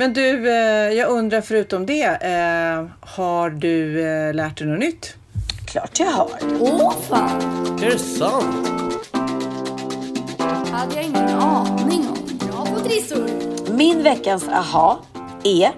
Men 0.00 0.12
du, 0.12 0.50
eh, 0.50 0.92
jag 0.92 1.10
undrar 1.10 1.40
förutom 1.40 1.86
det, 1.86 2.02
eh, 2.04 2.86
har 3.00 3.50
du 3.50 4.06
eh, 4.06 4.34
lärt 4.34 4.58
dig 4.58 4.66
något 4.66 4.78
nytt? 4.78 5.14
Klart 5.66 6.00
jag 6.00 6.06
har. 6.06 6.30
Åh 6.60 6.94
fan! 7.08 7.42
Är 7.82 7.90
det 7.90 7.98
sant? 7.98 8.68
hade 10.72 10.94
jag 10.94 11.04
ingen 11.04 11.28
aning 11.28 12.08
om. 12.08 12.48
Bra 12.48 12.66
på 12.74 12.80
trissor! 12.80 13.28
Min 13.72 14.02
veckans 14.02 14.48
aha 14.48 15.00
är 15.44 15.70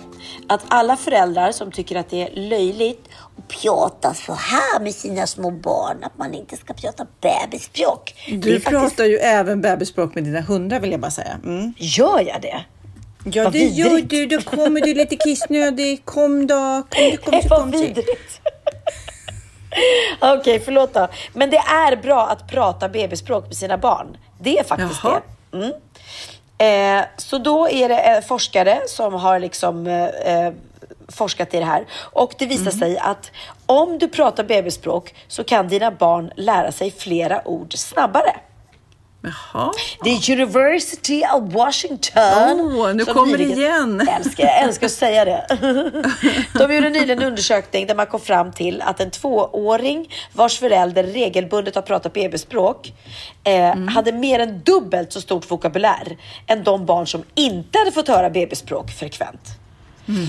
att 0.48 0.64
alla 0.68 0.96
föräldrar 0.96 1.52
som 1.52 1.72
tycker 1.72 1.96
att 1.96 2.10
det 2.10 2.22
är 2.22 2.48
löjligt 2.48 3.08
att 3.38 3.62
prata 3.62 4.14
så 4.14 4.32
här 4.32 4.80
med 4.80 4.94
sina 4.94 5.26
små 5.26 5.50
barn, 5.50 5.96
att 6.02 6.18
man 6.18 6.34
inte 6.34 6.56
ska 6.56 6.74
prata 6.74 7.06
bebisspråk. 7.20 8.14
Du 8.28 8.60
pratar 8.60 8.80
faktiskt... 8.80 9.08
ju 9.08 9.16
även 9.16 9.60
bebisspråk 9.60 10.14
med 10.14 10.24
dina 10.24 10.40
hundar 10.40 10.80
vill 10.80 10.90
jag 10.90 11.00
bara 11.00 11.10
säga. 11.10 11.38
Mm. 11.44 11.74
Gör 11.76 12.20
jag 12.28 12.42
det? 12.42 12.64
Ja, 13.24 13.44
Vad 13.44 13.52
det 13.52 13.58
vidrigt. 13.58 14.12
gör 14.12 14.26
du. 14.26 14.26
Då 14.26 14.42
kommer 14.42 14.80
du 14.80 14.94
lite 14.94 15.16
kissnödig. 15.16 16.04
Kom 16.04 16.46
då. 16.46 16.82
Kom, 16.90 17.16
kom, 17.16 17.40
kom, 17.40 17.48
Vad 17.50 17.70
vidrigt. 17.72 18.40
Okej, 20.20 20.38
okay, 20.38 20.60
förlåt 20.60 20.94
då. 20.94 21.08
Men 21.32 21.50
det 21.50 21.56
är 21.56 21.96
bra 21.96 22.26
att 22.28 22.48
prata 22.48 22.88
bebisspråk 22.88 23.46
med 23.46 23.56
sina 23.56 23.78
barn. 23.78 24.16
Det 24.40 24.58
är 24.58 24.64
faktiskt 24.64 25.00
Jaha. 25.04 25.20
det. 25.50 25.56
Mm. 25.56 25.72
Eh, 26.58 27.04
så 27.16 27.38
då 27.38 27.68
är 27.68 27.88
det 27.88 27.98
eh, 27.98 28.20
forskare 28.20 28.80
som 28.86 29.14
har 29.14 29.38
liksom 29.38 29.86
eh, 29.86 30.04
eh, 30.04 30.52
forskat 31.08 31.54
i 31.54 31.58
det 31.58 31.64
här 31.64 31.86
och 31.94 32.34
det 32.38 32.46
visar 32.46 32.62
mm. 32.62 32.78
sig 32.78 32.98
att 32.98 33.30
om 33.66 33.98
du 33.98 34.08
pratar 34.08 34.44
bebisspråk 34.44 35.14
så 35.28 35.44
kan 35.44 35.68
dina 35.68 35.90
barn 35.90 36.32
lära 36.36 36.72
sig 36.72 36.90
flera 36.90 37.48
ord 37.48 37.74
snabbare. 37.74 38.36
Jaha. 39.22 39.72
The 40.04 40.32
University 40.32 41.22
of 41.34 41.52
Washington. 41.52 42.60
Oh, 42.60 42.94
nu 42.94 43.04
kommer 43.04 43.38
det 43.38 43.44
igen. 43.44 44.08
Älskar, 44.08 44.44
jag 44.44 44.62
älskar 44.62 44.86
att 44.86 44.92
säga 44.92 45.24
det. 45.24 45.46
De 46.58 46.74
gjorde 46.74 46.90
nyligen 46.90 47.18
en 47.18 47.24
undersökning 47.24 47.86
där 47.86 47.94
man 47.94 48.06
kom 48.06 48.20
fram 48.20 48.52
till 48.52 48.82
att 48.82 49.00
en 49.00 49.10
tvååring 49.10 50.14
vars 50.32 50.58
förälder 50.58 51.04
regelbundet 51.04 51.74
har 51.74 51.82
pratat 51.82 52.12
bebisspråk 52.12 52.92
eh, 53.44 53.54
mm. 53.54 53.88
hade 53.88 54.12
mer 54.12 54.38
än 54.38 54.60
dubbelt 54.60 55.12
så 55.12 55.20
stort 55.20 55.50
vokabulär 55.50 56.16
än 56.46 56.64
de 56.64 56.86
barn 56.86 57.06
som 57.06 57.22
inte 57.34 57.78
hade 57.78 57.92
fått 57.92 58.08
höra 58.08 58.30
bebisspråk 58.30 58.90
frekvent. 58.90 59.48
Mm. 60.08 60.26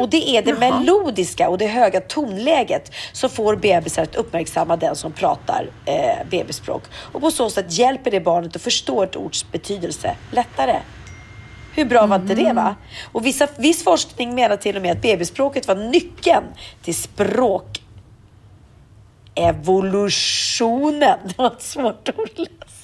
Och 0.00 0.08
det 0.08 0.36
är 0.36 0.42
det 0.42 0.58
melodiska 0.58 1.48
och 1.48 1.58
det 1.58 1.66
höga 1.66 2.00
tonläget 2.00 2.92
som 3.12 3.30
får 3.30 3.56
bebisar 3.56 4.02
att 4.02 4.14
uppmärksamma 4.14 4.76
den 4.76 4.96
som 4.96 5.12
pratar 5.12 5.70
eh, 5.84 6.28
bebisspråk. 6.30 6.82
Och 6.94 7.20
på 7.20 7.30
så 7.30 7.50
sätt 7.50 7.72
hjälper 7.72 8.10
det 8.10 8.20
barnet 8.20 8.56
att 8.56 8.62
förstå 8.62 9.02
ett 9.02 9.16
ords 9.16 9.46
betydelse 9.52 10.16
lättare. 10.30 10.76
Hur 11.74 11.84
bra 11.84 12.06
var 12.06 12.16
inte 12.16 12.34
det 12.34 12.52
va? 12.52 12.74
Och 13.12 13.26
vissa, 13.26 13.48
viss 13.58 13.84
forskning 13.84 14.34
menar 14.34 14.56
till 14.56 14.76
och 14.76 14.82
med 14.82 14.92
att 14.92 15.02
bebisspråket 15.02 15.68
var 15.68 15.74
nyckeln 15.74 16.44
till 16.82 16.94
språk 16.94 17.82
evolutionen. 19.36 21.18
Det 21.24 21.38
var 21.38 21.46
ett 21.46 21.62
svårt 21.62 22.08
ord 22.08 22.30
att 22.32 22.38
läsa. 22.38 22.75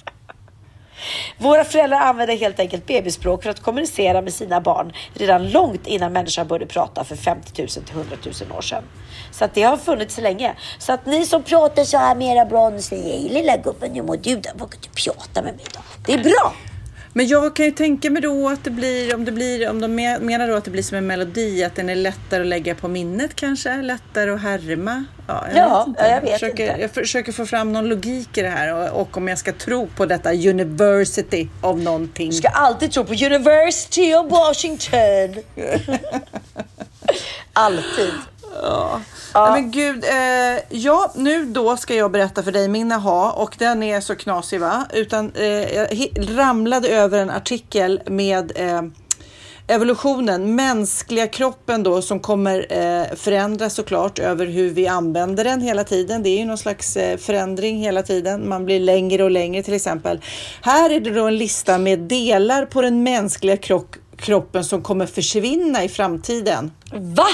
Våra 1.38 1.64
föräldrar 1.64 2.00
använde 2.00 2.34
helt 2.34 2.60
enkelt 2.60 2.86
bebisspråk 2.86 3.42
för 3.42 3.50
att 3.50 3.60
kommunicera 3.60 4.22
med 4.22 4.34
sina 4.34 4.60
barn 4.60 4.92
redan 5.14 5.50
långt 5.50 5.86
innan 5.86 6.12
människan 6.12 6.46
började 6.48 6.66
prata 6.66 7.04
för 7.04 7.16
50 7.16 7.62
000 7.62 7.68
till 7.68 7.96
100 7.96 8.16
000 8.24 8.58
år 8.58 8.60
sedan. 8.62 8.84
Så 9.30 9.44
att 9.44 9.54
det 9.54 9.62
har 9.62 9.76
funnits 9.76 10.18
länge. 10.18 10.54
Så 10.78 10.92
att 10.92 11.06
ni 11.06 11.26
som 11.26 11.42
pratar 11.42 11.84
så 11.84 11.98
här 11.98 12.14
med 12.14 12.36
era 12.36 12.44
barn 12.44 12.82
säger 12.82 13.04
hej 13.04 13.28
lilla 13.28 13.56
gubben, 13.56 13.94
hur 13.94 14.02
mår 14.02 14.16
du 14.16 14.36
då? 14.36 14.50
Vågar 14.56 14.78
du 14.82 14.88
prata 15.04 15.42
med 15.42 15.54
mig 15.56 15.64
då? 15.74 15.80
Det 16.06 16.12
är 16.12 16.22
bra! 16.22 16.52
Men 17.14 17.26
jag 17.28 17.56
kan 17.56 17.64
ju 17.66 17.72
tänka 17.72 18.10
mig 18.10 18.22
då 18.22 18.48
att 18.48 18.64
det 18.64 18.70
blir, 18.70 19.14
om 19.14 19.24
det 19.24 19.32
blir, 19.32 19.70
om 19.70 19.80
de 19.80 19.98
me- 19.98 20.20
menar 20.20 20.48
då 20.48 20.54
att 20.54 20.64
det 20.64 20.70
blir 20.70 20.82
som 20.82 20.98
en 20.98 21.06
melodi, 21.06 21.64
att 21.64 21.74
den 21.74 21.88
är 21.90 21.94
lättare 21.94 22.40
att 22.40 22.46
lägga 22.46 22.74
på 22.74 22.88
minnet 22.88 23.34
kanske, 23.36 23.82
lättare 23.82 24.30
att 24.30 24.40
härma. 24.42 25.04
Ja, 25.26 25.44
jag 25.48 25.56
Ja, 25.58 25.78
vet 25.78 25.86
inte. 25.88 26.02
ja, 26.02 26.08
jag 26.14 26.20
vet 26.20 26.32
försöker, 26.32 26.68
inte. 26.68 26.80
Jag 26.80 26.90
försöker 26.90 27.32
få 27.32 27.46
fram 27.46 27.72
någon 27.72 27.88
logik 27.88 28.38
i 28.38 28.42
det 28.42 28.48
här 28.48 28.74
och, 28.92 29.00
och 29.00 29.16
om 29.16 29.28
jag 29.28 29.38
ska 29.38 29.52
tro 29.52 29.86
på 29.86 30.06
detta 30.06 30.32
university 30.32 31.48
av 31.60 31.78
någonting. 31.80 32.30
Du 32.30 32.36
ska 32.36 32.48
alltid 32.48 32.92
tro 32.92 33.04
på 33.04 33.12
University 33.12 34.14
of 34.14 34.30
Washington. 34.30 35.42
alltid. 37.52 38.12
Nej, 39.34 39.62
men 39.62 39.70
gud, 39.70 40.04
eh, 40.04 40.62
ja 40.68 41.12
nu 41.14 41.44
då 41.44 41.76
ska 41.76 41.94
jag 41.94 42.10
berätta 42.10 42.42
för 42.42 42.52
dig 42.52 42.68
min 42.68 42.92
aha 42.92 43.30
och 43.30 43.56
den 43.58 43.82
är 43.82 44.00
så 44.00 44.14
knasig 44.14 44.60
va? 44.60 44.86
Utan 44.92 45.32
eh, 45.34 45.74
jag 45.76 46.08
ramlade 46.36 46.88
över 46.88 47.18
en 47.18 47.30
artikel 47.30 48.02
med 48.06 48.52
eh, 48.54 48.82
evolutionen, 49.66 50.54
mänskliga 50.54 51.26
kroppen 51.26 51.82
då 51.82 52.02
som 52.02 52.20
kommer 52.20 52.66
eh, 52.70 53.16
förändras 53.16 53.74
såklart 53.74 54.18
över 54.18 54.46
hur 54.46 54.70
vi 54.70 54.86
använder 54.86 55.44
den 55.44 55.60
hela 55.60 55.84
tiden. 55.84 56.22
Det 56.22 56.28
är 56.28 56.38
ju 56.38 56.44
någon 56.44 56.58
slags 56.58 56.96
eh, 56.96 57.16
förändring 57.16 57.78
hela 57.78 58.02
tiden. 58.02 58.48
Man 58.48 58.64
blir 58.64 58.80
längre 58.80 59.24
och 59.24 59.30
längre 59.30 59.62
till 59.62 59.74
exempel. 59.74 60.20
Här 60.62 60.90
är 60.90 61.00
det 61.00 61.10
då 61.10 61.26
en 61.26 61.36
lista 61.36 61.78
med 61.78 61.98
delar 61.98 62.66
på 62.66 62.82
den 62.82 63.02
mänskliga 63.02 63.56
krock, 63.56 63.96
kroppen 64.16 64.64
som 64.64 64.82
kommer 64.82 65.06
försvinna 65.06 65.84
i 65.84 65.88
framtiden. 65.88 66.72
Va? 66.92 67.28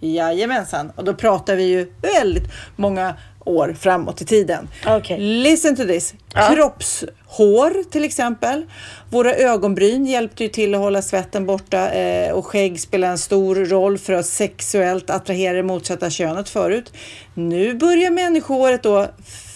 Jajamensan, 0.00 0.92
och 0.96 1.04
då 1.04 1.14
pratar 1.14 1.56
vi 1.56 1.64
ju 1.64 1.92
väldigt 2.02 2.44
många 2.76 3.14
år 3.46 3.76
framåt 3.78 4.22
i 4.22 4.24
tiden. 4.24 4.68
Okej. 4.86 5.20
Listen 5.20 5.76
to 5.76 5.82
this. 5.82 6.14
Kroppshår 6.54 7.90
till 7.90 8.04
exempel. 8.04 8.66
Våra 9.10 9.34
ögonbryn 9.34 10.06
hjälpte 10.06 10.42
ju 10.42 10.48
till 10.48 10.74
att 10.74 10.80
hålla 10.80 11.02
svetten 11.02 11.46
borta 11.46 11.90
eh, 11.90 12.32
och 12.32 12.46
skägg 12.46 12.80
spelar 12.80 13.08
en 13.08 13.18
stor 13.18 13.54
roll 13.54 13.98
för 13.98 14.12
att 14.12 14.26
sexuellt 14.26 15.10
attrahera 15.10 15.56
det 15.56 15.62
motsatta 15.62 16.10
könet 16.10 16.48
förut. 16.48 16.92
Nu 17.34 17.74
börjar 17.74 18.10
människohåret 18.10 18.82
då 18.82 19.06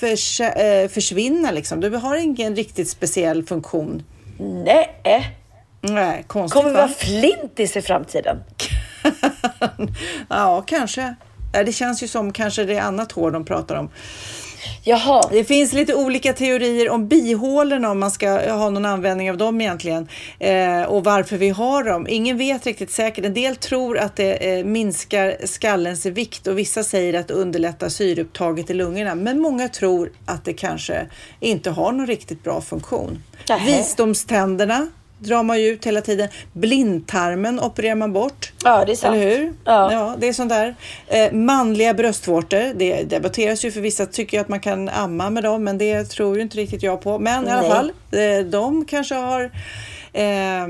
förs 0.01 0.41
eh, 0.41 0.88
försvinna 0.88 1.51
liksom. 1.51 1.80
Det 1.80 1.99
har 1.99 2.16
ingen 2.16 2.57
riktigt 2.57 2.88
speciell 2.88 3.45
funktion. 3.45 4.03
Nej. 4.38 5.36
Nej, 5.82 6.24
konstigt 6.26 6.55
Kommer 6.55 6.70
vi 6.70 6.76
va? 6.76 6.82
vara 6.82 6.95
flintis 6.95 7.76
i 7.76 7.82
framtiden? 7.82 8.36
ja, 10.28 10.64
kanske. 10.66 11.14
Det 11.53 11.72
känns 11.72 12.03
ju 12.03 12.09
som 12.09 12.32
kanske 12.32 12.64
det 12.64 12.74
är 12.74 12.82
annat 12.82 13.12
hår 13.12 13.30
de 13.30 13.44
pratar 13.44 13.76
om. 13.76 13.90
Jaha. 14.84 15.28
Det 15.30 15.44
finns 15.44 15.72
lite 15.72 15.94
olika 15.94 16.32
teorier 16.32 16.90
om 16.90 17.09
bihålorna, 17.09 17.90
om 17.90 17.98
man 17.98 18.11
ska 18.11 18.53
ha 18.53 18.70
någon 18.70 18.84
användning 18.84 19.30
av 19.30 19.36
dem 19.36 19.61
egentligen 19.61 20.09
eh, 20.38 20.82
och 20.82 21.05
varför 21.05 21.36
vi 21.36 21.48
har 21.48 21.84
dem. 21.84 22.07
Ingen 22.09 22.38
vet 22.38 22.66
riktigt 22.66 22.90
säkert. 22.90 23.24
En 23.24 23.34
del 23.34 23.57
tror 23.57 23.98
att 23.98 24.16
det 24.16 24.59
eh, 24.59 24.64
minskar 24.64 25.36
skallens 25.44 26.07
vikt 26.07 26.46
och 26.46 26.59
vissa 26.59 26.84
säger 26.84 27.14
att 27.14 27.28
det 27.28 27.34
underlättar 27.34 27.88
syreupptaget 27.88 28.70
i 28.70 28.74
lungorna. 28.74 29.14
Men 29.14 29.40
många 29.40 29.68
tror 29.68 30.12
att 30.26 30.44
det 30.44 30.53
kanske 30.53 31.07
inte 31.40 31.70
har 31.70 31.92
någon 31.92 32.07
riktigt 32.07 32.44
bra 32.44 32.61
funktion. 32.61 33.22
Nähä. 33.48 33.76
Visdomständerna 33.76 34.86
drar 35.20 35.42
man 35.42 35.60
ju 35.60 35.66
ut 35.66 35.86
hela 35.86 36.00
tiden. 36.00 36.28
Blindtarmen 36.52 37.60
opererar 37.60 37.94
man 37.94 38.12
bort. 38.12 38.52
Ja, 38.64 38.84
det 38.84 38.92
är 38.92 38.96
sant. 38.96 39.16
Eller 39.16 39.36
hur? 39.36 39.52
Ja. 39.64 40.14
det 40.18 40.28
är 40.28 40.32
sånt 40.32 40.50
där. 40.50 40.74
Eh, 41.06 41.32
manliga 41.32 41.94
bröstvårtor, 41.94 42.74
det 42.74 43.02
debatteras 43.02 43.64
ju 43.64 43.70
för 43.70 43.80
vissa 43.80 44.06
tycker 44.06 44.40
att 44.40 44.48
man 44.48 44.60
kan 44.60 44.88
amma 44.88 45.30
med 45.30 45.42
dem, 45.42 45.64
men 45.64 45.78
det 45.78 46.04
tror 46.04 46.36
ju 46.36 46.42
inte 46.42 46.56
riktigt 46.56 46.82
jag 46.82 47.00
på. 47.02 47.18
Men 47.18 47.46
i 47.46 47.50
alla 47.50 47.60
Nej. 47.62 47.70
fall, 47.70 47.92
eh, 48.12 48.46
de 48.50 48.84
kanske 48.84 49.14
har 49.14 49.50
eh, 50.12 50.66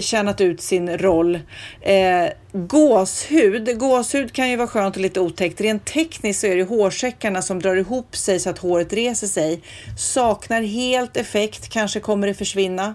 tjänat 0.00 0.40
ut 0.40 0.60
sin 0.60 0.98
roll. 0.98 1.40
Eh, 1.80 2.26
gåshud. 2.52 3.78
Gåshud 3.78 4.32
kan 4.32 4.50
ju 4.50 4.56
vara 4.56 4.68
skönt 4.68 4.96
och 4.96 5.02
lite 5.02 5.20
otäckt. 5.20 5.60
Rent 5.60 5.84
tekniskt 5.84 6.40
så 6.40 6.46
är 6.46 6.56
det 6.56 6.62
hårsäckarna 6.62 7.42
som 7.42 7.62
drar 7.62 7.76
ihop 7.76 8.16
sig 8.16 8.40
så 8.40 8.50
att 8.50 8.58
håret 8.58 8.92
reser 8.92 9.26
sig. 9.26 9.62
Saknar 9.98 10.62
helt 10.62 11.16
effekt, 11.16 11.68
kanske 11.68 12.00
kommer 12.00 12.26
det 12.26 12.34
försvinna. 12.34 12.94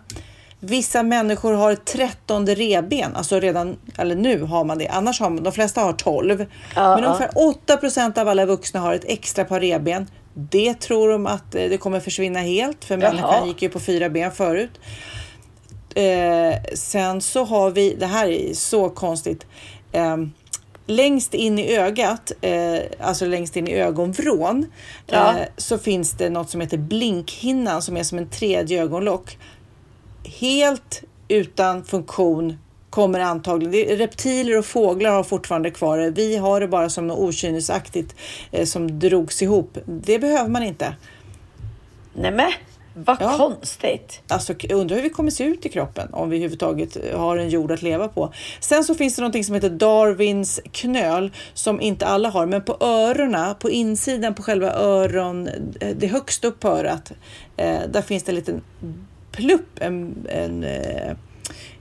Vissa 0.65 1.03
människor 1.03 1.53
har 1.53 1.71
ett 1.71 1.85
trettonde 1.85 2.55
reben, 2.55 3.15
alltså 3.15 3.39
redan, 3.39 3.77
eller 3.97 4.15
nu 4.15 4.41
har 4.41 4.63
man 4.63 4.77
det, 4.77 4.87
annars 4.87 5.19
har 5.19 5.29
man, 5.29 5.43
de 5.43 5.53
flesta 5.53 5.81
har 5.81 5.93
12. 5.93 6.45
Men 6.75 7.03
ungefär 7.03 7.29
8 7.35 7.77
procent 7.77 8.17
av 8.17 8.27
alla 8.27 8.45
vuxna 8.45 8.79
har 8.79 8.93
ett 8.93 9.05
extra 9.05 9.45
par 9.45 9.59
reben. 9.59 10.07
Det 10.33 10.73
tror 10.73 11.09
de 11.09 11.27
att 11.27 11.55
eh, 11.55 11.69
det 11.69 11.77
kommer 11.77 11.99
försvinna 11.99 12.39
helt, 12.39 12.85
för 12.85 12.97
människan 12.97 13.47
gick 13.47 13.61
ju 13.61 13.69
på 13.69 13.79
fyra 13.79 14.09
ben 14.09 14.31
förut. 14.31 14.79
Eh, 15.95 16.55
sen 16.73 17.21
så 17.21 17.43
har 17.45 17.71
vi, 17.71 17.95
det 17.99 18.05
här 18.05 18.27
är 18.27 18.53
så 18.53 18.89
konstigt, 18.89 19.45
eh, 19.91 20.17
längst 20.85 21.33
in 21.33 21.59
i 21.59 21.75
ögat, 21.77 22.31
eh, 22.41 22.79
alltså 22.99 23.25
längst 23.25 23.55
in 23.55 23.67
i 23.67 23.73
ögonvrån, 23.73 24.65
Ja. 25.07 25.29
eh, 25.29 25.45
så 25.57 25.77
finns 25.77 26.11
det 26.11 26.29
något 26.29 26.49
som 26.49 26.61
heter 26.61 26.77
blinkhinnan 26.77 27.81
som 27.81 27.97
är 27.97 28.03
som 28.03 28.17
en 28.17 28.29
tredje 28.29 28.81
ögonlock. 28.81 29.37
Helt 30.23 31.03
utan 31.27 31.83
funktion 31.83 32.57
kommer 32.89 33.19
antagligen, 33.19 33.97
reptiler 33.97 34.57
och 34.57 34.65
fåglar 34.65 35.11
har 35.11 35.23
fortfarande 35.23 35.71
kvar 35.71 35.97
det. 35.97 36.09
Vi 36.09 36.35
har 36.35 36.59
det 36.59 36.67
bara 36.67 36.89
som 36.89 37.07
något 37.07 37.19
okynnesaktigt 37.19 38.15
eh, 38.51 38.65
som 38.65 38.99
drogs 38.99 39.41
ihop. 39.41 39.77
Det 39.85 40.19
behöver 40.19 40.49
man 40.49 40.63
inte. 40.63 40.95
Nej 42.13 42.31
men, 42.31 42.51
vad 42.93 43.17
Ja. 43.19 43.37
konstigt. 43.37 44.21
Alltså 44.27 44.53
undrar 44.69 44.95
hur 44.95 45.03
vi 45.03 45.09
kommer 45.09 45.31
se 45.31 45.43
ut 45.43 45.65
i 45.65 45.69
kroppen 45.69 46.13
om 46.13 46.29
vi 46.29 46.37
överhuvudtaget 46.37 47.13
har 47.15 47.37
en 47.37 47.49
jord 47.49 47.71
att 47.71 47.81
leva 47.81 48.07
på. 48.07 48.33
Sen 48.59 48.83
så 48.83 48.95
finns 48.95 49.15
det 49.15 49.21
någonting 49.21 49.43
som 49.43 49.55
heter 49.55 49.69
Darwins 49.69 50.61
knöl 50.71 51.31
som 51.53 51.81
inte 51.81 52.05
alla 52.05 52.29
har, 52.29 52.45
men 52.45 52.63
på 52.63 52.77
öronen, 52.79 53.55
på 53.59 53.69
insidan 53.69 54.33
på 54.35 54.43
själva 54.43 54.73
öron, 54.73 55.47
eh, 55.79 55.95
det 55.95 56.07
högst 56.07 56.45
upp 56.45 56.59
på 56.59 56.67
örat, 56.67 57.11
eh, 57.57 57.79
där 57.91 58.01
finns 58.01 58.23
det 58.23 58.31
en 58.31 58.35
liten 58.35 58.61
plupp, 59.33 59.79
en, 59.79 60.27
en, 60.29 60.63
eh, 60.63 61.15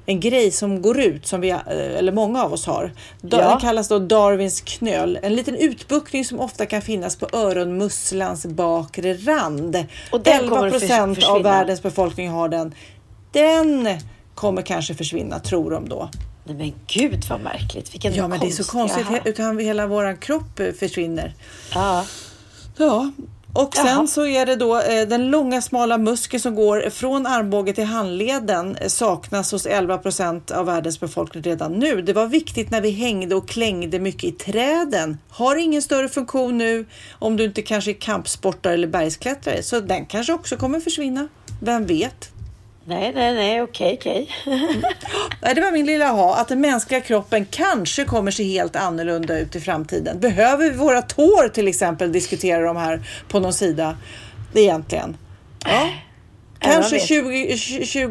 en 0.07 0.21
grej 0.21 0.51
som 0.51 0.83
går 0.83 1.01
ut 1.01 1.27
som 1.27 1.41
vi, 1.41 1.51
eh, 1.51 1.59
eller 1.69 2.13
många 2.13 2.43
av 2.43 2.53
oss 2.53 2.67
har. 2.67 2.93
Ja. 3.21 3.29
Den 3.39 3.61
kallas 3.61 3.89
då 3.89 3.99
Darwins 3.99 4.61
knöl. 4.61 5.19
En 5.23 5.35
liten 5.35 5.57
utbuktning 5.57 6.25
som 6.25 6.41
ofta 6.41 6.67
kan 6.67 6.83
finnas 6.83 7.17
på 7.17 7.29
öronmusslans 7.33 8.47
bakre 8.47 9.15
rand. 9.15 9.87
Och 10.13 10.21
den 10.21 10.35
11 10.41 10.49
kommer 10.49 10.67
att 10.67 10.73
procent 10.73 11.25
av 11.25 11.43
världens 11.43 11.83
befolkning 11.83 12.29
har 12.29 12.49
den. 12.49 12.75
Den 13.33 13.89
kommer 14.35 14.63
kanske 14.63 14.95
försvinna, 14.95 15.39
tror 15.39 15.71
de 15.71 15.89
då. 15.89 16.09
Nej 16.45 16.57
men 16.57 16.75
gud 16.87 17.25
vad 17.31 17.41
märkligt. 17.41 17.95
Vilken 17.95 18.15
Ja, 18.15 18.29
men 18.29 18.41
det 18.41 18.47
är 18.47 18.51
så 18.51 18.65
konstigt. 18.65 19.07
Utan 19.25 19.59
hela 19.59 19.87
våran 19.87 20.17
kropp 20.17 20.61
eh, 20.61 20.73
försvinner. 20.73 21.35
Ja. 21.75 22.05
Ja, 22.77 23.11
och 23.53 23.75
sen 23.77 23.87
Jaha. 23.87 24.07
så 24.07 24.27
är 24.27 24.47
det 24.47 24.57
då 24.57 24.81
eh, 24.81 25.09
den 25.09 25.31
långa 25.31 25.63
smala 25.63 25.99
muskeln 25.99 26.41
som 26.41 26.55
går 26.55 26.91
från 26.91 27.27
armbåge 27.27 27.73
till 27.73 27.85
handleden 27.85 28.77
eh, 28.77 28.89
saknas 28.89 29.53
hos 29.53 29.67
11 29.67 29.99
procent 29.99 30.51
av 30.51 30.67
världens 30.67 31.01
befolkning 31.01 31.43
redan 31.43 31.73
nu. 31.73 32.03
Det 32.03 32.13
var 32.13 32.27
viktigt 32.27 32.71
när 32.71 32.81
vi 32.81 32.91
hängde 32.91 33.35
och 33.35 33.49
klängde 33.49 33.99
mycket 33.99 34.25
i 34.25 34.33
träden. 34.33 35.19
Har 35.29 35.57
ingen 35.57 35.83
större 35.83 36.09
funktion 36.09 36.59
nu 36.59 36.87
om 37.19 37.37
du 37.37 37.45
inte 37.45 37.63
kanske 37.63 37.91
är 37.91 38.01
kampsportare 38.01 38.75
eller 38.75 38.89
bergsklättrare. 38.89 39.63
Så 39.63 39.81
den 39.81 40.07
kanske 40.07 40.33
också 40.33 40.57
kommer 40.57 40.81
försvinna. 40.81 41.29
Vem 41.63 41.87
vet? 41.87 42.32
Nej, 42.85 43.13
nej, 43.15 43.35
nej, 43.35 43.63
okej, 43.63 43.97
okej. 44.01 44.29
Nej, 45.43 45.55
det 45.55 45.61
var 45.61 45.73
min 45.73 45.87
lilla 45.87 46.09
ha 46.09 46.37
att 46.37 46.49
den 46.49 46.61
mänskliga 46.61 47.01
kroppen 47.01 47.47
kanske 47.51 48.05
kommer 48.05 48.31
se 48.31 48.45
helt 48.45 48.77
annorlunda 48.77 49.39
ut 49.39 49.57
i 49.57 49.61
framtiden. 49.61 50.21
Behöver 50.21 50.71
vi 50.71 50.77
våra 50.77 51.03
tår 51.03 51.49
till 51.49 51.69
exempel 51.69 52.13
diskutera 52.13 52.63
de 52.63 52.77
här 52.77 53.01
på 53.29 53.41
någon 53.41 53.53
sida 53.53 53.97
egentligen? 54.55 55.17
Ja, 55.65 55.89
Kanske 56.59 56.97
vet. 56.97 57.07
20, 57.07 57.57
20, 57.57 58.11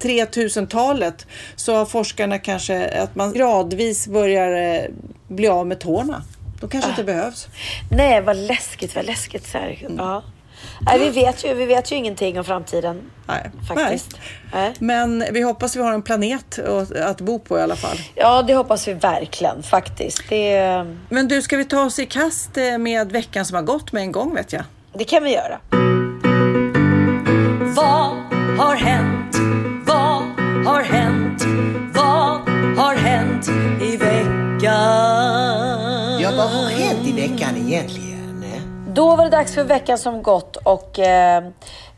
3000-talet 0.00 1.26
så 1.56 1.74
har 1.74 1.86
forskarna 1.86 2.38
kanske 2.38 3.02
att 3.02 3.14
man 3.14 3.32
gradvis 3.32 4.08
börjar 4.08 4.74
eh, 4.74 4.82
bli 5.28 5.48
av 5.48 5.66
med 5.66 5.80
tårna. 5.80 6.22
De 6.60 6.70
kanske 6.70 6.90
inte 6.90 7.04
behövs. 7.04 7.48
Nej, 7.90 8.22
vad 8.22 8.36
läskigt, 8.36 8.94
vad 8.94 9.04
läskigt. 9.04 9.46
Så 9.46 9.58
här. 9.58 9.88
Ja. 9.98 10.22
Nej, 10.80 10.98
vi, 10.98 11.10
vet 11.10 11.44
ju, 11.44 11.54
vi 11.54 11.66
vet 11.66 11.92
ju 11.92 11.96
ingenting 11.96 12.38
om 12.38 12.44
framtiden. 12.44 13.10
Nej. 13.26 13.50
Faktiskt. 13.68 14.18
Nej. 14.52 14.74
Men 14.78 15.24
vi 15.32 15.42
hoppas 15.42 15.76
vi 15.76 15.80
har 15.80 15.92
en 15.92 16.02
planet 16.02 16.58
att, 17.04 17.20
bo 17.20 17.38
på 17.38 17.58
i 17.58 17.62
alla 17.62 17.76
fall. 17.76 17.96
Ja, 18.14 18.42
det 18.42 18.54
hoppas 18.54 18.88
vi 18.88 18.92
verkligen 18.92 19.62
faktiskt. 19.62 20.22
Det, 20.28 20.86
Men 21.08 21.28
du, 21.28 21.42
ska 21.42 21.56
vi 21.56 21.64
ta 21.64 21.84
oss 21.84 21.98
i 21.98 22.06
kast 22.06 22.56
eh, 22.56 22.78
med 22.78 23.12
veckan 23.12 23.44
som 23.44 23.54
har 23.54 23.62
gått 23.62 23.92
med 23.92 24.02
en 24.02 24.12
gång 24.12 24.34
vet 24.34 24.52
jag? 24.52 24.64
det 24.92 25.04
kan 25.04 25.24
vi 25.24 25.34
göra. 25.34 25.60
Då 39.00 39.16
var 39.16 39.24
det 39.24 39.30
dags 39.30 39.54
för 39.54 39.64
veckan 39.64 39.98
som 39.98 40.22
gått 40.22 40.56
och 40.56 40.98
eh, 40.98 41.44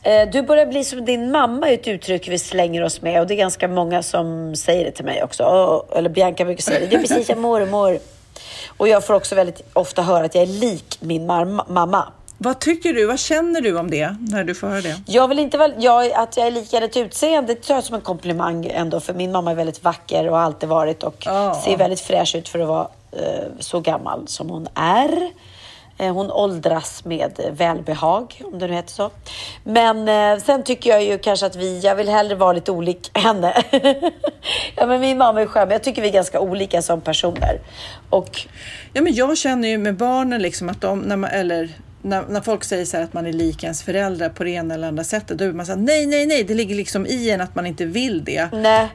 eh, 0.02 0.28
du 0.32 0.42
börjar 0.42 0.66
bli 0.66 0.84
som 0.84 1.04
din 1.04 1.30
mamma 1.30 1.68
är 1.68 1.74
ett 1.74 1.88
uttryck 1.88 2.28
vi 2.28 2.38
slänger 2.38 2.84
oss 2.84 3.02
med 3.02 3.20
och 3.20 3.26
det 3.26 3.34
är 3.34 3.36
ganska 3.36 3.68
många 3.68 4.02
som 4.02 4.56
säger 4.56 4.84
det 4.84 4.90
till 4.90 5.04
mig 5.04 5.22
också. 5.22 5.44
Åh, 5.44 5.98
eller 5.98 6.10
Bianca 6.10 6.44
brukar 6.44 6.62
säga 6.62 6.80
det. 6.80 6.86
Det 6.86 6.96
är 6.96 7.00
precis 7.00 7.26
som 7.26 7.40
mormor. 7.40 7.98
Och 8.76 8.88
jag 8.88 9.06
får 9.06 9.14
också 9.14 9.34
väldigt 9.34 9.62
ofta 9.72 10.02
höra 10.02 10.24
att 10.24 10.34
jag 10.34 10.42
är 10.42 10.46
lik 10.46 10.98
min 11.00 11.26
mamma. 11.26 12.12
Vad 12.38 12.58
tycker 12.58 12.92
du? 12.92 13.06
Vad 13.06 13.18
känner 13.18 13.60
du 13.60 13.78
om 13.78 13.90
det 13.90 14.16
när 14.20 14.44
du 14.44 14.54
får 14.54 14.66
höra 14.66 14.80
det? 14.80 14.96
Jag 15.06 15.28
vill 15.28 15.38
inte 15.38 15.58
väl, 15.58 15.72
jag, 15.78 16.12
att 16.12 16.36
jag 16.36 16.46
är 16.46 16.50
lik 16.50 16.72
henne 16.72 16.88
till 16.88 17.02
utseende, 17.02 17.54
det 17.54 17.60
tar 17.62 17.74
jag 17.74 17.84
som 17.84 17.94
en 17.94 18.00
komplimang 18.00 18.66
ändå. 18.74 19.00
För 19.00 19.14
min 19.14 19.32
mamma 19.32 19.50
är 19.50 19.54
väldigt 19.54 19.84
vacker 19.84 20.28
och 20.28 20.36
har 20.36 20.44
alltid 20.44 20.68
varit 20.68 21.02
och 21.02 21.16
Ja. 21.26 21.62
ser 21.64 21.76
väldigt 21.76 22.00
fräsch 22.00 22.34
ut 22.36 22.48
för 22.48 22.58
att 22.58 22.68
vara 22.68 22.88
eh, 23.12 23.44
så 23.60 23.80
gammal 23.80 24.28
som 24.28 24.50
hon 24.50 24.68
är. 24.74 25.30
Eh, 25.98 26.14
hon 26.14 26.30
åldras 26.30 27.04
med 27.04 27.40
eh, 27.44 27.52
välbehag, 27.52 28.42
om 28.44 28.58
det 28.58 28.66
nu 28.66 28.72
heter 28.72 28.92
så. 28.92 29.10
Men 29.64 30.08
eh, 30.08 30.44
sen 30.44 30.62
tycker 30.62 30.90
jag 30.90 31.04
ju 31.04 31.18
kanske 31.18 31.46
att 31.46 31.56
vi, 31.56 31.80
jag 31.80 31.94
vill 31.94 32.08
hellre 32.08 32.34
vara 32.34 32.52
lite 32.52 32.72
olik 32.72 33.10
henne. 33.18 33.62
ja, 34.76 34.86
men 34.86 35.00
min 35.00 35.18
mamma 35.18 35.42
är 35.42 35.46
skön, 35.46 35.68
men 35.68 35.72
jag 35.72 35.82
tycker 35.82 36.02
vi 36.02 36.08
är 36.08 36.12
ganska 36.12 36.40
olika 36.40 36.82
som 36.82 37.00
personer. 37.00 37.60
Och 38.10 38.46
Ja, 38.92 39.02
men 39.02 39.14
jag 39.14 39.38
känner 39.38 39.68
ju 39.68 39.78
med 39.78 39.96
barnen 39.96 40.42
liksom 40.42 40.68
att 40.68 40.80
de, 40.80 40.98
när 40.98 41.16
man, 41.16 41.30
eller 41.30 41.68
när, 42.02 42.22
när 42.28 42.40
folk 42.40 42.64
säger 42.64 42.84
så 42.84 42.96
att 42.96 43.12
man 43.12 43.26
är 43.26 43.32
lik 43.32 43.64
ens 43.64 43.82
föräldrar 43.82 44.28
på 44.28 44.44
det 44.44 44.50
ena 44.50 44.74
eller 44.74 44.88
andra 44.88 45.04
sättet, 45.04 45.38
då 45.38 45.44
är 45.44 45.52
man 45.52 45.66
så 45.66 45.72
här, 45.72 45.78
nej, 45.78 46.06
nej, 46.06 46.26
nej, 46.26 46.44
det 46.44 46.54
ligger 46.54 46.74
liksom 46.74 47.06
i 47.06 47.30
en 47.30 47.40
att 47.40 47.54
man 47.54 47.66
inte 47.66 47.84
vill 47.84 48.24
det. 48.24 48.48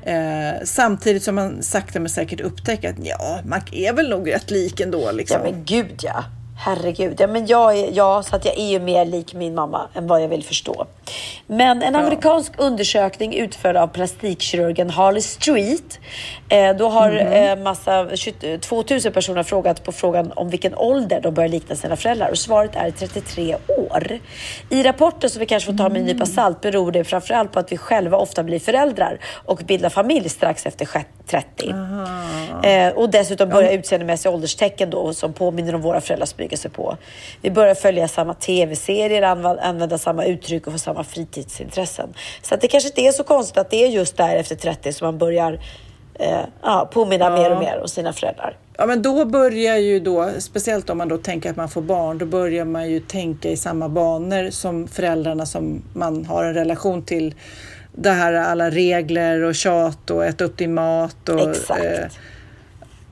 Eh, 0.04 0.66
samtidigt 0.66 1.24
som 1.24 1.36
man 1.36 1.64
sakta 1.64 2.00
men 2.00 2.10
säkert 2.10 2.41
upptäcker 2.41 2.89
att 2.89 2.95
ja, 3.00 3.39
man 3.45 3.62
är 3.72 3.93
väl 3.93 4.10
nog 4.10 4.32
rätt 4.32 4.52
lik 4.52 4.80
ändå. 4.80 5.12
Liksom. 5.12 5.41
Ja 5.43 5.52
men 5.52 5.66
gud 5.66 6.00
ja. 6.04 6.24
Herregud. 6.60 7.20
Ja, 7.20 7.28
men 7.28 7.47
jag 7.47 7.80
är, 7.80 7.89
ja, 7.93 8.24
så 8.24 8.36
att 8.36 8.45
jag 8.45 8.58
är 8.58 8.70
ju 8.70 8.80
mer 8.80 9.05
lik 9.05 9.34
min 9.34 9.55
mamma 9.55 9.88
än 9.93 10.08
vad 10.08 10.24
jag 10.24 10.28
vill 10.28 10.43
förstå. 10.43 10.86
Men 11.47 11.84
en 11.84 11.95
amerikansk 11.95 12.53
undersökning 12.58 13.34
utförd 13.34 13.78
av 13.78 13.88
plastikkirurgen 13.88 14.89
Harley 14.89 15.22
Street. 15.22 15.99
Eh, 16.49 16.76
då 16.76 16.89
har 16.89 17.34
eh, 17.34 17.55
massa 17.55 18.16
20, 18.16 18.58
2000 18.58 19.14
personer 19.14 19.43
frågat 19.43 19.84
på 19.84 19.91
frågan 19.91 20.32
om 20.36 20.49
vilken 20.49 20.76
ålder 20.76 21.22
de 21.22 21.34
börjar 21.34 21.49
likna 21.49 21.76
sina 21.76 21.95
föräldrar 21.95 22.30
och 22.30 22.38
svaret 22.38 22.76
är 22.76 22.91
33 22.91 23.55
år. 23.68 24.20
I 24.70 24.84
rapporten 24.84 25.30
som 25.30 25.39
vi 25.39 25.45
kanske 25.45 25.72
får 25.72 25.78
ta 25.78 25.89
med 25.89 25.99
en 25.99 26.05
nypa 26.05 26.26
salt 26.26 26.62
beror 26.62 26.91
det 26.91 27.03
framförallt 27.03 27.51
på 27.51 27.60
att 27.60 27.72
vi 27.72 27.78
själva 27.78 28.18
ofta 28.18 28.43
blir 28.43 28.60
föräldrar 28.60 29.20
och 29.45 29.62
bildar 29.66 29.89
familj 29.89 30.30
strax 30.30 30.66
efter 30.66 30.86
sjätte- 30.86 31.18
30. 31.28 31.74
Eh, 32.64 32.89
och 32.89 33.10
dessutom 33.10 33.49
börjar 33.49 33.72
utseendemässiga 33.72 34.32
ålderstecken 34.32 34.89
då 34.89 35.14
som 35.14 35.34
påminner 35.34 35.76
om 35.76 35.82
våra 35.82 36.01
föräldrar 36.01 36.26
smyga 36.48 36.58
sig 36.58 36.72
på. 36.72 36.98
Vi 37.41 37.52
börjar 37.52 37.76
följa 37.76 38.08
samma 38.08 38.34
tv-serier, 38.34 39.22
anv- 39.22 39.60
använda 39.62 39.98
samma 39.98 40.26
uttryck 40.26 40.68
och 40.68 40.74
få 40.74 40.80
samma 40.80 41.04
fritidsintressen. 41.04 42.14
Så 42.41 42.56
att 42.56 42.62
det 42.62 42.68
kanske 42.68 42.89
inte 42.89 43.02
är 43.02 43.12
så 43.12 43.24
konstigt 43.24 43.58
att 43.58 43.70
det 43.70 43.84
är 43.84 43.88
just 43.88 44.18
där 44.18 44.36
efter 44.36 44.56
30 44.56 44.93
som 44.93 45.06
man 45.06 45.18
börjar 45.18 45.60
eh, 46.20 46.39
ja, 46.64 46.89
påminna 46.93 47.30
mer 47.30 47.52
och 47.52 47.60
mer 47.60 47.80
om 47.82 47.88
sina 47.88 48.14
föräldrar. 48.14 48.58
Ja, 48.78 48.86
men 48.86 49.02
då 49.02 49.26
börjar 49.26 49.78
ju 49.78 50.00
då, 50.00 50.30
speciellt 50.39 50.89
om 50.89 50.98
man 50.98 51.08
då 51.08 51.18
tänker 51.18 51.50
att 51.50 51.56
man 51.56 51.70
får 51.70 51.82
barn, 51.82 52.18
då 52.18 52.26
börjar 52.26 52.66
man 52.66 52.89
ju 52.89 53.00
tänka 53.00 53.50
i 53.50 53.58
samma 53.58 53.89
banor 53.89 54.50
som 54.50 54.88
föräldrarna 54.88 55.45
som 55.45 55.84
man 55.93 56.26
har 56.26 56.43
en 56.43 56.54
relation 56.54 57.06
till. 57.06 57.36
Det 58.00 58.10
här 58.10 58.34
alla 58.34 58.70
regler 58.70 59.43
och 59.43 59.56
tjat 59.56 60.10
och 60.10 60.26
äta 60.26 60.43
upp 60.43 60.58
din 60.58 60.74
mat. 60.74 61.30
Och, 61.30 61.50
Exakt. 61.50 61.84
eh, 61.84 62.06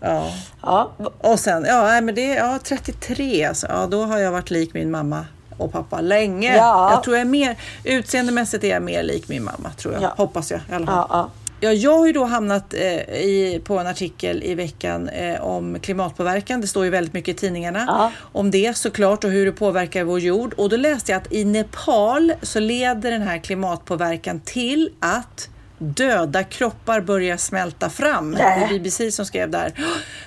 ja. 0.05 0.31
Ja, 0.61 0.91
och 1.17 1.39
sen, 1.39 1.65
ja, 1.67 2.01
men 2.01 2.15
det 2.15 2.33
ja, 2.33 2.59
33 2.63 3.45
alltså. 3.45 3.67
Ja, 3.69 3.87
då 3.87 4.03
har 4.03 4.17
jag 4.17 4.31
varit 4.31 4.51
lik 4.51 4.73
min 4.73 4.91
mamma 4.91 5.25
och 5.57 5.71
pappa 5.71 6.01
länge. 6.01 6.55
Ja. 6.55 6.91
Jag 6.91 7.03
tror 7.03 7.15
jag 7.15 7.21
är 7.21 7.29
mer, 7.29 7.55
utseendemässigt 7.83 8.63
är 8.63 8.69
jag 8.69 8.83
mer 8.83 9.03
lik 9.03 9.27
min 9.27 9.43
mamma, 9.43 9.69
tror 9.77 9.93
jag. 9.93 10.03
Ja. 10.03 10.13
Hoppas 10.17 10.51
jag 10.51 10.59
i 10.59 10.73
alla 10.73 10.85
fall. 10.85 10.95
ja, 10.95 11.07
ja. 11.09 11.29
Ja, 11.59 11.71
jag 11.71 11.97
har 11.97 12.07
ju 12.07 12.13
då 12.13 12.23
hamnat 12.23 12.73
eh, 12.73 12.81
i, 13.09 13.61
på 13.65 13.79
en 13.79 13.87
artikel 13.87 14.43
i 14.43 14.55
veckan 14.55 15.09
eh, 15.09 15.41
om 15.41 15.79
klimatpåverkan. 15.79 16.61
Det 16.61 16.67
står 16.67 16.83
ju 16.85 16.89
väldigt 16.89 17.13
mycket 17.13 17.35
i 17.35 17.37
tidningarna 17.37 18.11
om 18.17 18.51
det 18.51 18.77
såklart 18.77 19.23
och 19.23 19.29
hur 19.29 19.45
det 19.45 19.51
påverkar 19.51 20.03
vår 20.03 20.19
jord. 20.19 20.53
Och 20.53 20.69
då 20.69 20.77
läste 20.77 21.11
jag 21.11 21.21
att 21.21 21.33
i 21.33 21.45
Nepal 21.45 22.33
så 22.41 22.59
leder 22.59 23.11
den 23.11 23.21
här 23.21 23.37
klimatpåverkan 23.37 24.39
till 24.39 24.89
att 24.99 25.49
döda 25.77 26.43
kroppar 26.43 27.01
börjar 27.01 27.37
smälta 27.37 27.89
fram. 27.89 28.31
Det 28.31 28.41
är 28.41 28.67
BBC 28.67 29.11
som 29.11 29.25
skrev 29.25 29.49
där. 29.49 29.73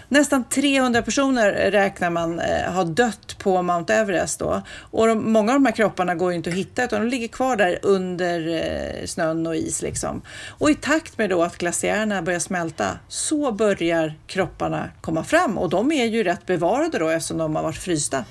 Nästan 0.09 0.45
300 0.45 1.03
personer 1.03 1.71
räknar 1.71 2.11
man 2.11 2.41
eh, 2.41 2.73
har 2.73 2.85
dött 2.85 3.39
på 3.39 3.63
Mount 3.63 3.95
Everest 3.95 4.39
då. 4.39 4.63
Och 4.91 5.07
de, 5.07 5.33
många 5.33 5.53
av 5.53 5.57
de 5.57 5.67
här 5.67 5.73
kropparna 5.73 6.15
går 6.15 6.31
ju 6.31 6.37
inte 6.37 6.51
att 6.51 6.57
hitta 6.57 6.85
utan 6.85 7.01
de 7.01 7.09
ligger 7.09 7.29
kvar 7.29 7.57
där 7.57 7.79
under 7.83 8.49
eh, 8.49 9.07
snön 9.07 9.47
och 9.47 9.57
is 9.57 9.83
liksom. 9.83 10.23
Och 10.49 10.71
i 10.71 10.75
takt 10.75 11.19
med 11.19 11.31
då 11.31 11.43
att 11.43 11.59
glaciärerna 11.59 12.23
börjar 12.23 12.41
smälta 12.41 12.99
så 13.09 13.53
börjar 13.53 14.15
kropparna 14.27 14.91
komma 15.01 15.25
fram 15.25 15.59
och 15.59 15.69
de 15.69 15.93
är 15.93 16.05
ju 16.05 16.25
rätt 16.25 16.47
bevarade 16.47 16.99
då 16.99 17.09
eftersom 17.09 17.39
de 17.39 17.57
har 17.57 17.63
varit 17.63 17.79
frysta. 17.79 18.25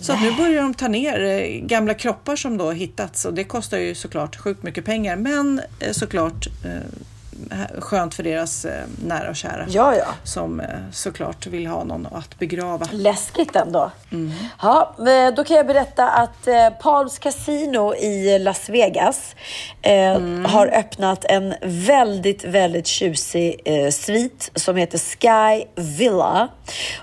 Så 0.00 0.12
att 0.12 0.22
nu 0.22 0.32
börjar 0.32 0.62
de 0.62 0.74
ta 0.74 0.88
ner 0.88 1.24
eh, 1.24 1.66
gamla 1.66 1.94
kroppar 1.94 2.36
som 2.36 2.58
då 2.58 2.70
hittats 2.70 3.24
och 3.24 3.34
det 3.34 3.44
kostar 3.44 3.78
ju 3.78 3.94
såklart 3.94 4.36
sjukt 4.36 4.62
mycket 4.62 4.84
pengar 4.84 5.16
men 5.16 5.60
eh, 5.80 5.92
såklart 5.92 6.46
eh, 6.64 7.78
skönt 7.78 8.14
för 8.14 8.22
deras 8.22 8.66
nära 9.04 9.30
och 9.30 9.36
kära 9.36 9.66
Ja, 9.68 9.96
ja. 9.96 10.06
som 10.24 10.62
såklart 10.92 11.46
vill 11.46 11.66
ha 11.66 11.84
någon 11.84 12.06
att 12.06 12.38
begrava. 12.38 12.86
Läskigt 12.92 13.56
ändå. 13.56 13.90
Ja, 14.62 14.94
eh, 14.98 15.34
då 15.34 15.44
kan 15.44 15.56
jag 15.56 15.66
berätta 15.66 16.08
att 16.08 16.48
Palms 16.80 17.18
Casino 17.18 17.94
i 17.94 18.38
Las 18.38 18.68
Vegas 18.68 19.34
eh, 19.82 20.20
har 20.46 20.66
öppnat 20.66 21.24
en 21.24 21.54
väldigt, 21.62 22.44
väldigt 22.44 22.86
tjusig 22.86 23.60
svit 23.92 24.50
som 24.54 24.76
heter 24.76 24.98
Sky 24.98 25.64
Villa. 25.74 26.48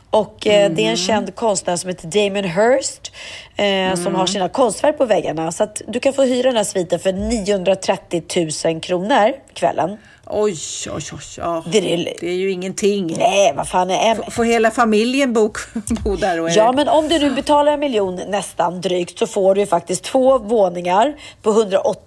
Och 0.10 0.48
eh, 0.48 0.72
det 0.72 0.86
är 0.86 0.90
en 0.90 0.98
känd 0.98 1.36
konstnär 1.36 1.76
som 1.76 1.88
heter 1.90 2.08
Damon 2.08 2.44
Hirst 2.44 3.12
eh, 3.56 4.04
som 4.04 4.16
har 4.16 4.26
sina 4.26 4.50
konstverk 4.50 4.98
på 4.98 5.06
väggarna. 5.06 5.52
Så 5.52 5.64
att 5.64 5.82
du 5.88 6.00
kan 6.00 6.14
få 6.14 6.24
hyra 6.24 6.48
den 6.48 6.58
här 6.58 6.64
sviten 6.64 7.00
för 7.00 7.12
930 7.14 8.24
000 8.66 8.82
kronor 8.82 9.34
kvällen. 9.54 9.98
Oj, 10.30 10.56
oj, 10.92 11.02
oj. 11.14 11.20
Ja. 11.38 11.64
Det 11.72 11.78
är, 11.94 12.14
Det 12.20 12.28
är 12.30 12.34
ju 12.34 12.52
ingenting. 12.52 13.16
nej, 13.18 13.54
vad 13.56 13.68
fan 13.68 13.90
är 13.92 14.12
en, 14.12 14.32
Får 14.32 14.44
hela 14.46 14.72
familjen 14.72 15.34
bo, 15.34 15.50
bo 16.04 16.16
där? 16.16 16.40
Och 16.42 16.50
Ja, 16.50 16.72
det- 16.72 16.76
men 16.76 16.88
om 16.88 17.08
du 17.08 17.20
nu 17.20 17.30
betalar 17.32 17.72
en 17.72 17.80
miljon 17.80 18.16
nästan 18.28 18.82
drygt 18.82 19.20
så 19.20 19.28
får 19.28 19.56
du 19.56 19.62
ju 19.62 19.68
faktiskt 19.68 20.04
två 20.04 20.38
våningar 20.38 21.16
på 21.42 21.50
108, 21.52 22.00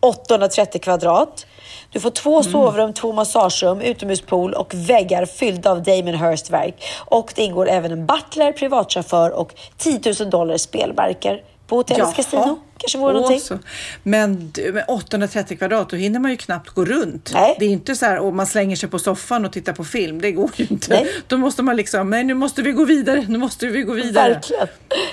830 0.00 0.80
kvadrat. 0.80 1.46
Du 1.92 2.00
får 2.00 2.10
två 2.10 2.42
sovrum, 2.42 2.92
två 2.92 3.12
massagerum, 3.12 3.80
utomhuspool 3.80 4.54
och 4.54 4.74
väggar 4.74 5.24
fyllda 5.24 5.70
av 5.70 5.82
Damon 5.82 6.14
Hirst 6.14 6.50
verk. 6.50 6.84
Och 7.06 7.32
det 7.36 7.42
ingår 7.42 7.68
även 7.68 7.92
en 7.92 8.06
butler, 8.06 8.52
privatchaufför 8.52 9.30
och 9.30 9.54
10 9.76 10.00
000 10.20 10.30
dollar 10.30 10.56
spelmarker 10.56 11.42
på 11.68 11.76
hotellets 11.76 12.00
Jaha. 12.00 12.12
kasino. 12.12 12.58
Kanske 12.78 12.98
vore 12.98 13.12
någonting. 13.12 13.40
så. 13.40 13.58
Men 14.02 14.52
med 14.72 14.84
830 14.88 15.56
kvadrat, 15.58 15.90
då 15.90 15.96
hinner 15.96 16.20
man 16.20 16.30
ju 16.30 16.36
knappt 16.36 16.70
gå 16.70 16.84
runt. 16.84 17.30
Nej. 17.34 17.56
Det 17.58 17.64
är 17.64 17.68
inte 17.68 17.96
så 17.96 18.06
här, 18.06 18.18
och 18.18 18.34
man 18.34 18.46
slänger 18.46 18.76
sig 18.76 18.88
på 18.88 18.98
soffan 18.98 19.44
och 19.44 19.52
tittar 19.52 19.72
på 19.72 19.84
film. 19.84 20.20
Det 20.20 20.32
går 20.32 20.50
ju 20.56 20.66
inte. 20.70 20.94
Nej. 20.94 21.06
Då 21.26 21.38
måste 21.38 21.62
man 21.62 21.76
liksom, 21.76 22.10
nej 22.10 22.24
nu 22.24 22.34
måste 22.34 22.62
vi 22.62 22.72
gå 22.72 22.84
vidare, 22.84 23.24
nu 23.28 23.38
måste 23.38 23.66
vi 23.66 23.82
gå 23.82 23.92
vidare. 23.92 24.32
Verkligen. 24.32 24.66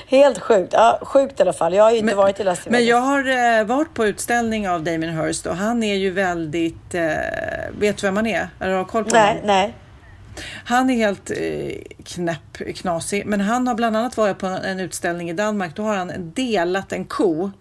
Helt 0.07 0.39
sjukt. 0.39 0.73
Ja, 0.73 0.99
sjukt 1.01 1.39
i 1.39 1.43
alla 1.43 1.53
fall. 1.53 1.73
Jag 1.73 1.83
har 1.83 1.91
ju 1.91 1.97
inte 1.97 2.15
varit 2.15 2.39
i 2.39 2.43
Las 2.43 2.57
Vegas. 2.59 2.71
Men 2.71 2.85
jag 2.85 2.97
har 3.01 3.59
eh, 3.59 3.65
varit 3.65 3.93
på 3.93 4.05
utställning 4.05 4.69
av 4.69 4.83
Damien 4.83 5.25
Hirst 5.25 5.45
och 5.45 5.55
han 5.55 5.83
är 5.83 5.95
ju 5.95 6.11
väldigt, 6.11 6.93
eh, 6.95 7.01
vet 7.79 7.97
du 7.97 8.07
vem 8.07 8.15
han 8.15 8.27
är? 8.27 8.47
Eller 8.59 8.71
har 8.71 8.79
du 8.79 8.85
koll 8.85 9.03
på 9.03 9.15
Nej, 9.15 9.27
honom? 9.27 9.41
nej. 9.47 9.73
Han 10.65 10.89
är 10.89 10.95
helt 10.95 11.31
eh, 11.31 11.93
knäpp, 12.03 12.75
knasig, 12.75 13.25
men 13.25 13.41
han 13.41 13.67
har 13.67 13.75
bland 13.75 13.97
annat 13.97 14.17
varit 14.17 14.37
på 14.37 14.47
en 14.47 14.79
utställning 14.79 15.29
i 15.29 15.33
Danmark. 15.33 15.75
Då 15.75 15.83
har 15.83 15.95
han 15.95 16.31
delat 16.35 16.91
en 16.91 17.05
ko 17.05 17.51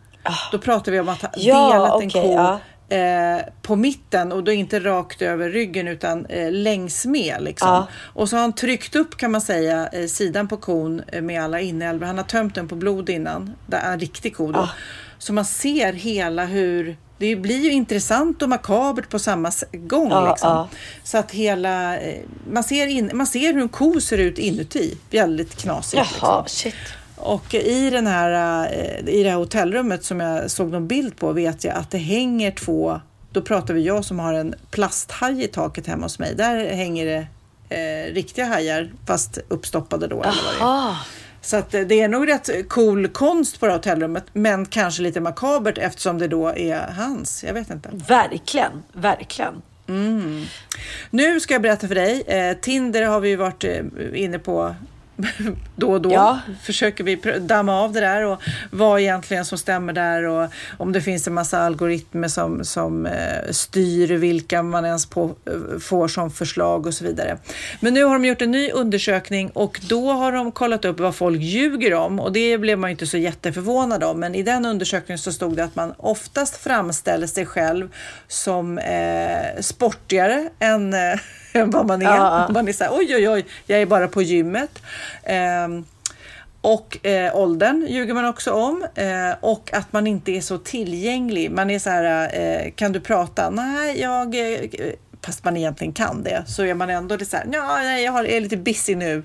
Då 0.52 0.58
pratar 0.58 0.92
vi 0.92 1.00
om 1.00 1.08
att 1.08 1.22
ha 1.22 1.30
Ja, 1.36 1.72
delat 1.72 2.02
en 2.02 2.08
okej, 2.08 2.22
ko 2.22 2.32
ja. 2.34 2.60
eh, 2.96 3.42
på 3.62 3.76
mitten 3.76 4.32
och 4.32 4.44
då 4.44 4.52
inte 4.52 4.80
rakt 4.80 5.22
över 5.22 5.50
ryggen 5.50 5.88
utan 5.88 6.26
eh, 6.26 6.52
längs 6.52 7.06
med. 7.06 7.36
Liksom. 7.40 7.68
Ja. 7.68 7.86
Och 8.02 8.28
så 8.28 8.36
har 8.36 8.40
han 8.40 8.52
tryckt 8.52 8.96
upp 8.96 9.16
kan 9.16 9.30
man 9.32 9.40
säga 9.40 9.88
eh, 9.92 10.06
sidan 10.06 10.48
på 10.48 10.56
kon 10.56 11.02
eh, 11.06 11.22
med 11.22 11.42
alla 11.42 11.60
inälvor. 11.60 12.06
Han 12.06 12.18
har 12.18 12.24
tömt 12.24 12.54
den 12.54 12.68
på 12.68 12.76
blod 12.76 13.10
innan. 13.10 13.54
Det 13.66 13.76
är 13.76 13.92
en 13.92 14.00
riktig 14.00 14.36
ko 14.36 14.52
då. 14.52 14.58
Ja. 14.58 14.68
Så 15.18 15.32
man 15.32 15.44
ser 15.44 15.92
hela 15.92 16.44
hur 16.44 16.96
det 17.18 17.36
blir 17.36 17.60
ju 17.60 17.72
intressant 17.72 18.42
och 18.42 18.48
makabert 18.48 19.10
på 19.10 19.18
samma 19.18 19.50
gång. 19.72 20.10
Ja, 20.10 20.30
liksom. 20.30 20.50
ja. 20.50 20.68
Så 21.04 21.18
att 21.18 21.30
hela, 21.30 21.98
eh, 21.98 22.20
man, 22.50 22.64
ser 22.64 22.86
in, 22.86 23.10
man 23.14 23.26
ser 23.26 23.52
hur 23.52 23.62
en 23.62 23.68
ko 23.68 24.00
ser 24.00 24.18
ut 24.18 24.38
inuti. 24.38 24.96
Väldigt 25.10 25.56
knasigt. 25.56 26.02
Jaha, 26.20 26.42
liksom. 26.42 26.70
Och 27.16 27.54
i, 27.54 27.90
den 27.90 28.06
här, 28.06 28.64
eh, 28.72 29.14
i 29.14 29.22
det 29.22 29.30
här 29.30 29.36
hotellrummet 29.36 30.04
som 30.04 30.20
jag 30.20 30.50
såg 30.50 30.70
någon 30.70 30.88
bild 30.88 31.16
på 31.16 31.32
vet 31.32 31.64
jag 31.64 31.74
att 31.76 31.90
det 31.90 31.98
hänger 31.98 32.50
två, 32.50 33.00
då 33.32 33.42
pratar 33.42 33.74
vi 33.74 33.82
jag 33.82 34.04
som 34.04 34.18
har 34.18 34.34
en 34.34 34.54
plasthaj 34.70 35.44
i 35.44 35.48
taket 35.48 35.86
hemma 35.86 36.02
hos 36.02 36.18
mig. 36.18 36.34
Där 36.34 36.74
hänger 36.74 37.06
det 37.06 37.26
eh, 37.76 38.14
riktiga 38.14 38.44
hajar 38.46 38.92
fast 39.06 39.38
uppstoppade 39.48 40.06
då. 40.06 40.22
Eller 40.22 40.42
vad 40.44 40.54
det 40.54 40.90
är. 40.90 40.96
Så 41.44 41.56
att 41.56 41.74
eh, 41.74 41.80
det 41.80 42.00
är 42.00 42.08
nog 42.08 42.28
rätt 42.28 42.68
cool 42.68 43.08
konst 43.08 43.60
på 43.60 43.66
det 43.66 43.72
här 43.72 43.78
hotellrummet 43.78 44.24
men 44.32 44.66
kanske 44.66 45.02
lite 45.02 45.20
makabert 45.20 45.78
eftersom 45.78 46.18
det 46.18 46.28
då 46.28 46.48
är 46.48 46.92
hans. 46.96 47.44
Jag 47.44 47.54
vet 47.54 47.70
inte. 47.70 47.90
Verkligen, 47.92 48.82
verkligen. 48.92 49.62
Nu 51.10 51.40
ska 51.40 51.54
jag 51.54 51.62
berätta 51.62 51.88
för 51.88 51.94
dig. 51.94 52.22
Eh, 52.26 52.56
Tinder 52.56 53.02
har 53.02 53.20
vi 53.20 53.28
ju 53.28 53.36
varit 53.36 53.64
eh, 53.64 53.82
inne 54.14 54.38
på 54.38 54.74
då 55.76 55.92
och 55.92 56.00
då. 56.00 56.12
Ja. 56.12 56.40
Försöker 56.62 57.04
vi 57.04 57.16
damma 57.40 57.80
av 57.80 57.92
det 57.92 58.00
där 58.00 58.24
och 58.24 58.42
vad 58.70 59.00
egentligen 59.00 59.44
som 59.44 59.58
stämmer 59.58 59.92
där 59.92 60.24
och 60.24 60.50
om 60.78 60.92
det 60.92 61.00
finns 61.00 61.26
en 61.26 61.34
massa 61.34 61.58
algoritmer 61.58 62.28
som, 62.28 62.64
som 62.64 63.06
eh, 63.06 63.50
styr 63.50 64.16
vilka 64.16 64.62
man 64.62 64.84
ens 64.84 65.06
på, 65.06 65.24
eh, 65.24 65.78
får 65.80 66.08
som 66.08 66.30
förslag 66.30 66.86
och 66.86 66.94
så 66.94 67.04
vidare. 67.04 67.38
Men 67.80 67.94
nu 67.94 68.04
har 68.04 68.12
de 68.12 68.24
gjort 68.24 68.42
en 68.42 68.50
ny 68.50 68.70
undersökning 68.70 69.50
och 69.50 69.80
då 69.88 70.12
har 70.12 70.32
de 70.32 70.52
kollat 70.52 70.84
upp 70.84 71.00
vad 71.00 71.14
folk 71.14 71.40
ljuger 71.40 71.94
om 71.94 72.20
och 72.20 72.32
det 72.32 72.58
blev 72.58 72.78
man 72.78 72.90
inte 72.90 73.06
så 73.06 73.18
jätteförvånad 73.18 74.04
om. 74.04 74.20
Men 74.20 74.34
i 74.34 74.42
den 74.42 74.66
undersökningen 74.66 75.18
så 75.18 75.32
stod 75.32 75.56
det 75.56 75.64
att 75.64 75.76
man 75.76 75.94
oftast 75.96 76.56
framställer 76.56 77.26
sig 77.26 77.46
själv 77.46 77.88
som 78.28 78.78
eh, 78.78 79.60
sportigare 79.60 80.48
än 80.58 80.94
eh, 80.94 81.20
än 81.54 81.70
vad 81.70 81.86
man 81.86 82.02
är. 82.02 82.06
Ja. 82.06 82.48
Man 82.50 82.68
är 82.68 82.72
så 82.72 82.84
här, 82.84 82.90
oj, 82.94 83.14
oj, 83.16 83.28
oj, 83.28 83.44
jag 83.66 83.80
är 83.82 83.86
bara 83.86 84.08
på 84.08 84.22
gymmet. 84.22 84.82
Ehm, 85.24 85.84
och 86.60 87.06
eh, 87.06 87.36
åldern 87.36 87.86
ljuger 87.88 88.14
man 88.14 88.24
också 88.24 88.52
om 88.52 88.86
eh, 88.94 89.06
och 89.40 89.70
att 89.74 89.92
man 89.92 90.06
inte 90.06 90.32
är 90.32 90.40
så 90.40 90.58
tillgänglig. 90.58 91.50
Man 91.50 91.70
är 91.70 91.78
så 91.78 91.90
här, 91.90 92.30
eh, 92.40 92.70
kan 92.70 92.92
du 92.92 93.00
prata? 93.00 93.50
Nej, 93.50 94.00
jag... 94.00 94.34
Eh, 94.34 94.60
fast 95.26 95.44
man 95.44 95.56
egentligen 95.56 95.92
kan 95.92 96.22
det, 96.22 96.44
så 96.46 96.62
är 96.64 96.74
man 96.74 96.90
ändå 96.90 97.16
lite 97.16 97.30
så 97.30 97.36
här, 97.36 97.44
"Nja, 97.44 97.76
nej, 97.82 98.04
jag 98.04 98.12
har- 98.12 98.24
är 98.24 98.40
lite 98.40 98.56
busy 98.56 98.94
nu. 98.94 99.22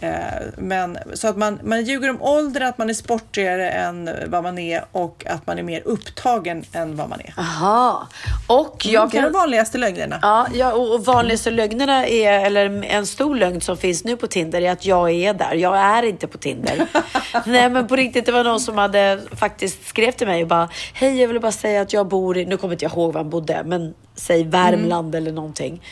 Eh, 0.00 0.12
men, 0.56 0.98
så 1.14 1.28
att 1.28 1.36
man, 1.36 1.58
man 1.64 1.84
ljuger 1.84 2.10
om 2.10 2.22
ålder, 2.22 2.60
att 2.60 2.78
man 2.78 2.90
är 2.90 2.94
sportigare 2.94 3.70
än 3.70 4.10
vad 4.26 4.42
man 4.42 4.58
är 4.58 4.84
och 4.92 5.24
att 5.26 5.46
man 5.46 5.58
är 5.58 5.62
mer 5.62 5.82
upptagen 5.84 6.64
än 6.72 6.96
vad 6.96 7.08
man 7.08 7.20
är. 7.20 7.34
Aha. 7.36 8.08
Och 8.46 8.86
jag 8.86 9.10
det 9.10 9.18
är 9.18 9.22
de 9.22 9.26
kan... 9.28 9.32
vanligaste 9.32 9.78
lögnerna. 9.78 10.18
Ja, 10.22 10.46
ja, 10.54 10.72
och 10.72 10.94
och 10.94 11.04
vanligaste 11.04 11.50
lögnerna 11.50 12.06
är, 12.06 12.46
eller 12.46 12.84
en 12.84 13.06
stor 13.06 13.36
lögn 13.36 13.60
som 13.60 13.76
finns 13.76 14.04
nu 14.04 14.16
på 14.16 14.26
Tinder 14.26 14.60
är 14.60 14.70
att 14.70 14.86
jag 14.86 15.10
är 15.10 15.34
där. 15.34 15.54
Jag 15.54 15.76
är 15.78 16.02
inte 16.02 16.26
på 16.26 16.38
Tinder. 16.38 16.86
Nej 17.46 17.70
men 17.70 17.88
på 17.88 17.96
riktigt, 17.96 18.26
det 18.26 18.32
var 18.32 18.44
någon 18.44 18.60
som 18.60 18.78
hade 18.78 19.20
faktiskt 19.32 19.88
skrev 19.88 20.12
till 20.12 20.26
mig 20.26 20.42
och 20.42 20.48
bara 20.48 20.68
Hej, 20.94 21.20
jag 21.20 21.28
vill 21.28 21.40
bara 21.40 21.52
säga 21.52 21.80
att 21.82 21.92
jag 21.92 22.08
bor 22.08 22.38
i, 22.38 22.46
nu 22.46 22.56
kommer 22.56 22.74
inte 22.74 22.84
jag 22.84 22.92
ihåg 22.92 23.12
var 23.12 23.20
han 23.20 23.30
bodde, 23.30 23.62
men 23.64 23.94
säg 24.14 24.44
Värmland 24.44 25.14
eller 25.14 25.32
någonting. 25.32 25.82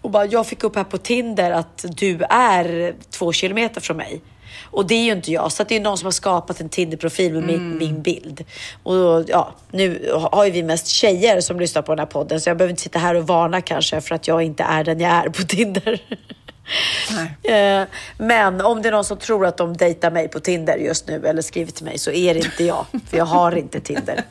Och 0.00 0.10
bara, 0.10 0.26
jag 0.26 0.46
fick 0.46 0.64
upp 0.64 0.76
här 0.76 0.84
på 0.84 0.98
Tinder 0.98 1.50
att 1.50 1.84
du 1.88 2.22
är 2.30 2.94
två 3.10 3.32
kilometer 3.32 3.80
från 3.80 3.96
mig. 3.96 4.20
Och 4.70 4.86
det 4.86 4.94
är 4.94 5.04
ju 5.04 5.12
inte 5.12 5.32
jag, 5.32 5.52
så 5.52 5.64
det 5.64 5.76
är 5.76 5.80
någon 5.80 5.98
som 5.98 6.06
har 6.06 6.12
skapat 6.12 6.60
en 6.60 6.68
Tinder-profil 6.68 7.32
med 7.32 7.42
min, 7.44 7.78
min 7.78 8.02
bild. 8.02 8.44
Och 8.82 9.24
ja, 9.28 9.54
nu 9.70 10.12
har 10.32 10.44
ju 10.44 10.50
vi 10.50 10.62
mest 10.62 10.86
tjejer 10.86 11.40
som 11.40 11.60
lyssnar 11.60 11.82
på 11.82 11.92
den 11.92 11.98
här 11.98 12.06
podden, 12.06 12.40
så 12.40 12.50
jag 12.50 12.56
behöver 12.56 12.70
inte 12.70 12.82
sitta 12.82 12.98
här 12.98 13.14
och 13.14 13.26
varna 13.26 13.60
kanske 13.60 14.00
för 14.00 14.14
att 14.14 14.28
jag 14.28 14.42
inte 14.42 14.62
är 14.62 14.84
den 14.84 15.00
jag 15.00 15.10
är 15.12 15.28
på 15.28 15.42
Tinder. 15.42 16.02
Eh, 17.42 17.82
Men 18.18 18.60
om 18.60 18.82
det 18.82 18.88
är 18.88 18.92
någon 18.92 19.04
som 19.04 19.18
tror 19.18 19.46
att 19.46 19.56
de 19.56 19.76
dejtar 19.76 20.10
mig 20.10 20.28
på 20.28 20.40
Tinder 20.40 20.76
just 20.76 21.08
nu 21.08 21.26
eller 21.26 21.42
skriver 21.42 21.72
till 21.72 21.84
mig 21.84 21.98
så 21.98 22.10
är 22.10 22.34
det 22.34 22.40
inte 22.40 22.64
jag, 22.64 22.86
för 23.10 23.16
jag 23.16 23.24
har 23.24 23.56
inte 23.56 23.80
Tinder. 23.80 24.24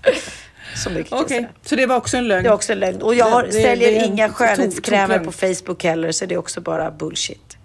Så 0.76 0.90
mycket 0.90 1.08
kan 1.08 1.18
jag 1.18 1.24
Okej, 1.24 1.36
säga. 1.38 1.48
så 1.62 1.76
det 1.76 1.86
var 1.86 1.96
också 1.96 2.16
en 2.16 2.28
lögn. 2.28 2.42
Det 2.42 2.48
är 2.48 2.52
också 2.54 2.72
en 2.72 2.78
lögn. 2.78 3.02
Och 3.02 3.14
jag 3.14 3.26
har, 3.30 3.42
Det- 3.42 3.52
säljer 3.52 3.90
det 3.90 3.98
är 3.98 4.04
inga 4.06 4.28
skönhetskrämer 4.28 5.18
på 5.18 5.32
Facebook 5.32 5.84
heller, 5.84 6.12
så 6.12 6.26
det 6.26 6.34
är 6.34 6.38
också 6.38 6.60
bara 6.60 6.90
bullshit. 6.90 7.56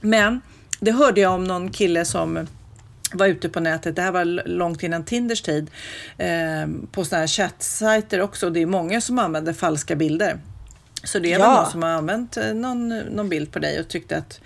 Men 0.00 0.40
det 0.80 0.92
hörde 0.92 1.20
jag 1.20 1.32
om 1.34 1.44
någon 1.44 1.70
kille 1.70 2.04
som 2.04 2.46
var 3.12 3.26
ute 3.26 3.48
på 3.48 3.60
nätet, 3.60 3.96
det 3.96 4.02
här 4.02 4.12
var 4.12 4.24
långt 4.48 4.82
innan 4.82 5.04
Tinders 5.04 5.42
tid, 5.42 5.70
eh, 6.18 6.28
på 6.92 7.04
sådana 7.04 7.20
här 7.20 7.26
chattsajter 7.28 8.20
också. 8.20 8.50
Det 8.50 8.62
är 8.62 8.66
många 8.66 9.00
som 9.00 9.18
använder 9.18 9.52
falska 9.52 9.96
bilder. 9.96 10.38
Så 11.04 11.18
det 11.18 11.38
var 11.38 11.44
Ja. 11.46 11.62
någon 11.62 11.70
som 11.70 11.82
har 11.82 11.90
använt 11.90 12.36
eh, 12.36 12.54
någon, 12.54 12.88
någon 12.88 13.28
bild 13.28 13.52
på 13.52 13.58
dig 13.58 13.80
och 13.80 13.88
tyckte 13.88 14.16
att 14.16 14.40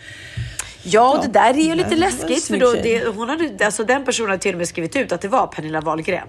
Ja, 0.89 1.13
Ja, 1.17 1.23
det 1.23 1.29
där 1.33 1.51
är 1.51 1.63
ju 1.65 1.75
lite 1.75 1.97
läskigt 1.97 2.45
för 2.45 2.57
då, 2.57 2.73
det, 2.73 3.07
hon 3.07 3.29
hade, 3.29 3.67
alltså 3.67 3.85
den 3.85 4.05
personen 4.05 4.31
hade 4.31 4.43
till 4.43 4.55
och 4.55 4.59
med 4.59 4.69
skrivit 4.69 4.97
ut 4.97 5.13
att 5.13 5.21
det 5.21 5.29
var 5.29 5.47
Pernilla 5.47 5.81
Wahlgren. 5.81 6.29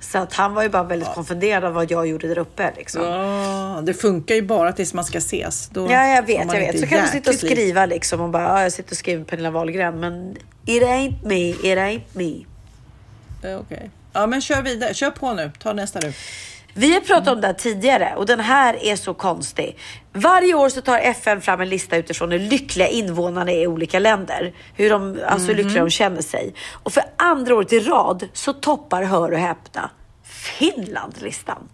Så 0.00 0.18
att 0.18 0.32
han 0.34 0.54
var 0.54 0.62
ju 0.62 0.68
bara 0.68 0.82
väldigt 0.82 1.08
konfunderad 1.14 1.64
av 1.64 1.72
vad 1.72 1.90
jag 1.90 2.06
gjorde 2.06 2.28
där 2.28 2.38
uppe. 2.38 2.72
Liksom. 2.76 3.02
Ja, 3.02 3.74
"Ja, 3.76 3.80
det 3.80 3.94
funkar 3.94 4.34
ju 4.34 4.42
bara 4.42 4.72
tills 4.72 4.94
man 4.94 5.04
ska 5.04 5.18
ses. 5.18 5.68
Då 5.68 5.80
jag 5.92 5.98
har 5.98 6.22
vet, 6.22 6.38
jag 6.54 6.60
vet. 6.60 6.80
Så 6.80 6.86
kan 6.86 7.02
du 7.02 7.08
sitta 7.08 7.30
och 7.30 7.36
skriva 7.36 7.86
liksom 7.86 8.20
och 8.20 8.28
bara, 8.28 8.42
ja, 8.42 8.62
jag 8.62 8.72
sitter 8.72 8.92
och 8.92 8.96
skriver 8.96 9.24
Pernilla 9.24 9.50
Wahlgren, 9.50 10.00
men 10.00 10.36
it 10.66 10.82
ain't 10.82 11.26
me, 11.26 11.48
it 11.48 11.58
ain't 11.78 12.00
me. 12.12 12.44
Okej. 13.56 13.90
Ja, 14.12 14.26
men 14.26 14.40
kör 14.40 14.62
vidare. 14.62 14.94
Kör 14.94 15.10
på 15.10 15.32
nu. 15.34 15.50
Ta 15.58 15.72
nästa 15.72 16.00
nu. 16.00 16.12
Vi 16.78 16.94
har 16.94 17.00
pratat 17.00 17.28
om 17.34 17.40
det 17.40 17.46
här 17.46 17.54
tidigare 17.54 18.14
och 18.16 18.26
den 18.26 18.40
här 18.40 18.84
är 18.84 18.96
så 18.96 19.14
konstig. 19.14 19.78
Varje 20.12 20.54
år 20.54 20.68
så 20.68 20.80
tar 20.80 20.98
FN 20.98 21.40
fram 21.40 21.60
en 21.60 21.68
lista 21.68 21.96
utifrån 21.96 22.32
hur 22.32 22.38
lyckliga 22.38 22.88
invånarna 22.88 23.50
är 23.52 23.62
i 23.62 23.66
olika 23.66 23.98
länder. 23.98 24.52
Hur 24.74 24.90
de, 24.90 25.18
alltså 25.26 25.46
hur 25.48 25.54
lyckliga 25.54 25.84
de 25.84 25.90
känner 25.90 26.22
sig. 26.22 26.54
Och 26.72 26.92
för 26.92 27.02
andra 27.16 27.54
året 27.54 27.72
i 27.72 27.80
rad 27.80 28.28
så 28.32 28.52
toppar, 28.52 29.02
hör 29.02 29.32
och 29.32 29.38
häpna, 29.38 29.90
Finland 30.58 31.14
listan. 31.22 31.68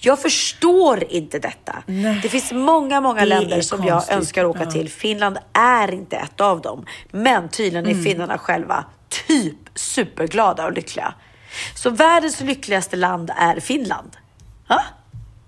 Jag 0.00 0.18
förstår 0.22 1.04
inte 1.12 1.38
detta. 1.38 1.82
Det 2.22 2.28
finns 2.28 2.52
många, 2.52 3.00
många 3.00 3.20
Det 3.20 3.26
länder 3.26 3.56
är 3.56 3.60
som 3.60 3.84
jag 3.84 3.92
konstigt. 3.92 4.16
önskar 4.16 4.44
åka 4.44 4.64
Ja. 4.64 4.70
till. 4.70 4.90
Finland 4.90 5.38
är 5.52 5.90
inte 5.94 6.16
ett 6.16 6.40
av 6.40 6.60
dem. 6.60 6.86
Men 7.10 7.48
tydligen 7.48 7.86
är 7.86 7.90
Mm. 7.90 8.04
finnarna 8.04 8.38
själva 8.38 8.84
typ 9.26 9.56
superglada 9.74 10.64
och 10.66 10.72
lyckliga. 10.72 11.14
Så 11.74 11.90
världens 11.90 12.40
lyckligaste 12.40 12.96
land 12.96 13.30
är 13.36 13.60
Finland. 13.60 14.16
Ha? 14.68 14.82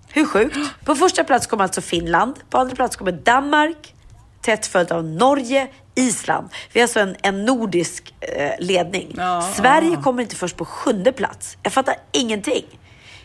Hur 0.09 0.25
sjukt? 0.25 0.57
På 0.85 0.95
första 0.95 1.23
plats 1.23 1.47
kommer 1.47 1.63
alltså 1.63 1.81
Finland. 1.81 2.35
På 2.49 2.57
andra 2.57 2.75
plats 2.75 2.95
kommer 2.95 3.11
Danmark. 3.11 3.93
Tätt 4.41 4.67
följt 4.67 4.91
av 4.91 5.03
Norge, 5.03 5.67
Island. 5.95 6.49
Vi 6.73 6.79
har 6.79 6.83
alltså 6.83 6.99
en, 6.99 7.15
en 7.23 7.45
nordisk 7.45 8.13
eh, 8.21 8.51
ledning. 8.59 9.13
Ja, 9.17 9.51
Sverige 9.55 9.93
ja. 9.93 10.01
kommer 10.01 10.23
inte 10.23 10.35
först 10.35 10.57
på 10.57 10.65
sjunde 10.65 11.11
plats. 11.11 11.57
Jag 11.63 11.73
fattar 11.73 11.95
ingenting. 12.11 12.65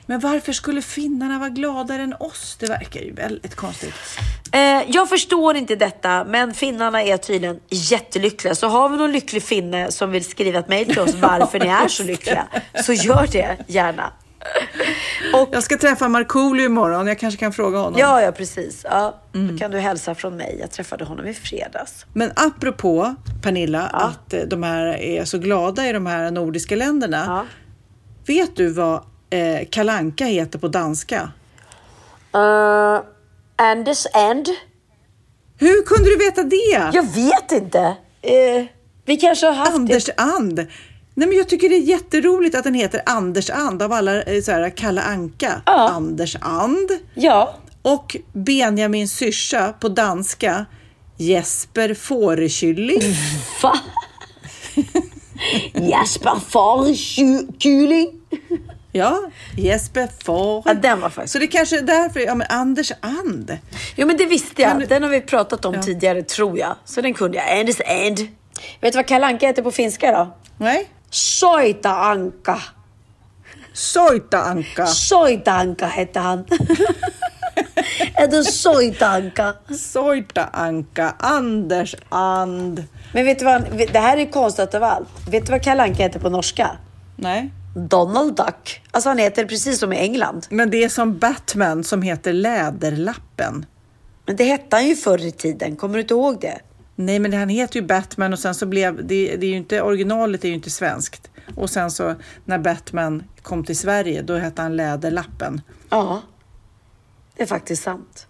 Men 0.07 0.21
varför 0.21 0.53
skulle 0.53 0.83
finnarna 0.83 1.39
vara 1.39 1.49
gladare 1.49 2.03
än 2.03 2.15
oss? 2.15 2.57
Det 2.61 2.67
verkar 2.67 3.01
ju 3.01 3.13
väldigt 3.13 3.55
konstigt. 3.55 3.95
Eh, 4.53 4.61
jag 4.87 5.09
förstår 5.09 5.57
inte 5.57 5.77
detta, 5.77 6.25
men 6.25 6.55
finnarna 6.55 7.03
är 7.03 7.17
tydligen 7.17 7.61
jättelyckliga. 7.69 8.55
Så 8.55 8.69
har 8.69 8.89
vi 8.89 8.97
någon 8.97 9.13
lycklig 9.13 9.43
finne 9.43 9.93
som 9.93 10.11
vill 10.11 10.25
skriva 10.25 10.59
ett 10.59 10.69
mejl 10.69 10.87
till 10.87 11.01
oss 11.01 11.15
varför 11.21 11.61
ni 11.61 11.67
är 11.67 11.89
så 11.89 12.03
lyckliga, 12.03 12.47
så 12.85 12.93
gör 12.93 13.27
det 13.33 13.57
gärna. 13.67 14.13
Och, 15.35 15.49
Jag 15.53 15.63
ska 15.63 15.79
träffa 15.79 16.09
Markoolio 16.09 16.67
imorgon. 16.67 17.07
Jag 17.07 17.19
kanske 17.19 17.41
kan 17.41 17.53
fråga 17.53 17.79
honom. 17.79 18.01
ja, 18.01 18.23
ja, 18.23 18.33
precis. 18.33 18.87
Ja, 18.91 19.19
Mm. 19.35 19.49
Då 19.53 19.59
kan 19.59 19.71
du 19.71 19.79
hälsa 19.79 20.15
från 20.15 20.37
mig. 20.37 20.57
Jag 20.61 20.71
träffade 20.71 21.05
honom 21.05 21.27
i 21.27 21.35
fredags. 21.35 22.07
Men 22.13 22.33
apropå 22.37 23.15
Pernilla, 23.43 23.83
att 23.87 24.35
eh, 24.35 24.41
de 24.41 24.63
här 24.63 24.87
är 24.87 25.25
så 25.25 25.39
glada 25.39 25.89
i 25.89 25.93
de 25.93 26.07
här 26.07 26.31
nordiska 26.31 26.77
länderna. 26.77 27.25
Ja. 27.27 27.45
Vet 28.27 28.57
du 28.57 28.73
vad 28.73 28.95
eh, 29.31 29.69
kalanka 29.71 30.25
heter 30.25 30.59
på 30.59 30.69
danska? 30.69 31.33
Uh, 32.37 33.01
Anders 33.57 34.07
and? 34.15 34.49
Hur 35.59 35.83
kunde 35.83 36.11
du 36.11 36.17
veta 36.19 36.43
det? 36.43 36.91
Jag 36.97 37.15
vet 37.15 37.53
inte. 37.53 37.97
Eh, 38.23 38.65
vi 39.05 39.17
kanske 39.17 39.47
har 39.47 39.55
haft 39.55 39.75
Anders 39.75 40.05
det. 40.05 40.15
And. 40.17 40.67
Nej, 41.15 41.29
men 41.29 41.37
jag 41.39 41.49
tycker 41.49 41.69
det 41.69 41.75
är 41.75 41.81
jätteroligt 41.83 42.55
att 42.57 42.65
den 42.65 42.75
heter 42.75 43.03
Anders 43.07 43.51
And 43.51 43.83
av 43.83 43.93
alla 43.93 44.23
eh, 44.23 44.43
så 44.43 44.53
här, 44.53 44.71
Kalle 44.71 45.03
Anka. 45.03 45.63
Ja. 45.67 45.89
Anders 45.89 46.37
And. 46.41 46.91
Ja. 47.15 47.55
Och 47.83 48.17
Benjamin 48.33 49.09
Syrsa 49.09 49.73
på 49.73 49.89
danska 49.89 50.67
Jesper 51.17 51.95
Fårekylling. 51.95 53.01
Va? 53.63 53.79
Jasper 55.75 56.41
Fahrenkyling. 56.49 58.11
Ja, 58.93 59.23
Jesper 59.57 60.09
Fahn. 60.25 60.63
Ja, 60.65 60.75
den 60.75 61.01
var 61.01 61.11
faktiskt- 61.11 61.33
Så 61.33 61.39
det 61.39 61.47
kanske 61.47 61.79
är 61.79 61.83
därför, 61.83 62.21
ja 62.21 62.35
men 62.35 62.47
Anders 62.51 62.93
And. 63.01 63.57
Jo 63.97 64.07
men 64.07 64.17
det 64.17 64.27
visste 64.27 64.63
jag. 64.63 64.89
Den 64.89 65.03
har 65.03 65.11
vi 65.11 65.21
pratat 65.21 65.65
om 65.65 65.75
Ja. 65.75 65.83
tidigare 65.83 66.23
tror 66.23 66.59
jag. 66.59 66.77
Så 66.85 67.01
den 67.01 67.15
kunde 67.15 67.37
jag. 67.39 67.61
Anders 67.61 67.81
and. 67.81 68.19
Vet 68.81 68.93
du 68.93 68.99
vad 68.99 69.07
Kalle 69.07 69.27
Anka 69.27 69.47
heter 69.47 69.63
på 69.63 69.71
finska 69.71 70.13
då? 70.13 70.37
Nej? 70.59 70.89
Soita 71.13 71.91
Anka. 71.91 72.59
Soita 73.73 74.39
Anka. 74.39 74.87
Soita 74.87 75.53
Anka 75.53 75.87
hette 75.87 76.21
han. 76.21 76.45
Eller 78.15 78.43
Soita 78.43 79.07
Anka. 79.07 79.55
Soita 79.79 80.49
Anka. 80.53 81.15
Anders 81.19 81.95
And. 82.09 82.85
Men 83.13 83.25
vet 83.25 83.39
du 83.39 83.45
vad? 83.45 83.63
Det 83.93 83.99
här 83.99 84.17
är 84.17 84.27
konstigt 84.27 84.75
av 84.75 84.83
allt. 84.83 85.09
Vet 85.31 85.47
du 85.47 85.53
vad 85.53 85.63
Kalle 85.63 85.83
Anka 85.83 86.03
heter 86.03 86.21
på 86.21 86.31
norska? 86.31 86.71
Nej. 87.17 87.51
Donald 87.77 88.37
Duck. 88.37 88.83
Alltså 88.91 89.09
han 89.09 89.19
heter 89.19 89.45
precis 89.45 89.79
som 89.79 89.93
i 89.93 89.97
England. 89.97 90.47
Men 90.51 90.71
det 90.71 90.85
är 90.85 90.89
som 90.89 91.19
Batman 91.19 91.85
som 91.85 92.03
heter 92.03 92.33
Läderlappen. 92.33 93.67
Men 94.27 94.37
det 94.37 94.45
hette 94.45 94.77
han 94.77 94.87
ju 94.87 94.97
förr 94.97 95.27
i 95.27 95.33
tiden. 95.33 95.77
Kommer 95.77 95.95
du 95.95 96.01
inte 96.01 96.15
ihåg 96.15 96.41
det? 96.41 96.61
Nej, 96.97 97.19
men 97.19 97.33
han 97.33 97.49
heter 97.49 97.81
ju 97.81 97.87
Batman 97.87 98.33
och 98.33 98.39
sen 98.39 98.55
så 98.55 98.67
blev 98.67 99.07
det, 99.07 99.37
det 99.37 99.47
är 99.47 99.51
ju 99.51 99.57
inte 99.57 99.83
originalet 99.83 100.45
är 100.45 100.49
ju 100.49 100.55
inte 100.55 100.71
svenskt. 100.71 101.31
Och 101.55 101.71
sen 101.71 101.91
så 101.91 102.15
när 102.45 102.59
Batman 102.59 103.23
kom 103.43 103.65
till 103.65 103.79
Sverige, 103.79 104.23
då 104.23 104.35
hette 104.37 104.63
han 104.63 104.77
Läderlappen. 104.77 105.61
Ja, 105.91 106.23
det 107.37 107.43
är 107.43 107.47
faktiskt 107.47 107.83
sant. 107.83 108.27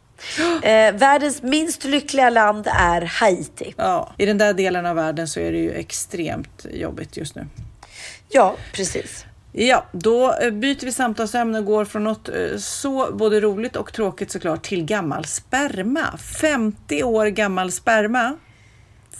Eh, 0.62 0.94
världens 0.94 1.42
minst 1.42 1.84
lyckliga 1.84 2.30
land 2.30 2.66
är 2.66 3.00
Haiti. 3.00 3.74
Ja, 3.76 4.14
i 4.18 4.26
den 4.26 4.38
där 4.38 4.54
delen 4.54 4.86
av 4.86 4.96
världen 4.96 5.28
så 5.28 5.40
är 5.40 5.52
det 5.52 5.58
ju 5.58 5.72
extremt 5.72 6.66
jobbigt 6.72 7.16
just 7.16 7.34
nu. 7.34 7.46
Ja, 8.28 8.56
precis. 8.72 9.24
Ja, 9.52 9.86
då 9.92 10.34
eh, 10.34 10.50
byter 10.50 10.84
vi 10.84 10.92
samtalsämne 10.92 11.58
och 11.58 11.64
går 11.64 11.84
från 11.84 12.04
något 12.04 12.28
eh, 12.28 12.56
så 12.58 13.12
både 13.12 13.40
roligt 13.40 13.76
och 13.76 13.92
tråkigt 13.92 14.30
såklart 14.30 14.62
till 14.62 14.84
gammal 14.84 15.24
sperma. 15.24 16.18
50 16.40 17.02
år 17.04 17.26
gammal 17.26 17.72
sperma 17.72 18.36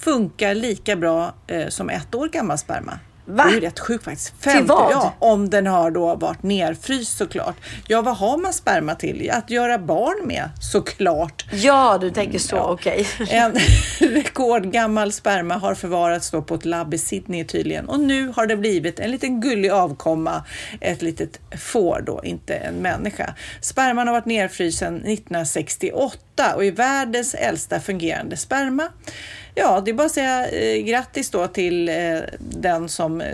funkar 0.03 0.55
lika 0.55 0.97
bra 0.97 1.35
eh, 1.47 1.69
som 1.69 1.91
ett 1.91 2.15
år 2.15 2.29
gammal 2.29 2.59
sperma. 2.59 2.99
Va? 3.25 3.45
Det 3.45 3.51
är 3.51 3.55
ju 3.55 3.61
rätt 3.61 3.81
sjukt 3.81 4.05
faktiskt. 4.05 4.35
50, 4.41 4.69
vad? 4.69 4.93
Ja, 4.93 5.15
om 5.19 5.51
den 5.51 5.67
har 5.67 5.91
då 5.91 6.15
varit 6.15 6.43
nerfryst 6.43 7.17
såklart. 7.17 7.57
Ja, 7.89 8.03
vad 8.03 8.17
har 8.17 8.39
man 8.39 8.53
sperma 8.53 8.95
till? 8.95 9.31
Att 9.31 9.51
göra 9.51 9.79
barn 9.79 10.27
med 10.27 10.51
såklart. 10.61 11.47
Ja, 11.53 11.99
du 12.01 12.11
tänker 12.11 12.39
så. 12.39 12.59
Okej. 12.59 13.07
En 13.31 13.53
rekordgammal 14.01 15.13
sperma 15.13 15.55
har 15.55 15.75
förvarats 15.75 16.31
då 16.31 16.43
på 16.43 16.55
ett 16.55 16.65
labb 16.65 16.95
i 16.95 16.99
Sydney 16.99 17.45
tydligen 17.45 17.89
och 17.89 18.01
nu 18.01 18.33
har 18.37 18.47
det 18.47 18.57
blivit 18.57 19.01
en 19.01 19.11
liten 19.11 19.41
gullig 19.41 19.71
avkomma, 19.71 20.45
ett 20.81 21.03
litet 21.03 21.41
får 21.59 22.03
då, 22.07 22.21
inte 22.25 22.55
en 22.55 22.75
människa. 22.75 23.35
Sperman 23.61 24.07
har 24.07 24.15
varit 24.15 24.27
nerfrysen 24.27 24.97
1968 24.97 26.55
och 26.55 26.65
är 26.65 26.73
världens 26.73 27.35
äldsta 27.35 27.81
fungerande 27.81 28.37
sperma. 28.37 28.89
Ja, 29.55 29.83
det 29.85 29.91
är 29.91 29.95
bara 29.95 30.07
att 30.07 30.13
säga 30.13 30.49
eh, 30.49 30.85
grattis 30.85 31.31
då 31.31 31.47
till 31.47 31.89
eh, 31.89 31.95
den 32.39 32.89
som 32.89 33.12
eh, 33.21 33.27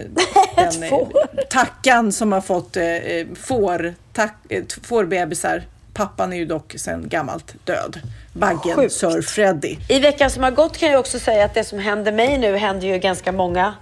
den, 0.56 0.82
eh, 0.82 1.08
tackan 1.50 2.12
som 2.12 2.32
har 2.32 2.40
fått 2.40 2.76
eh, 2.76 2.84
eh, 2.84 3.26
får, 3.34 3.94
tack, 4.12 4.34
fårbebisar. 4.82 5.62
Pappan 5.94 6.32
är 6.32 6.36
ju 6.36 6.44
dock 6.44 6.74
sedan 6.78 7.08
gammalt 7.08 7.54
död. 7.64 8.00
Baggen 8.32 8.76
Sjukt. 8.76 8.94
Sir 8.94 9.22
Freddy. 9.22 9.76
I 9.88 10.00
veckan 10.00 10.30
som 10.30 10.42
har 10.42 10.50
gått 10.50 10.76
kan 10.76 10.90
jag 10.90 11.00
också 11.00 11.18
säga 11.18 11.44
att 11.44 11.54
det 11.54 11.64
som 11.64 11.78
händer 11.78 12.12
mig 12.12 12.38
nu 12.38 12.56
händer 12.56 12.86
ju 12.88 12.98
ganska 12.98 13.32
många 13.32 13.74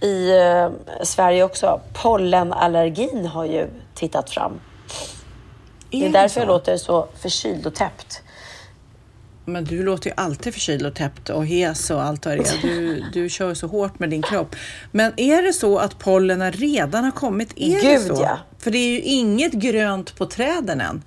i 0.00 0.30
eh, 0.38 0.70
Sverige 1.02 1.42
också. 1.42 1.80
Pollenallergin 1.92 3.26
har 3.26 3.44
ju 3.44 3.68
tittat 3.94 4.30
fram. 4.30 4.60
Det 5.90 6.06
är 6.06 6.10
därför 6.10 6.40
jag 6.40 6.46
låter 6.46 6.76
så 6.76 7.08
förkyld 7.20 7.66
och 7.66 7.74
täppt. 7.74 8.22
Men 9.48 9.64
du 9.64 9.82
låter 9.82 10.10
ju 10.10 10.14
alltid 10.16 10.52
förkyld 10.52 10.86
och 10.86 10.94
täppt 10.94 11.30
och 11.30 11.46
hes 11.46 11.90
och 11.90 12.02
allt 12.02 12.26
vad 12.26 12.36
det 12.36 12.48
är. 12.48 12.62
Du, 12.62 13.04
du 13.12 13.28
kör 13.28 13.54
så 13.54 13.66
hårt 13.66 13.98
med 13.98 14.10
din 14.10 14.22
kropp. 14.22 14.56
Men 14.92 15.12
är 15.16 15.42
det 15.42 15.52
så 15.52 15.78
att 15.78 15.98
pollen 15.98 16.52
redan 16.52 17.04
har 17.04 17.10
kommit? 17.10 17.52
Är 17.56 17.74
det 17.74 17.80
Gud, 17.80 18.16
så? 18.16 18.22
ja. 18.22 18.38
För 18.58 18.70
det 18.70 18.78
är 18.78 18.90
ju 18.90 19.00
inget 19.00 19.52
grönt 19.52 20.18
på 20.18 20.26
träden 20.26 20.80
än. 20.80 21.02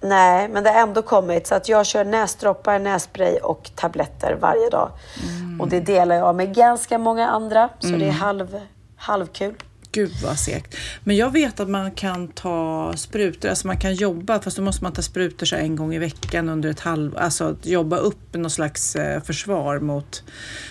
Nej, 0.00 0.48
men 0.48 0.64
det 0.64 0.70
har 0.70 0.80
ändå 0.80 1.02
kommit 1.02 1.46
så 1.46 1.54
att 1.54 1.68
jag 1.68 1.86
kör 1.86 2.04
näsdroppar, 2.04 2.78
nässpray 2.78 3.36
och 3.36 3.70
tabletter 3.74 4.36
varje 4.40 4.70
dag. 4.70 4.90
Och 5.60 5.68
det 5.68 5.80
delar 5.80 6.16
jag 6.16 6.34
med 6.34 6.54
ganska 6.54 6.98
många 6.98 7.28
andra, 7.28 7.68
så 7.78 7.88
det 7.88 8.06
är 8.06 8.12
halv, 8.12 8.60
halvkul. 8.96 9.54
Gud 9.92 10.12
vad 10.22 10.38
segt. 10.38 10.76
Men 11.04 11.16
jag 11.16 11.32
vet 11.32 11.60
att 11.60 11.68
man 11.68 11.90
kan 11.90 12.28
ta 12.28 12.92
sprutor, 12.96 13.48
alltså 13.48 13.66
man 13.66 13.76
kan 13.76 13.94
jobba, 13.94 14.40
fast 14.40 14.56
då 14.56 14.62
måste 14.62 14.84
man 14.84 14.92
ta 14.92 15.02
sprutor 15.02 15.46
så 15.46 15.56
en 15.56 15.76
gång 15.76 15.94
i 15.94 15.98
veckan 15.98 16.48
under 16.48 16.68
ett 16.68 16.80
halv, 16.80 17.18
alltså 17.18 17.44
att 17.44 17.66
jobba 17.66 17.96
upp 17.96 18.34
någon 18.34 18.50
slags 18.50 18.96
eh, 18.96 19.22
försvar 19.22 19.78
mot, 19.78 20.22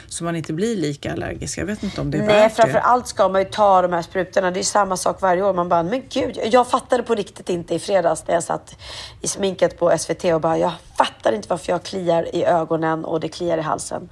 så 0.08 0.24
man 0.24 0.36
inte 0.36 0.54
blir 0.54 0.76
lika 0.76 1.14
allergisk. 1.14 1.58
Jag 1.58 1.66
vet 1.66 1.84
inte 1.84 2.02
om 2.02 2.12
det 2.12 2.18
är 2.18 2.26
Nej, 2.26 2.50
framför 2.50 2.74
det. 2.74 2.82
allt 2.82 3.08
ska 3.08 3.30
man 3.30 3.42
ju 3.42 3.48
ta 3.50 3.82
de 3.82 3.94
här 3.94 4.02
sprutorna. 4.02 4.52
Det 4.52 4.60
är 4.60 4.64
samma 4.64 4.98
sak 4.98 5.22
varje 5.22 5.44
år. 5.44 5.54
Man 5.54 5.70
bara, 5.70 5.84
men 5.84 6.04
gud, 6.10 6.40
jag 6.52 6.70
fattade 6.70 7.04
på 7.04 7.16
riktigt 7.16 7.50
inte 7.50 7.76
i 7.76 7.80
fredags 7.80 8.24
när 8.28 8.34
jag 8.34 8.44
satt 8.44 8.76
i 9.22 9.28
sminket 9.28 9.80
på 9.80 9.98
SVT 9.98 10.24
och 10.24 10.42
bara, 10.42 10.58
jag 10.58 10.72
fattar 10.98 11.34
inte 11.34 11.50
varför 11.50 11.72
jag 11.72 11.84
kliar 11.84 12.36
i 12.36 12.46
ögonen 12.46 13.06
och 13.06 13.20
det 13.20 13.30
kliar 13.30 13.58
i 13.58 13.62
halsen. 13.62 14.10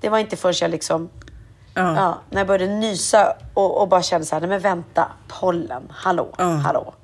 Det 0.00 0.08
var 0.08 0.18
inte 0.18 0.36
förrän 0.36 0.54
jag 0.60 0.70
liksom, 0.70 1.08
Ja. 1.74 1.96
ja, 1.96 2.20
när 2.30 2.40
jag 2.40 2.46
började 2.46 2.72
nysa 2.74 3.36
och, 3.54 3.80
och 3.80 3.88
bara 3.88 4.02
kände 4.02 4.26
så 4.26 4.34
här, 4.34 4.40
nej 4.40 4.50
men 4.50 4.60
vänta, 4.60 5.06
pollen, 5.28 5.82
hallå, 5.90 6.34
Ja. 6.38 6.44
hallå. 6.44 6.94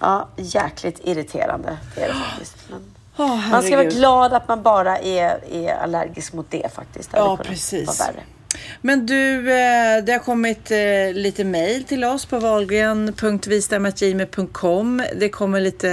Ja, 0.00 0.28
jäkligt 0.36 1.00
irriterande 1.04 1.76
det 1.94 2.02
är 2.02 2.08
det 2.08 2.14
faktiskt. 2.14 2.56
Men 2.70 2.80
Åh, 3.16 3.50
man 3.50 3.62
ska 3.62 3.76
vara 3.76 3.84
glad 3.88 4.32
att 4.32 4.48
man 4.48 4.62
bara 4.62 4.98
är, 4.98 5.40
är 5.52 5.74
allergisk 5.74 6.32
mot 6.32 6.50
det 6.50 6.74
faktiskt. 6.74 7.12
Det 7.12 7.18
Ja, 7.18 7.36
precis. 7.36 8.02
Men 8.80 9.06
du, 9.06 9.38
eh, 9.38 10.04
det 10.04 10.12
har 10.12 10.18
kommit 10.18 10.70
eh, 10.70 10.76
lite 11.12 11.44
mejl 11.44 11.84
till 11.84 12.04
oss 12.04 12.26
på 12.26 12.38
valgren.vistam.gmail.com. 12.38 15.02
Det 15.16 15.28
kommer 15.28 15.60
lite, 15.60 15.88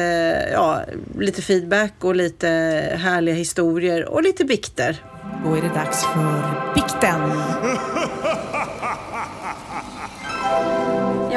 ja, 0.53 0.79
lite 1.19 1.41
feedback 1.41 1.93
och 1.99 2.15
lite 2.15 2.47
härliga 3.01 3.35
historier 3.35 4.05
och 4.05 4.23
lite 4.23 4.45
bikter. 4.45 5.03
Då 5.45 5.55
är 5.55 5.61
det 5.61 5.69
dags 5.69 6.03
för 6.05 6.73
bikten. 6.75 7.21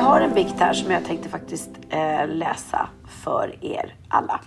Har 0.06 0.20
en 0.20 0.34
bikt 0.34 0.54
här 0.60 0.72
som 0.72 0.90
jag 0.90 1.04
tänkte 1.04 1.28
faktiskt 1.28 1.70
eh, 1.90 2.28
läsa 2.28 2.88
för 3.24 3.64
er 3.64 3.94
alla. 4.08 4.40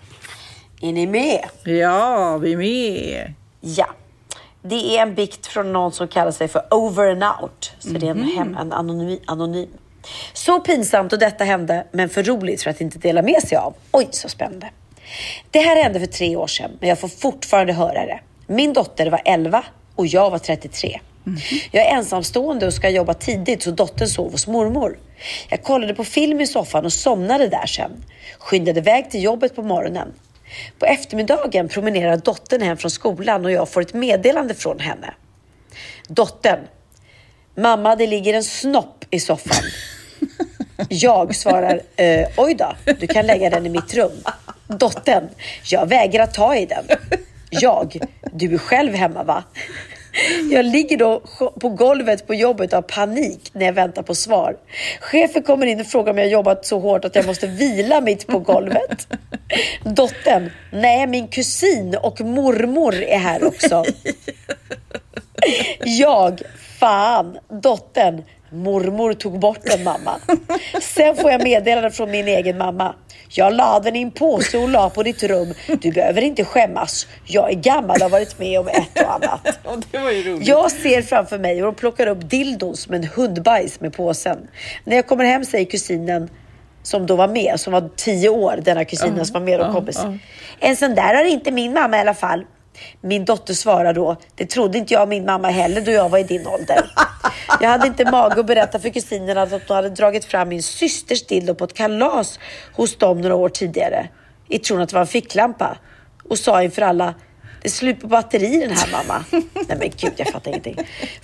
Är 0.82 0.94
ni 0.94 1.08
med? 1.08 1.46
Ja, 1.64 2.38
vi 2.38 2.54
är 2.54 2.58
med. 2.58 3.34
Ja. 3.62 3.88
Det 4.62 4.98
är 4.98 5.02
en 5.02 5.16
bikt 5.16 5.46
från 5.46 5.74
någon 5.74 5.92
som 5.92 6.08
kallar 6.08 6.32
sig 6.32 6.48
för 6.48 6.74
Over 6.74 7.12
and 7.12 7.24
Out. 7.24 7.74
Så 7.80 7.90
det 7.90 8.08
är 8.08 8.12
en, 8.12 8.24
hem, 8.24 8.58
en 8.58 8.74
anonym, 8.74 9.20
anonym. 9.28 9.70
Så 10.34 10.60
pinsamt 10.60 11.14
och 11.14 11.20
detta 11.20 11.44
hände, 11.44 11.88
men 11.92 12.10
för 12.10 12.24
roligt 12.24 12.64
för 12.64 12.70
att 12.70 12.82
inte 12.82 13.00
dela 13.00 13.22
med 13.22 13.44
sig 13.44 13.58
av. 13.58 13.74
Oj, 13.92 14.08
så 14.12 14.30
spännande. 14.30 14.70
Det 15.52 15.60
här 15.60 15.84
hände 15.84 16.00
för 16.00 16.08
tre 16.08 16.36
år 16.36 16.48
sedan, 16.48 16.72
men 16.80 16.90
jag 16.90 17.00
får 17.00 17.08
fortfarande 17.08 17.74
höra 17.74 18.06
det. 18.06 18.20
Min 18.48 18.74
dotter 18.74 19.10
var 19.10 19.22
11 19.26 19.64
och 19.96 20.08
jag 20.08 20.30
var 20.30 20.40
33. 20.40 21.00
Jag 21.72 21.86
är 21.86 21.96
ensamstående 21.96 22.68
och 22.68 22.74
ska 22.74 22.90
jobba 22.90 23.14
tidigt 23.14 23.64
så 23.64 23.72
dottern 23.72 24.08
sov 24.08 24.32
hos 24.32 24.48
mormor. 24.48 25.00
Jag 25.50 25.64
kollade 25.64 25.94
på 25.94 26.04
film 26.04 26.42
i 26.42 26.48
soffan 26.48 26.86
och 26.86 26.94
somnade 26.94 27.48
där 27.48 27.66
sen. 27.66 27.92
Skyndade 28.40 28.80
iväg 28.80 29.12
till 29.12 29.24
jobbet 29.24 29.56
på 29.56 29.64
morgonen. 29.64 30.14
På 30.80 30.86
eftermiddagen 30.86 31.68
promenerar 31.68 32.18
dottern 32.18 32.62
hem 32.62 32.78
från 32.78 32.92
skolan 32.92 33.46
och 33.46 33.52
jag 33.52 33.70
får 33.70 33.82
ett 33.82 33.94
meddelande 33.94 34.54
från 34.54 34.80
henne. 34.80 35.14
Dottern. 36.08 36.60
Mamma, 37.56 37.96
det 37.96 38.08
ligger 38.08 38.34
en 38.34 38.44
snopp 38.44 39.06
i 39.10 39.20
soffan. 39.20 39.64
Jag 40.90 41.36
svarar, 41.36 41.82
eh, 41.96 42.28
oj 42.38 42.54
då, 42.54 42.76
du 43.00 43.08
kan 43.08 43.28
lägga 43.28 43.50
den 43.50 43.66
i 43.66 43.70
mitt 43.70 43.94
rum. 43.94 44.24
Dottern, 44.68 45.30
jag 45.64 45.86
vägrar 45.86 46.28
ta 46.28 46.56
i 46.56 46.66
den. 46.66 46.86
Jag, 47.50 48.00
du 48.34 48.54
är 48.54 48.58
själv 48.58 48.94
hemma 48.94 49.24
va? 49.24 49.44
Jag 50.52 50.66
ligger 50.66 50.98
då 50.98 51.22
på 51.62 51.70
golvet 51.70 52.28
på 52.28 52.34
jobbet 52.34 52.74
av 52.74 52.82
panik 52.82 53.52
när 53.54 53.66
jag 53.66 53.74
väntar 53.74 54.04
på 54.04 54.16
svar. 54.16 54.56
Chefen 55.00 55.44
kommer 55.44 55.66
in 55.66 55.80
och 55.80 55.88
frågar 55.88 56.14
om 56.14 56.18
jag 56.18 56.28
jobbat 56.28 56.66
så 56.66 56.80
hårt 56.80 57.06
att 57.06 57.16
jag 57.16 57.26
måste 57.26 57.48
vila 57.48 58.02
mitt 58.02 58.28
på 58.28 58.40
golvet. 58.40 59.08
Dottern, 59.84 60.52
nej 60.72 61.08
min 61.08 61.28
kusin 61.28 61.96
och 62.02 62.22
mormor 62.22 62.96
är 62.96 63.18
här 63.18 63.48
också. 63.48 63.86
Jag, 65.84 66.42
fan, 66.80 67.38
dottern, 67.62 68.24
mormor 68.52 69.14
tog 69.14 69.40
bort 69.40 69.68
en 69.78 69.84
mamma. 69.84 70.20
Sen 70.82 71.16
får 71.16 71.32
jag 71.32 71.44
meddelande 71.44 71.92
från 71.92 72.12
min 72.12 72.28
egen 72.28 72.58
mamma. 72.58 72.96
Jag 73.32 73.54
la 73.54 73.80
den 73.80 73.96
i 73.96 74.02
en 74.02 74.12
påse 74.12 74.58
och 74.58 74.70
la 74.70 74.90
på 74.90 75.04
ditt 75.04 75.24
rum. 75.24 75.54
Du 75.82 75.92
behöver 75.92 76.22
inte 76.22 76.46
skämmas. 76.46 77.08
Jag 77.26 77.50
är 77.50 77.56
gammal 77.56 77.96
och 77.96 78.02
har 78.02 78.10
varit 78.10 78.40
med 78.40 78.60
om 78.60 78.68
ett 78.68 79.02
och 79.02 79.14
annat. 79.14 79.60
Och 79.64 79.84
det 79.92 79.98
var 79.98 80.12
ju 80.12 80.24
roligt. 80.24 80.48
Jag 80.48 80.72
ser 80.72 81.02
framför 81.02 81.40
mig 81.40 81.56
hur 81.56 81.64
de 81.64 81.76
plockar 81.76 82.08
upp 82.08 82.30
dildon 82.30 82.78
som 82.78 82.94
en 82.94 83.04
hundbajs 83.04 83.80
med 83.80 83.94
påsen. 83.94 84.38
När 84.84 84.96
jag 84.96 85.08
kommer 85.08 85.26
hem 85.26 85.46
säger 85.46 85.66
kusinen 85.66 86.30
som 86.84 87.06
då 87.06 87.16
var 87.16 87.28
med, 87.28 87.60
som 87.60 87.74
var 87.74 87.90
tio 87.96 88.30
år, 88.30 88.60
denna 88.64 88.86
kusinen 88.86 89.26
som 89.26 89.34
var 89.34 89.42
med 89.42 89.62
och 89.62 89.74
kompis. 89.74 90.00
En 90.60 90.76
sån 90.76 90.96
där 90.96 91.16
har 91.16 91.24
inte 91.24 91.52
min 91.52 91.74
mamma 91.74 91.98
i 91.98 92.00
alla 92.00 92.14
fall. 92.14 92.46
Min 93.02 93.26
dotter 93.26 93.54
svarar 93.54 93.94
då, 93.94 94.16
det 94.36 94.46
trodde 94.46 94.78
inte 94.78 94.94
jag 94.94 95.04
och 95.04 95.10
min 95.10 95.26
mamma 95.26 95.50
heller 95.50 95.82
då 95.82 95.92
jag 95.92 96.10
var 96.10 96.20
i 96.20 96.24
din 96.24 96.48
ålder. 96.48 96.92
Jag 97.62 97.70
hade 97.70 97.88
inte 97.88 98.12
mage 98.12 98.40
att 98.40 98.46
berätta 98.46 98.80
för 98.80 98.90
kusinerna 98.90 99.42
att 99.42 99.68
de 99.68 99.74
hade 99.74 99.90
dragit 99.90 100.26
fram 100.26 100.50
min 100.50 100.64
systers 100.64 101.26
dildo 101.26 101.56
på 101.56 101.64
ett 101.64 101.74
kalas 101.74 102.40
hos 102.76 102.98
dem 102.98 103.22
några 103.22 103.36
år 103.36 103.50
tidigare. 103.50 104.10
I 104.48 104.60
tron 104.60 104.82
att 104.82 104.90
det 104.90 104.94
var 104.94 105.02
en 105.02 105.08
ficklampa. 105.08 105.78
Och 106.30 106.38
sa 106.38 106.64
inför 106.64 106.82
alla, 106.82 107.14
det 107.62 107.68
är 107.68 107.72
slut 107.72 108.02
på 108.02 108.08
batteri 108.08 108.60
den 108.60 108.72
här 108.72 108.90
mamma. 108.92 109.24
Nej 109.32 109.78
men 109.80 109.90
gud, 109.98 110.12
jag 110.16 110.28
fattar 110.28 110.52
ingenting. 110.52 110.78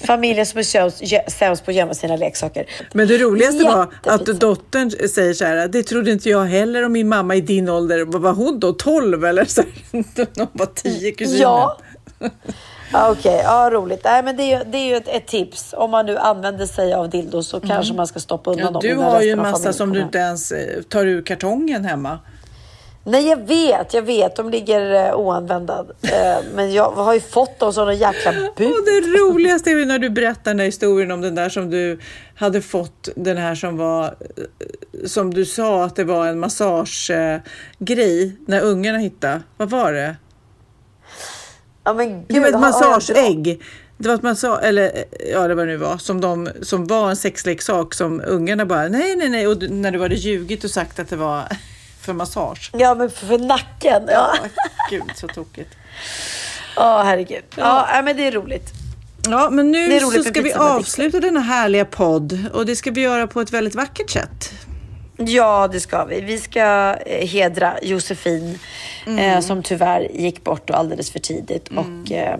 Familjen 0.07 0.45
som 0.45 0.59
är 0.59 0.63
sämst- 0.63 1.31
sämst 1.31 1.65
på 1.65 1.71
att 1.71 1.77
gömma 1.77 1.93
sina 1.93 2.15
leksaker. 2.15 2.65
Men 2.93 3.07
det 3.07 3.17
roligaste 3.17 3.63
var 3.63 3.87
att 4.03 4.25
dottern 4.25 4.91
säger 5.09 5.33
så 5.33 5.45
här, 5.45 5.67
det 5.67 5.83
trodde 5.83 6.11
inte 6.11 6.29
jag 6.29 6.43
heller 6.45 6.85
om 6.85 6.91
min 6.91 7.07
mamma 7.09 7.35
i 7.35 7.41
din 7.41 7.69
ålder. 7.69 8.05
Vad 8.05 8.21
var 8.21 8.33
hon 8.33 8.59
då? 8.59 8.73
12 8.73 9.25
eller? 9.25 9.45
Så 9.45 9.61
de 9.91 10.47
var 10.51 10.65
10 10.65 11.11
kusiner. 11.11 11.41
Ja. 11.41 11.77
Okej, 12.93 13.41
ja, 13.43 13.69
roligt. 13.73 14.01
Nej, 14.03 14.23
men 14.23 14.37
det 14.37 14.43
är 14.43 14.57
ju, 14.59 14.63
det 14.71 14.77
är 14.77 14.85
ju 14.85 14.95
ett, 14.95 15.07
ett 15.07 15.27
tips. 15.27 15.73
Om 15.77 15.91
man 15.91 16.05
nu 16.05 16.17
använder 16.17 16.65
sig 16.65 16.93
av 16.93 17.09
dildo 17.09 17.43
så 17.43 17.59
kanske 17.59 17.93
man 17.93 18.07
ska 18.07 18.19
stoppa 18.19 18.51
undan 18.51 18.67
Mm. 18.67 18.73
Ja, 18.75 18.89
dem 18.95 18.97
du 18.97 19.03
har 19.03 19.21
ju 19.21 19.29
en 19.29 19.37
massa 19.41 19.73
som 19.73 19.93
du 19.93 20.01
inte 20.01 20.17
ens 20.17 20.51
eh, 20.51 20.81
tar 20.81 21.05
ur 21.05 21.21
kartongen 21.21 21.85
hemma. 21.85 22.19
Nej, 23.07 23.27
jag 23.29 23.47
vet, 23.47 23.93
jag 23.93 24.01
vet. 24.01 24.35
De 24.35 24.49
ligger 24.49 25.07
eh, 25.07 25.15
oanvända. 25.15 25.85
Eh, 26.01 26.37
men 26.55 26.73
jag 26.73 26.91
har 26.91 27.13
ju 27.13 27.19
fått 27.19 27.59
dem 27.59 27.73
som 27.73 27.89
en 27.89 27.97
jäkla 27.97 28.31
bud. 28.31 28.67
Och 28.67 28.85
det 28.85 28.99
roligaste 29.19 29.71
är 29.71 29.75
ju 29.75 29.85
när 29.85 29.99
du 29.99 30.09
berättar 30.09 30.43
den 30.43 30.57
där 30.57 30.65
historien 30.65 31.11
om 31.11 31.21
den 31.21 31.35
där 31.35 31.49
som 31.49 31.69
du 31.69 31.99
hade 32.35 32.61
fått, 32.61 33.09
den 33.15 33.37
här 33.37 33.55
som 33.55 33.77
var, 33.77 34.03
eh, 34.05 34.11
som 35.05 35.33
du 35.33 35.45
sa 35.45 35.83
att 35.83 35.95
det 35.95 36.03
var 36.03 36.27
en 36.27 36.39
massagegrej 36.39 38.35
när 38.47 38.61
ungarna 38.61 38.97
hittade. 38.97 39.41
Vad 39.57 39.69
var 39.69 39.93
det? 39.93 40.15
Ja, 41.83 41.93
men 41.93 42.25
Det 42.27 42.39
var 42.39 42.47
ett 42.47 42.59
massageägg. 42.59 43.61
Det 43.97 44.07
var 44.07 44.15
ett 44.15 44.23
massage, 44.23 44.63
eller 44.63 44.83
eh, 44.83 45.03
ja 45.31 45.47
det 45.47 45.55
var 45.55 45.65
nu 45.65 45.77
var, 45.77 45.97
som, 45.97 46.21
de, 46.21 46.49
som 46.61 46.87
var 46.87 47.09
en 47.09 47.15
sexleksak 47.15 47.93
som 47.93 48.21
ungarna 48.27 48.65
bara 48.65 48.87
nej 48.87 49.15
nej 49.15 49.29
nej 49.29 49.47
och 49.47 49.69
när 49.69 49.91
du 49.91 50.01
hade 50.01 50.15
ljugit 50.15 50.63
och 50.63 50.71
sagt 50.71 50.99
att 50.99 51.09
det 51.09 51.15
var 51.15 51.43
för 52.05 52.13
massage. 52.13 52.71
Ja, 52.73 52.95
men 52.95 53.09
för, 53.11 53.25
för 53.27 53.37
nacken. 53.37 54.03
Ja, 54.07 54.35
Gud 54.89 55.03
så 55.15 55.27
tokigt. 55.27 55.69
ja 56.75 57.03
herregud. 57.05 57.43
Ja, 57.55 57.87
nej, 57.91 58.03
men 58.03 58.17
det 58.17 58.27
är 58.27 58.31
roligt. 58.31 58.71
Ja, 59.29 59.49
men 59.49 59.71
nu 59.71 59.99
så 59.99 60.23
ska 60.23 60.41
vi 60.41 60.53
avsluta 60.53 61.19
denna 61.19 61.39
härliga 61.39 61.85
podd 61.85 62.45
och 62.53 62.65
det 62.65 62.75
ska 62.75 62.91
vi 62.91 63.01
göra 63.01 63.27
på 63.27 63.41
ett 63.41 63.51
väldigt 63.51 63.75
vackert 63.75 64.09
sätt. 64.09 64.53
Ja, 65.17 65.67
det 65.71 65.79
ska 65.79 66.05
vi. 66.05 66.21
Vi 66.21 66.37
ska 66.37 66.95
eh, 67.05 67.27
hedra 67.27 67.73
Josefin 67.81 68.59
Mm. 69.07 69.19
eh, 69.19 69.39
som 69.41 69.63
tyvärr 69.63 70.07
gick 70.13 70.43
bort 70.43 70.69
alldeles 70.69 71.11
för 71.11 71.19
tidigt. 71.19 71.67
Och 71.67 72.11
eh, 72.11 72.37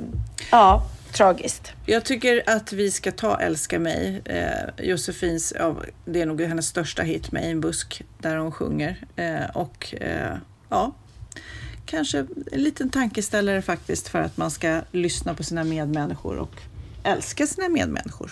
ja, 0.52 0.84
tragiskt. 1.16 1.72
Jag 1.86 2.06
tycker 2.06 2.44
att 2.46 2.74
vi 2.74 2.92
ska 2.92 3.12
ta 3.12 3.40
Älska 3.40 3.80
mig, 3.80 4.22
eh, 4.26 4.86
Josefins, 4.86 5.54
ja, 5.60 5.76
det 6.06 6.22
är 6.22 6.26
nog 6.26 6.42
hennes 6.42 6.68
största 6.68 7.04
hit, 7.04 7.32
Mig 7.32 7.46
i 7.48 7.52
en 7.52 7.62
busk, 7.62 8.02
där 8.20 8.38
hon 8.38 8.52
sjunger. 8.52 9.06
Eh, 9.16 9.50
och 9.54 9.96
eh, 10.02 10.38
ja, 10.70 10.92
kanske 11.86 12.20
en 12.52 12.64
liten 12.64 12.90
tankeställare 12.90 13.62
faktiskt 13.62 14.08
för 14.08 14.22
att 14.22 14.38
man 14.38 14.52
ska 14.52 14.82
lyssna 14.92 15.34
på 15.34 15.44
sina 15.44 15.64
medmänniskor 15.64 16.38
och 16.38 16.62
älska 17.04 17.48
sina 17.48 17.70
medmänniskor. 17.70 18.32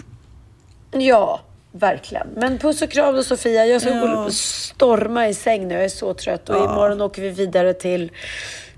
Ja, 0.92 1.42
verkligen. 1.72 2.28
Men 2.36 2.58
puss 2.58 2.82
och 2.82 2.92
kram 2.92 3.16
då 3.16 3.24
Sofia. 3.24 3.66
Jag 3.66 3.82
ska 3.82 3.90
gå 3.90 4.06
Ja. 4.06 4.26
och 4.26 4.34
storma 4.34 5.28
i 5.28 5.34
säng 5.34 5.68
nu. 5.68 5.74
Jag 5.74 5.84
är 5.84 5.90
så 5.90 6.14
trött. 6.14 6.50
Och 6.50 6.56
imorgon 6.58 7.02
åker 7.02 7.22
vi 7.22 7.30
vidare 7.30 7.74
till... 7.74 8.12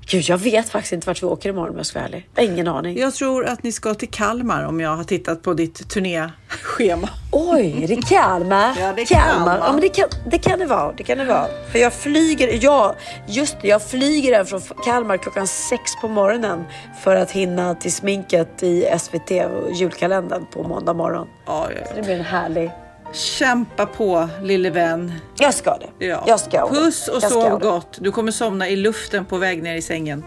Gud, 0.07 0.23
jag 0.23 0.37
vet 0.37 0.69
faktiskt 0.69 0.93
inte 0.93 1.07
vart 1.07 1.23
vi 1.23 1.27
åker 1.27 1.49
imorgon 1.49 1.69
om 1.69 1.77
jag 1.77 1.85
ska 1.85 1.99
vara 1.99 2.07
ärlig. 2.07 2.27
Jag 2.35 2.43
har 2.43 2.49
ingen 2.53 2.67
aning. 2.67 2.97
Jag 2.97 3.13
tror 3.13 3.45
att 3.45 3.63
ni 3.63 3.71
ska 3.71 3.93
till 3.93 4.09
Kalmar 4.09 4.63
om 4.65 4.79
jag 4.79 4.95
har 4.95 5.03
tittat 5.03 5.41
på 5.41 5.53
ditt 5.53 5.89
turnéschema. 5.89 7.09
Oj, 7.31 7.83
är 7.83 7.87
det 7.87 8.01
Kalmar? 8.09 8.77
Ja, 8.79 8.93
det 8.95 9.01
är 9.01 9.05
Kalmar. 9.05 9.33
Kalmar. 9.35 9.57
Ja, 9.57 9.71
men 9.71 9.81
det 9.81 9.89
kan, 9.89 10.09
det 10.29 10.37
kan 10.37 10.59
det 10.59 10.65
vara. 10.65 10.93
Det 10.97 11.03
kan 11.03 11.17
det 11.17 11.25
vara. 11.25 11.47
För 11.71 11.79
jag 11.79 11.93
flyger, 11.93 12.59
ja, 12.61 12.95
just 13.27 13.61
det, 13.61 13.67
jag 13.67 13.83
flyger 13.83 14.33
hem 14.35 14.45
från 14.45 14.61
Kalmar 14.85 15.17
klockan 15.17 15.47
sex 15.47 15.81
på 16.01 16.07
morgonen 16.07 16.63
för 17.03 17.15
att 17.15 17.31
hinna 17.31 17.75
till 17.75 17.91
sminket 17.91 18.63
i 18.63 18.87
SVT 18.99 19.31
och 19.31 19.71
julkalendern 19.73 20.45
på 20.53 20.63
måndag 20.63 20.93
morgon. 20.93 21.27
Ja, 21.45 21.67
ja, 21.75 21.91
Det 21.95 22.01
blir 22.01 22.15
en 22.15 22.25
härlig... 22.25 22.71
Kämpa 23.13 23.85
på 23.85 24.29
lille 24.41 24.69
vän. 24.69 25.13
Jag 25.37 25.53
ska 25.53 25.77
det. 25.77 26.05
Ja. 26.05 26.23
Jag 26.27 26.39
ska. 26.39 26.69
Puss 26.69 27.07
och 27.07 27.23
Jag 27.23 27.31
sov 27.31 27.59
gott. 27.59 27.97
Du 28.01 28.11
kommer 28.11 28.31
somna 28.31 28.69
i 28.69 28.75
luften 28.75 29.25
på 29.25 29.37
väg 29.37 29.63
ner 29.63 29.75
i 29.75 29.81
sängen. 29.81 30.25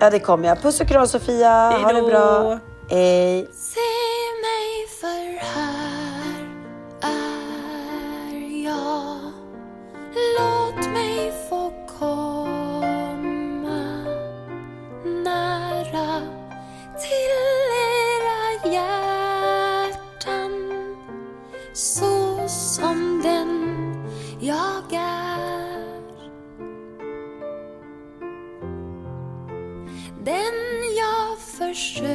Ja, 0.00 0.10
det 0.10 0.18
kommer 0.18 0.48
jag. 0.48 0.62
Puss 0.62 0.80
och 0.80 0.88
kram 0.88 1.06
Sofia. 1.06 1.70
Ha 1.70 1.78
det 1.78 1.84
Hejdå. 1.94 2.08
bra. 2.08 2.58
Hej. 2.90 3.48
Se 3.52 3.80
mig 4.46 4.86
för 5.00 5.44
här 5.44 6.36
är 7.02 8.64
jag 8.64 9.16
Låt 10.38 10.92
mig 10.92 11.32
så 21.76 22.48
som 22.48 23.20
den 23.22 23.66
jag 24.40 24.92
är 24.92 25.56
den 30.26 30.54
jag 30.96 31.38
försöker 31.38 32.06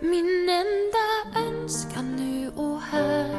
Min 0.01 0.49
enda 0.49 1.09
önskan 1.49 2.17
nu 2.17 2.53
och 2.57 2.81
här. 2.81 3.31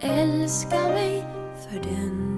Älska 0.00 0.80
mig 0.82 1.24
för 1.68 1.80
den 1.80 2.37